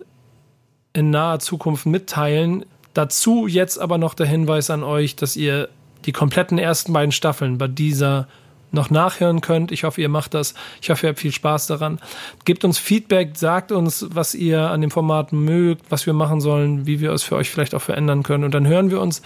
in 0.95 1.11
naher 1.11 1.41
Zukunft 1.41 1.85
mitteilen. 1.85 2.65
Dazu 2.95 3.47
jetzt 3.47 3.79
aber 3.79 3.99
noch 3.99 4.15
der 4.15 4.27
Hinweis 4.27 4.71
an 4.71 4.83
euch, 4.83 5.17
dass 5.17 5.37
ihr 5.37 5.69
die 6.07 6.13
kompletten 6.13 6.59
ersten 6.59 6.93
beiden 6.93 7.13
Staffeln 7.13 7.59
bei 7.59 7.69
dieser 7.69 8.29
noch 8.71 8.91
nachhören 8.91 9.41
könnt. 9.41 9.73
Ich 9.73 9.85
hoffe, 9.85 10.01
ihr 10.01 10.09
macht 10.09 10.35
das. 10.35 10.55
Ich 10.83 10.91
hoffe, 10.91 11.07
ihr 11.07 11.11
habt 11.11 11.21
viel 11.21 11.33
Spaß 11.33 11.69
daran. 11.69 12.01
Gebt 12.45 12.65
uns 12.65 12.79
Feedback, 12.79 13.37
sagt 13.37 13.73
uns, 13.73 14.07
was 14.11 14.35
ihr 14.35 14.71
an 14.71 14.81
dem 14.81 14.91
Format 14.91 15.33
mögt, 15.33 15.91
was 15.91 16.07
wir 16.07 16.13
machen 16.13 16.41
sollen, 16.41 16.87
wie 16.87 17.01
wir 17.01 17.13
es 17.13 17.23
für 17.23 17.37
euch 17.37 17.51
vielleicht 17.51 17.75
auch 17.75 17.83
verändern 17.83 18.23
können. 18.23 18.45
Und 18.45 18.53
dann 18.53 18.67
hören 18.67 18.91
wir 18.91 19.01
uns 19.01 19.23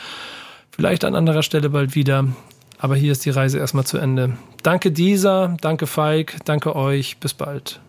vielleicht 0.71 1.05
an 1.05 1.15
anderer 1.15 1.43
Stelle 1.43 1.71
bald 1.71 1.95
wieder. 1.95 2.27
Aber 2.79 2.95
hier 2.95 3.11
ist 3.11 3.25
die 3.25 3.31
Reise 3.31 3.59
erstmal 3.59 3.85
zu 3.85 3.99
Ende. 3.99 4.37
Danke 4.63 4.93
dieser, 4.93 5.57
danke 5.61 5.87
Feig, 5.87 6.37
danke 6.45 6.77
euch. 6.77 7.17
Bis 7.19 7.35
bald. 7.35 7.81